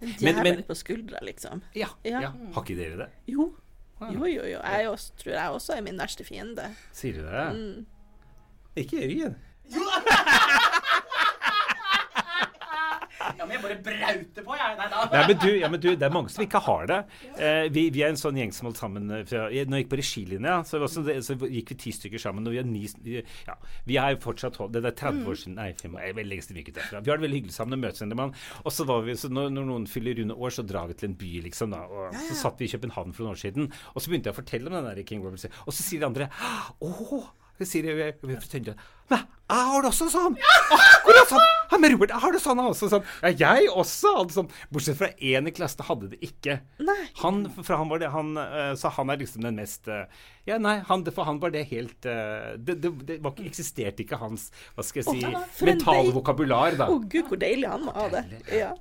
Men- 0.00 0.14
Djevel 0.18 0.54
men- 0.56 0.62
på 0.64 0.74
skuldra, 0.74 1.18
liksom. 1.22 1.62
Ja, 1.76 1.88
Ja. 2.04 2.20
ja. 2.20 2.30
Har 2.54 2.62
ikke 2.62 2.76
dere 2.76 2.96
det? 2.96 3.08
Jo. 3.28 3.54
Jo, 4.00 4.24
jo, 4.24 4.42
jo. 4.48 4.60
Jeg 4.64 4.88
også, 4.88 5.12
tror 5.20 5.32
jeg 5.32 5.50
også 5.50 5.72
er 5.76 5.82
min 5.84 5.98
verste 5.98 6.24
fiende. 6.24 6.70
Sier 6.92 7.12
du 7.12 7.20
det? 7.26 7.86
Ikke 8.76 8.96
Jørgen. 8.96 9.36
Ja, 13.38 13.46
men 13.46 13.54
jeg 13.56 13.62
bare 13.64 13.76
brauter 13.84 14.46
på, 14.46 14.56
jeg. 14.58 14.76
Nei 14.80 14.88
da. 14.92 15.04
Nei, 15.12 15.22
men 15.28 15.38
du, 15.42 15.48
ja, 15.58 15.70
men 15.72 15.82
du, 15.82 15.88
det 15.94 16.06
er 16.06 16.14
mange 16.14 16.32
som 16.32 16.44
ikke 16.44 16.62
har 16.66 16.88
det. 16.90 16.98
Eh, 17.36 17.66
vi, 17.72 17.86
vi 17.94 18.04
er 18.04 18.12
en 18.14 18.20
sånn 18.20 18.38
gjeng 18.40 18.54
som 18.56 18.68
holdt 18.68 18.80
sammen 18.80 19.10
eh, 19.14 19.24
fra, 19.28 19.46
jeg, 19.52 19.68
Når 19.70 19.80
jeg 19.80 19.86
gikk 19.86 19.92
på 19.92 20.00
regilinja, 20.00 20.56
så, 20.68 20.80
også 20.86 21.04
så 21.26 21.36
gikk 21.46 21.74
vi 21.74 21.78
ti 21.84 21.94
stykker 21.96 22.22
sammen. 22.22 22.46
Og 22.48 22.54
vi, 22.56 22.60
har 22.60 22.68
ni, 22.68 22.84
ja, 23.46 23.56
vi 23.88 23.98
er 24.00 24.18
fortsatt 24.22 24.58
Det 24.72 24.82
er 24.82 24.96
30 25.02 25.26
år 25.30 25.40
siden 25.40 25.58
Nei, 25.60 25.70
fem, 25.78 25.96
jeg 26.00 26.12
er 26.14 26.18
veldig 26.18 26.34
lenge 26.34 26.46
siden 26.46 26.58
vi 26.58 26.64
gikk 26.64 26.72
ut 26.72 26.80
derfra. 26.80 27.02
Vi 27.04 27.12
har 27.12 27.20
det 27.20 27.26
veldig 27.26 27.40
hyggelig 27.40 27.56
sammen 27.56 27.78
og 27.78 27.84
møtes 27.86 28.06
en 28.06 28.16
mann. 28.22 28.36
Og 28.64 28.74
så 28.74 28.86
var 28.88 29.04
vi, 29.06 29.18
så 29.20 29.32
når, 29.32 29.50
når 29.56 29.68
noen 29.72 29.88
fyller 29.90 30.20
runde 30.20 30.38
år, 30.38 30.56
så 30.56 30.66
drar 30.66 30.90
vi 30.90 30.98
til 31.00 31.10
en 31.10 31.18
by, 31.20 31.32
liksom. 31.48 31.74
da 31.74 31.84
Og 31.86 32.16
så 32.28 32.38
satt 32.44 32.62
vi 32.62 32.68
i 32.68 32.74
København 32.74 33.14
for 33.16 33.26
noen 33.26 33.36
år 33.36 33.42
siden, 33.42 33.70
og 33.94 34.02
så 34.02 34.12
begynte 34.12 34.30
jeg 34.30 34.36
å 34.36 34.40
fortelle 34.40 34.70
om 34.70 34.78
den 34.78 34.90
der 34.90 35.04
King 35.06 35.24
Robert. 35.24 35.60
Og 35.66 35.76
så 35.76 35.84
sier 35.84 36.02
de 36.02 36.10
andre 36.10 36.30
Å! 36.80 37.20
Så 37.60 37.66
sier 37.68 37.90
jeg, 37.92 38.14
har 39.50 39.82
det 39.84 39.90
også 39.90 40.06
sånn! 40.12 40.36
Akkurat 40.72 41.28
sånn! 41.28 41.42
Han 41.70 41.82
med 41.82 41.92
Robert, 41.92 42.12
jeg 42.14 42.22
har 42.22 42.34
det 42.34 42.40
sånn, 42.42 42.60
jeg 42.62 42.72
også 42.72 42.88
sånn. 42.92 43.04
Ja, 43.20 43.30
jeg 43.52 43.68
også! 43.68 44.12
hadde 44.16 44.34
sånn. 44.34 44.48
Bortsett 44.72 44.98
fra 44.98 45.10
én 45.16 45.50
i 45.50 45.52
klassen 45.54 45.84
hadde 45.86 46.08
det 46.14 46.20
ikke. 46.24 46.56
Nei. 46.82 46.96
Han, 47.20 47.42
for 47.58 47.76
han 47.76 47.90
var 47.92 48.02
det, 48.02 48.10
han, 48.14 48.32
eh, 48.40 48.72
så 48.80 48.92
han 48.96 49.12
er 49.12 49.20
liksom 49.20 49.44
den 49.44 49.58
mest 49.60 49.90
eh, 49.90 50.06
Ja, 50.48 50.56
nei, 50.62 50.78
han, 50.88 51.04
for 51.12 51.28
han 51.28 51.42
var 51.42 51.52
det 51.54 51.66
helt 51.70 52.08
eh, 52.08 52.56
Det, 52.56 52.78
det, 52.82 52.94
det 53.06 53.18
var 53.24 53.36
eksisterte 53.44 54.04
ikke 54.06 54.18
hans 54.22 54.48
hva 54.74 54.86
skal 54.86 55.02
jeg 55.04 55.20
si, 55.20 55.66
mentale 55.68 56.14
vokabular, 56.16 56.78
da. 56.80 56.88
Å 56.88 56.98
gud, 57.04 57.28
hvor 57.28 57.40
deilig 57.40 57.68
han 57.70 57.86
må 57.86 57.94
ha 57.96 58.08
det. 58.16 58.24
Ja. 58.56 58.72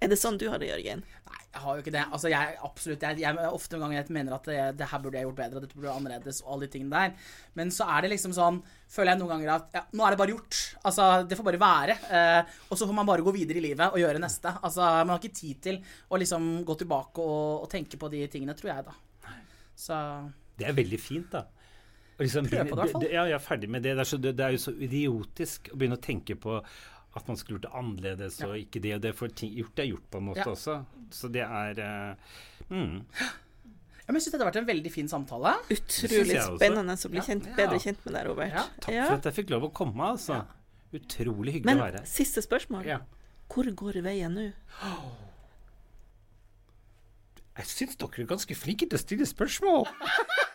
Er 0.00 0.08
det 0.08 0.16
sånn 0.16 0.38
du 0.40 0.46
har 0.48 0.60
det, 0.60 0.70
Jørgen? 0.70 1.02
Nei, 1.28 1.40
jeg 1.52 1.60
har 1.60 1.76
jo 1.76 1.82
ikke 1.82 1.92
det. 1.92 2.02
Altså, 2.08 2.30
jeg 2.32 2.54
absolutt 2.64 3.02
jeg, 3.04 3.20
jeg, 3.20 3.48
Ofte 3.52 3.76
noen 3.76 3.84
ganger 3.84 3.98
jeg 3.98 4.14
mener 4.16 4.36
at 4.36 4.48
det, 4.48 4.58
det 4.80 4.88
her 4.88 5.02
burde 5.04 5.20
jeg 5.20 5.28
gjort 5.28 5.40
bedre, 5.42 5.60
dette 5.60 5.76
burde 5.76 5.90
jeg 5.90 6.00
annerledes, 6.00 6.40
og 6.44 6.54
alle 6.54 6.66
de 6.66 6.72
tingene 6.72 7.02
der. 7.02 7.34
Men 7.60 7.72
så 7.74 7.88
er 7.92 8.04
det 8.04 8.12
liksom 8.14 8.34
sånn 8.36 8.62
Føler 8.90 9.12
jeg 9.12 9.20
noen 9.20 9.30
ganger 9.34 9.52
at 9.54 9.76
ja, 9.76 9.82
nå 9.94 10.02
er 10.02 10.14
det 10.14 10.18
bare 10.18 10.32
gjort. 10.34 10.56
Altså, 10.88 11.04
det 11.30 11.36
får 11.38 11.46
bare 11.46 11.60
være. 11.62 11.94
Eh, 12.16 12.56
og 12.66 12.80
så 12.80 12.88
får 12.88 12.96
man 12.96 13.06
bare 13.06 13.22
gå 13.22 13.34
videre 13.36 13.60
i 13.60 13.62
livet 13.68 13.92
og 13.92 14.00
gjøre 14.02 14.22
neste. 14.24 14.50
Altså, 14.66 14.82
man 14.82 15.12
har 15.14 15.20
ikke 15.20 15.38
tid 15.38 15.60
til 15.68 15.78
å 16.10 16.18
liksom 16.18 16.48
gå 16.66 16.74
tilbake 16.80 17.22
og, 17.22 17.44
og 17.60 17.70
tenke 17.70 18.00
på 18.00 18.10
de 18.10 18.24
tingene, 18.32 18.56
tror 18.58 18.72
jeg, 18.72 18.88
da. 18.88 19.36
Så 19.78 20.00
Det 20.58 20.66
er 20.66 20.74
veldig 20.74 20.98
fint, 20.98 21.30
da. 21.36 21.44
Og 22.20 22.26
liksom, 22.26 22.50
Prøve 22.50 22.66
på 22.68 22.76
det, 22.76 22.82
i 22.82 22.82
hvert 22.82 22.92
fall. 22.96 23.06
Ja, 23.14 23.22
jeg 23.30 23.38
er 23.38 23.44
ferdig 23.44 23.70
med 23.72 23.86
det. 23.86 23.94
Det 23.94 24.02
er, 24.02 24.10
så, 24.10 24.18
det, 24.20 24.34
det 24.36 24.44
er 24.44 24.56
jo 24.56 24.60
så 24.60 24.74
idiotisk 24.74 25.70
å 25.72 25.78
begynne 25.78 25.96
å 25.96 26.02
tenke 26.04 26.36
på 26.36 26.58
at 27.16 27.26
man 27.28 27.36
skulle 27.36 27.58
gjort 27.58 27.66
det 27.66 27.74
annerledes 27.80 28.40
og 28.46 28.56
ikke 28.58 28.80
det 28.82 28.94
og 28.94 29.00
det. 29.02 29.14
For 29.18 29.28
ting, 29.28 29.52
gjort 29.58 29.78
er 29.82 29.88
gjort 29.90 30.10
på 30.10 30.18
en 30.20 30.26
måte 30.30 30.44
Ja. 30.44 30.50
også. 30.52 30.84
Så 31.10 31.28
det 31.32 31.42
er 31.42 31.80
uh, 31.82 32.14
mm. 32.70 32.96
Ja, 34.00 34.12
men 34.12 34.18
jeg 34.18 34.22
syns 34.24 34.32
dette 34.34 34.44
har 34.44 34.50
vært 34.52 34.60
en 34.62 34.66
veldig 34.70 34.90
fin 34.92 35.08
samtale. 35.10 35.52
Utrolig 35.70 36.38
spennende 36.42 36.94
å 36.94 37.10
bli 37.10 37.20
kjent, 37.26 37.46
Ja. 37.46 37.54
bedre 37.58 37.78
kjent 37.82 38.04
med 38.06 38.14
deg, 38.14 38.26
Robert. 38.26 38.52
Ja. 38.54 38.64
Takk 38.80 38.94
Ja. 38.94 39.06
for 39.06 39.14
at 39.20 39.24
jeg 39.30 39.34
fikk 39.44 39.50
lov 39.54 39.62
å 39.68 39.72
komme, 39.74 40.02
altså. 40.14 40.44
Utrolig 40.92 41.52
hyggelig 41.60 41.66
Men 41.70 41.78
å 41.78 41.84
være 41.86 41.98
her. 42.02 42.06
siste 42.10 42.42
spørsmål. 42.42 42.84
Ja. 42.86 42.98
Hvor 43.50 43.66
går 43.74 44.02
veien 44.02 44.34
nå? 44.34 44.52
Jeg 47.60 47.66
syns 47.66 47.96
dere 48.00 48.22
er 48.22 48.26
ganske 48.30 48.54
flinke 48.56 48.86
til 48.88 48.96
å 48.96 49.00
stille 49.02 49.26
spørsmål. 49.28 49.84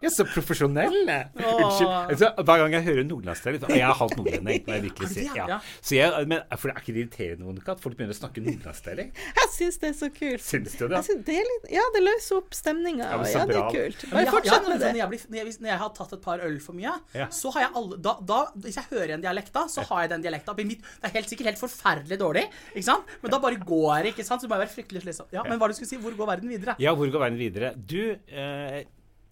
Dere 0.00 0.08
er 0.08 0.14
så 0.14 0.24
profesjonelle. 0.24 1.16
Unnskyld. 1.36 1.90
Altså, 1.92 2.30
hver 2.40 2.62
gang 2.62 2.76
jeg 2.78 2.84
hører 2.86 3.04
nordlandsdialekt 3.04 3.66
Jeg 3.74 3.84
er 3.84 3.96
halvt 3.98 4.16
nordlending, 4.16 4.62
jeg 4.72 4.84
virkelig 4.86 5.10
si. 5.12 5.26
Ja. 5.36 5.58
Så 5.84 5.96
jeg, 5.98 6.26
men, 6.30 6.40
for 6.56 6.70
det 6.70 6.76
er 6.76 6.80
ikke 6.84 6.94
det 6.96 7.02
irriterende 7.04 7.44
Monica, 7.48 7.74
at 7.76 7.82
folk 7.84 7.98
begynner 7.98 8.16
å 8.16 8.20
snakke 8.20 8.44
nordlandsdialekt? 8.46 9.20
Jeg 9.40 9.50
syns 9.56 9.76
det 9.82 9.90
er 9.90 9.96
så 9.98 10.08
kult. 10.14 10.44
Syns 10.46 10.76
du 10.80 10.86
det? 10.88 11.02
Synes 11.10 11.24
det 11.28 11.36
litt, 11.50 11.68
ja, 11.76 11.84
det 11.96 12.02
løser 12.06 12.38
opp 12.40 12.56
stemninga. 12.56 13.10
Ja, 13.10 13.18
Ja, 13.30 13.44
det 13.50 13.58
er 13.60 13.68
kult. 13.76 14.06
Men 14.08 14.14
Bare 14.16 14.24
har- 14.24 14.36
fortsett 14.38 14.68
med 14.70 14.80
det. 14.80 14.88
når, 14.94 15.00
jeg 15.02 15.08
blir, 15.12 15.24
når, 15.28 15.40
jeg, 15.42 15.56
når 15.60 15.72
jeg 15.74 15.80
har 15.84 15.92
tatt 16.00 16.14
et 16.16 16.22
par 16.24 16.44
øl 16.48 16.56
for 16.64 16.78
mye, 16.80 16.94
så 17.36 17.52
har 17.54 17.66
jeg 17.66 17.72
alle 17.82 18.00
da, 18.08 18.16
da, 18.32 18.38
Hvis 18.64 18.78
jeg 18.80 18.88
hører 18.90 19.14
en 19.18 19.24
dialekt 19.24 19.52
da, 19.54 19.66
så 19.68 19.84
har 19.90 20.06
jeg 20.06 20.12
den 20.14 20.24
dialekta. 20.24 20.56
Det 20.56 20.66
er 21.04 21.14
helt 21.18 21.28
sikkert 21.30 21.50
helt 21.52 21.60
forferdelig 21.60 22.18
dårlig, 22.20 22.46
ikke 22.72 22.86
sant? 22.88 23.04
men 23.20 23.32
da 23.34 23.38
bare 23.42 23.60
går 23.60 24.06
det. 24.08 24.14
ikke 24.14 24.24
sant? 24.26 24.40
Så 24.42 24.48
må 24.48 24.56
jeg 24.56 24.64
være 24.64 24.74
fryktelig 24.74 25.04
slitsom. 25.04 25.28
Ja, 25.34 25.44
men 25.46 25.60
hva 25.60 25.68
du 25.70 25.76
skulle 25.76 25.90
si? 25.92 26.00
Hvor 26.00 26.16
går 26.16 26.32
verden 26.34 26.48
videre? 26.52 26.74
Ja, 26.80 26.94
hvor 26.96 27.10
går 27.12 27.22
verden 27.26 27.38
videre? 27.40 27.74
Du, 27.76 28.00
eh, 28.28 28.80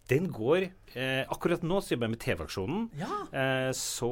den 0.08 0.30
går 0.32 0.64
eh, 0.96 1.24
Akkurat 1.28 1.62
nå 1.66 1.80
så 1.84 1.92
jobber 1.94 2.08
jeg 2.08 2.14
med 2.14 2.22
TV-aksjonen. 2.22 2.86
Ja. 2.96 3.18
Eh, 3.28 3.70
så 3.76 4.10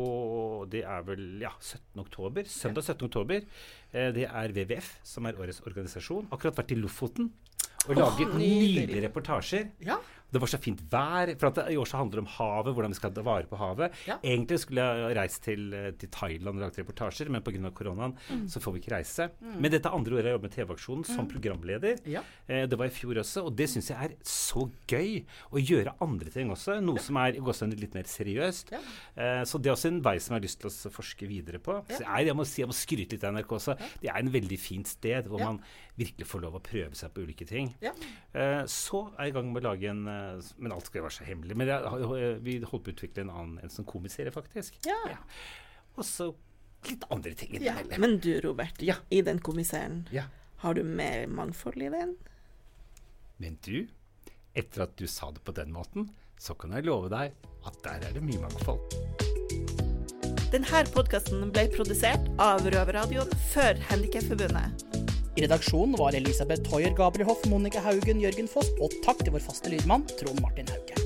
det 0.72 0.82
er 0.84 1.06
vel 1.06 1.24
ja, 1.40 1.54
17. 1.60 2.02
oktober. 2.04 2.48
Søndag 2.52 2.84
17. 2.84 3.06
oktober. 3.08 3.46
Eh, 3.92 4.10
det 4.16 4.26
er 4.28 4.52
WWF 4.52 4.90
som 5.06 5.28
er 5.28 5.40
årets 5.40 5.62
organisasjon. 5.64 6.28
Akkurat 6.36 6.60
vært 6.60 6.76
i 6.76 6.80
Lofoten 6.80 7.32
og 7.86 7.94
laget 7.96 8.34
nydelig. 8.34 8.86
nydelige 8.86 9.06
reportasjer. 9.06 9.70
Ja. 9.86 9.96
Det 10.32 10.42
var 10.42 10.50
så 10.50 10.58
fint 10.62 10.80
vær. 10.90 11.32
For 11.38 11.50
at 11.50 11.58
det, 11.60 11.66
I 11.74 11.78
år 11.80 11.88
så 11.88 12.00
handler 12.00 12.20
det 12.20 12.24
om 12.24 12.32
havet, 12.36 12.74
hvordan 12.76 12.94
vi 12.94 12.98
skal 12.98 13.14
ta 13.14 13.24
vare 13.26 13.48
på 13.50 13.58
havet. 13.60 13.94
Ja. 14.08 14.18
Egentlig 14.26 14.58
skulle 14.62 14.84
jeg 14.84 15.16
reist 15.18 15.42
til, 15.46 15.68
til 16.00 16.12
Thailand 16.12 16.58
og 16.58 16.64
lagt 16.66 16.80
reportasjer, 16.80 17.30
men 17.32 17.44
pga. 17.46 17.70
koronaen 17.76 18.16
så 18.50 18.60
får 18.62 18.74
vi 18.74 18.82
ikke 18.82 18.94
reise. 18.96 19.28
Men 19.40 19.72
dette 19.72 19.92
andre 19.92 20.18
året 20.18 20.30
jeg 20.30 20.36
jobber 20.36 20.48
med 20.48 20.56
TV-aksjonen 20.56 21.06
som 21.08 21.30
programleder. 21.30 22.02
Ja. 22.10 22.24
Eh, 22.46 22.64
det 22.70 22.78
var 22.78 22.90
i 22.90 22.94
fjor 22.94 23.20
også, 23.22 23.46
og 23.46 23.56
det 23.58 23.68
syns 23.72 23.90
jeg 23.92 24.10
er 24.10 24.16
så 24.26 24.66
gøy. 24.90 25.22
Å 25.52 25.62
gjøre 25.62 25.96
andre 26.04 26.32
ting 26.34 26.50
også. 26.52 26.78
Noe 26.84 27.02
som 27.02 27.18
er 27.22 27.38
også 27.40 27.68
litt 27.72 27.96
mer 27.96 28.08
seriøst. 28.10 28.74
Ja. 28.74 28.82
Eh, 29.14 29.42
så 29.48 29.60
det 29.62 29.70
er 29.70 29.76
også 29.76 29.92
en 29.92 30.02
vei 30.04 30.16
som 30.22 30.34
jeg 30.34 30.40
har 30.40 30.46
lyst 30.48 30.62
til 30.62 30.70
å 30.70 30.94
forske 30.94 31.30
videre 31.30 31.62
på. 31.62 31.78
Så 31.90 32.02
jeg, 32.02 32.28
jeg, 32.28 32.36
må 32.36 32.46
si, 32.48 32.60
jeg 32.62 32.70
må 32.70 32.76
skryte 32.76 33.16
litt 33.16 33.26
av 33.26 33.36
NRK 33.36 33.56
også. 33.58 33.76
Det 34.02 34.10
er 34.12 34.20
en 34.20 34.32
veldig 34.34 34.60
fint 34.60 34.90
sted 34.90 35.30
hvor 35.30 35.42
man 35.42 35.62
virkelig 35.96 36.26
får 36.28 36.42
lov 36.44 36.56
å 36.58 36.62
prøve 36.64 36.94
seg 36.98 37.12
på 37.14 37.22
ulike 37.24 37.46
ting. 37.48 37.70
Ja. 37.80 37.92
Eh, 38.36 38.62
så 38.68 39.00
er 39.16 39.26
jeg 39.28 39.32
i 39.32 39.36
gang 39.38 39.52
med 39.52 39.62
å 39.64 39.70
lage 39.70 39.88
en 39.90 40.02
eh, 40.12 40.50
Men 40.60 40.72
alt 40.76 40.86
skal 40.90 41.00
jo 41.00 41.06
være 41.06 41.16
så 41.18 41.24
hemmelig. 41.28 41.56
Men 41.56 41.70
jeg, 41.72 42.40
vi 42.44 42.58
holdt 42.64 42.84
på 42.84 42.92
å 42.92 42.96
utvikle 42.96 43.24
en 43.24 43.30
annen 43.32 43.58
en 43.64 43.72
sånn 43.72 43.88
komiserie, 43.88 44.32
faktisk. 44.34 44.76
Ja. 44.86 45.16
Og 45.96 46.04
så 46.04 46.30
litt 46.90 47.06
andre 47.10 47.32
ting 47.34 47.56
Ja. 47.64 47.78
Men 47.98 48.18
du, 48.20 48.34
Robert, 48.44 48.82
Ja. 48.84 48.96
i 49.10 49.22
den 49.22 49.40
kommissæren, 49.40 50.04
Ja. 50.12 50.24
har 50.62 50.74
du 50.74 50.82
mer 50.84 51.26
mangfold 51.26 51.80
i 51.82 51.88
den? 51.88 52.16
Men 53.38 53.58
du, 53.62 53.88
etter 54.54 54.82
at 54.86 54.96
du 54.96 55.06
sa 55.06 55.30
det 55.32 55.42
på 55.44 55.52
den 55.56 55.72
måten, 55.72 56.10
så 56.38 56.54
kan 56.56 56.72
jeg 56.72 56.84
love 56.84 57.08
deg 57.08 57.32
at 57.66 57.82
der 57.82 58.06
er 58.08 58.12
det 58.12 58.22
mye 58.22 58.40
mangfold. 58.40 58.80
Denne 60.52 60.84
podkasten 60.94 61.50
ble 61.52 61.66
produsert 61.74 62.28
av 62.38 62.60
Røverradioen 62.64 63.32
for 63.50 63.74
Handikapforbundet. 63.90 64.95
I 65.36 65.42
redaksjonen 65.42 65.98
var 65.98 66.14
Elisabeth 66.16 66.70
Hoier, 66.72 66.94
Gabriel 66.96 67.28
Hoff, 67.28 67.44
Monica 67.44 67.80
Haugen, 67.84 68.22
Jørgen 68.24 68.48
Foss, 68.48 68.72
og 68.80 68.94
takk 69.04 69.20
til 69.20 69.36
vår 69.36 69.44
faste 69.44 69.68
lydmann 69.68 70.08
Trond 70.16 70.40
Martin 70.40 70.72
Hauge. 70.72 71.05